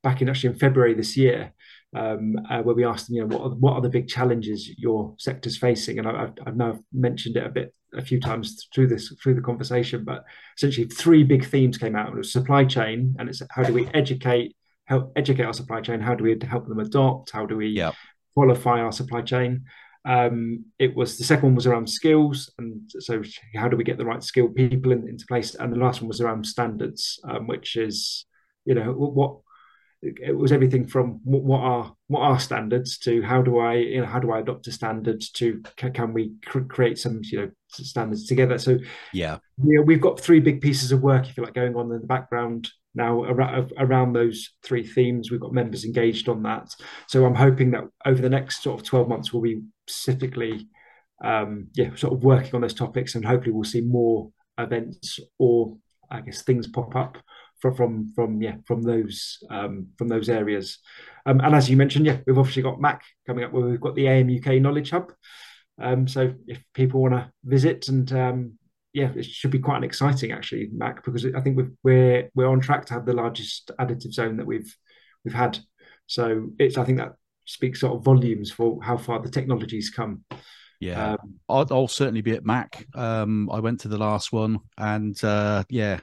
back 0.03 0.23
in 0.23 0.29
actually 0.29 0.51
in 0.51 0.59
February 0.59 0.95
this 0.95 1.17
year, 1.17 1.53
um, 1.95 2.37
uh, 2.49 2.63
where 2.63 2.75
we 2.75 2.87
asked 2.87 3.09
them, 3.09 3.17
you 3.17 3.27
know, 3.27 3.37
what 3.37 3.45
are, 3.45 3.55
what 3.57 3.73
are 3.75 3.83
the 3.83 3.91
big 3.91 4.09
challenges 4.09 4.71
your 4.79 5.15
sector's 5.19 5.59
facing? 5.59 5.99
And 5.99 6.09
I, 6.09 6.31
have 6.45 6.57
now 6.57 6.79
mentioned 6.93 7.37
it 7.37 7.47
a 7.47 7.51
bit 7.51 7.75
a 7.95 8.03
few 8.03 8.21
times 8.21 8.69
through 8.73 8.87
this 8.87 9.13
through 9.23 9.35
the 9.35 9.41
conversation, 9.41 10.05
but 10.05 10.25
essentially 10.57 10.87
three 10.87 11.25
big 11.25 11.45
themes 11.45 11.77
came 11.77 11.97
out. 11.97 12.09
It 12.09 12.17
was 12.17 12.33
supply 12.33 12.65
chain, 12.65 13.17
and 13.19 13.29
it's 13.29 13.43
how 13.51 13.65
do 13.65 13.73
we 13.73 13.89
educate 13.89 14.57
help 14.91 15.13
educate 15.15 15.45
our 15.45 15.55
supply 15.55 15.81
chain? 15.81 16.01
How 16.01 16.15
do 16.15 16.25
we 16.25 16.37
help 16.47 16.67
them 16.67 16.81
adopt? 16.81 17.31
How 17.31 17.47
do 17.47 17.57
we 17.57 17.69
yep. 17.69 17.95
qualify 18.35 18.81
our 18.81 18.93
supply 18.93 19.23
chain? 19.23 19.65
Um, 20.05 20.65
it 20.79 20.95
was 20.97 21.17
the 21.17 21.25
second 21.25 21.45
one 21.45 21.55
was 21.55 21.67
around 21.67 21.89
skills, 21.89 22.51
and 22.59 22.91
so 22.99 23.23
how 23.55 23.69
do 23.69 23.77
we 23.77 23.85
get 23.85 23.99
the 23.99 24.05
right 24.05 24.23
skilled 24.23 24.57
people 24.57 24.93
in, 24.93 25.09
into 25.09 25.27
place? 25.27 25.55
And 25.55 25.73
the 25.73 25.79
last 25.79 26.03
one 26.03 26.09
was 26.09 26.21
around 26.21 26.45
standards, 26.45 27.21
um, 27.25 27.47
which 27.47 27.77
is 27.77 28.27
you 28.65 28.75
know 28.75 28.93
what 28.93 29.39
it 30.03 30.37
was 30.37 30.51
everything 30.51 30.87
from 30.87 31.21
what 31.25 31.61
are 31.61 31.95
what 32.09 32.23
are 32.23 32.41
standards 32.41 32.97
to 32.97 33.21
how 33.21 33.43
do 33.43 33.59
I 33.59 33.75
you 33.75 34.01
know 34.01 34.07
how 34.07 34.19
do 34.19 34.33
I 34.33 34.41
adopt 34.41 34.67
a 34.67 34.73
standard 34.73 35.23
to 35.35 35.63
can 35.77 36.15
we 36.15 36.33
create 36.47 36.99
some 36.99 37.21
you 37.23 37.41
know 37.41 37.51
standards 37.71 38.27
together. 38.27 38.59
So 38.59 38.79
yeah, 39.13 39.39
you 39.63 39.77
know, 39.77 39.83
we've 39.83 40.01
got 40.01 40.19
three 40.19 40.41
big 40.41 40.63
pieces 40.63 40.91
of 40.91 41.03
work 41.03 41.29
if 41.29 41.37
you 41.37 41.45
like 41.45 41.55
going 41.55 41.77
on 41.77 41.93
in 41.93 42.01
the 42.01 42.07
background 42.07 42.71
now 42.95 43.23
around, 43.23 44.13
those 44.13 44.51
three 44.65 44.85
themes. 44.87 45.31
We've 45.31 45.41
got 45.41 45.53
members 45.53 45.85
engaged 45.85 46.29
on 46.29 46.43
that. 46.43 46.75
So 47.07 47.25
I'm 47.25 47.35
hoping 47.35 47.71
that 47.73 47.85
over 48.05 48.21
the 48.21 48.29
next 48.29 48.63
sort 48.63 48.81
of 48.81 48.87
12 48.87 49.09
months, 49.09 49.33
we'll 49.33 49.43
be 49.43 49.63
specifically, 49.87 50.69
um, 51.25 51.69
yeah, 51.75 51.95
sort 51.95 52.13
of 52.13 52.25
working 52.25 52.55
on 52.55 52.63
those 52.63 52.75
topics, 52.75 53.15
and 53.15 53.25
hopefully 53.25 53.53
we'll 53.53 53.65
see 53.65 53.83
more 53.83 54.31
events 54.59 55.21
or 55.39 55.77
I 56.11 56.21
guess 56.21 56.43
things 56.43 56.67
pop 56.67 56.97
up 56.97 57.19
from 57.61 57.75
from, 57.75 58.13
from 58.15 58.43
yeah 58.43 58.57
from 58.67 58.83
those 58.83 59.39
um, 59.51 59.89
from 59.97 60.09
those 60.09 60.29
areas. 60.29 60.79
Um, 61.27 61.41
and 61.41 61.55
as 61.55 61.71
you 61.71 61.77
mentioned, 61.77 62.07
yeah, 62.07 62.19
we've 62.27 62.39
obviously 62.39 62.63
got 62.63 62.81
MACH 62.81 63.03
coming 63.27 63.45
up 63.45 63.53
where 63.53 63.65
we've 63.65 63.81
got 63.81 63.95
the 63.95 64.09
AM 64.09 64.37
UK 64.37 64.61
Knowledge 64.61 64.91
Hub. 64.91 65.13
Um, 65.81 66.09
so 66.09 66.35
if 66.47 66.63
people 66.75 67.01
want 67.01 67.15
to 67.15 67.31
visit 67.45 67.89
and 67.89 68.11
um, 68.13 68.59
yeah, 68.93 69.11
it 69.15 69.25
should 69.25 69.51
be 69.51 69.59
quite 69.59 69.79
an 69.79 69.85
exciting 69.85 70.33
actually, 70.33 70.69
MACH, 70.73 71.03
because 71.05 71.25
I 71.25 71.41
think 71.41 71.57
we're 71.57 71.73
we're 71.83 72.31
we're 72.35 72.49
on 72.49 72.61
track 72.61 72.87
to 72.87 72.95
have 72.95 73.07
the 73.07 73.13
largest 73.13 73.71
additive 73.79 74.13
zone 74.13 74.37
that 74.39 74.47
we've 74.47 74.75
we've 75.25 75.35
had. 75.35 75.59
So 76.07 76.51
it's 76.59 76.77
I 76.77 76.85
think 76.85 76.99
that 76.99 77.15
speaks 77.45 77.81
sort 77.81 77.97
of 77.97 78.05
volumes 78.05 78.51
for 78.51 78.83
how 78.83 78.97
far 78.97 79.21
the 79.21 79.31
technology's 79.31 79.91
come. 79.91 80.25
Yeah, 80.81 81.13
um, 81.13 81.35
I'll, 81.49 81.67
I'll, 81.71 81.89
certainly 81.89 82.23
be 82.23 82.33
at 82.33 82.47
MACH. 82.47 82.87
Um, 82.95 83.51
I 83.51 83.61
went 83.61 83.81
to 83.81 83.89
the 83.89 83.99
last 83.99 84.33
one, 84.33 84.59
and 84.79 85.23
uh, 85.23 85.63
yeah, 85.69 86.01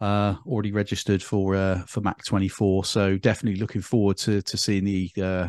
uh, 0.00 0.36
already 0.46 0.72
registered 0.72 1.22
for 1.22 1.54
uh, 1.54 1.82
for 1.86 2.00
MACH 2.00 2.24
24. 2.26 2.84
So 2.84 3.18
definitely 3.18 3.60
looking 3.60 3.82
forward 3.82 4.16
to 4.18 4.42
to 4.42 4.56
seeing 4.56 4.84
the 4.84 5.10
uh, 5.22 5.48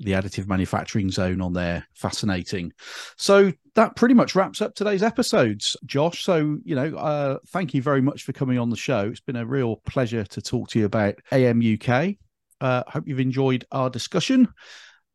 the 0.00 0.12
additive 0.12 0.48
manufacturing 0.48 1.10
zone 1.10 1.40
on 1.40 1.52
there. 1.52 1.86
Fascinating. 1.94 2.72
So 3.16 3.52
that 3.74 3.96
pretty 3.96 4.14
much 4.14 4.34
wraps 4.34 4.60
up 4.60 4.74
today's 4.74 5.02
episodes, 5.02 5.76
Josh. 5.84 6.24
So, 6.24 6.58
you 6.64 6.74
know, 6.74 6.96
uh, 6.96 7.38
thank 7.48 7.74
you 7.74 7.82
very 7.82 8.02
much 8.02 8.24
for 8.24 8.32
coming 8.32 8.58
on 8.58 8.70
the 8.70 8.76
show. 8.76 9.08
It's 9.08 9.20
been 9.20 9.36
a 9.36 9.46
real 9.46 9.76
pleasure 9.86 10.24
to 10.24 10.42
talk 10.42 10.68
to 10.70 10.78
you 10.78 10.84
about 10.84 11.14
AM 11.32 11.60
UK. 11.60 12.14
Uh, 12.60 12.82
hope 12.88 13.06
you've 13.06 13.20
enjoyed 13.20 13.64
our 13.72 13.90
discussion. 13.90 14.48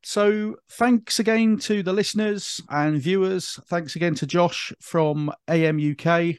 So, 0.02 0.56
thanks 0.72 1.20
again 1.20 1.58
to 1.60 1.84
the 1.84 1.92
listeners 1.92 2.62
and 2.70 3.02
viewers. 3.02 3.60
Thanks 3.68 3.98
again 3.98 4.16
to 4.16 4.26
Josh 4.26 4.72
from 4.80 5.30
AM 5.50 5.78
UK. 5.78 6.38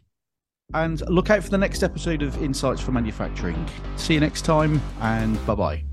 And 0.73 1.01
look 1.09 1.31
out 1.31 1.43
for 1.43 1.51
the 1.51 1.59
next 1.59 1.83
episode 1.83 2.23
of 2.23 2.41
Insights 2.43 2.81
for 2.81 2.93
Manufacturing. 2.93 3.67
See 3.97 4.15
you 4.15 4.21
next 4.21 4.45
time, 4.45 4.81
and 5.01 5.45
bye 5.47 5.55
bye. 5.55 5.90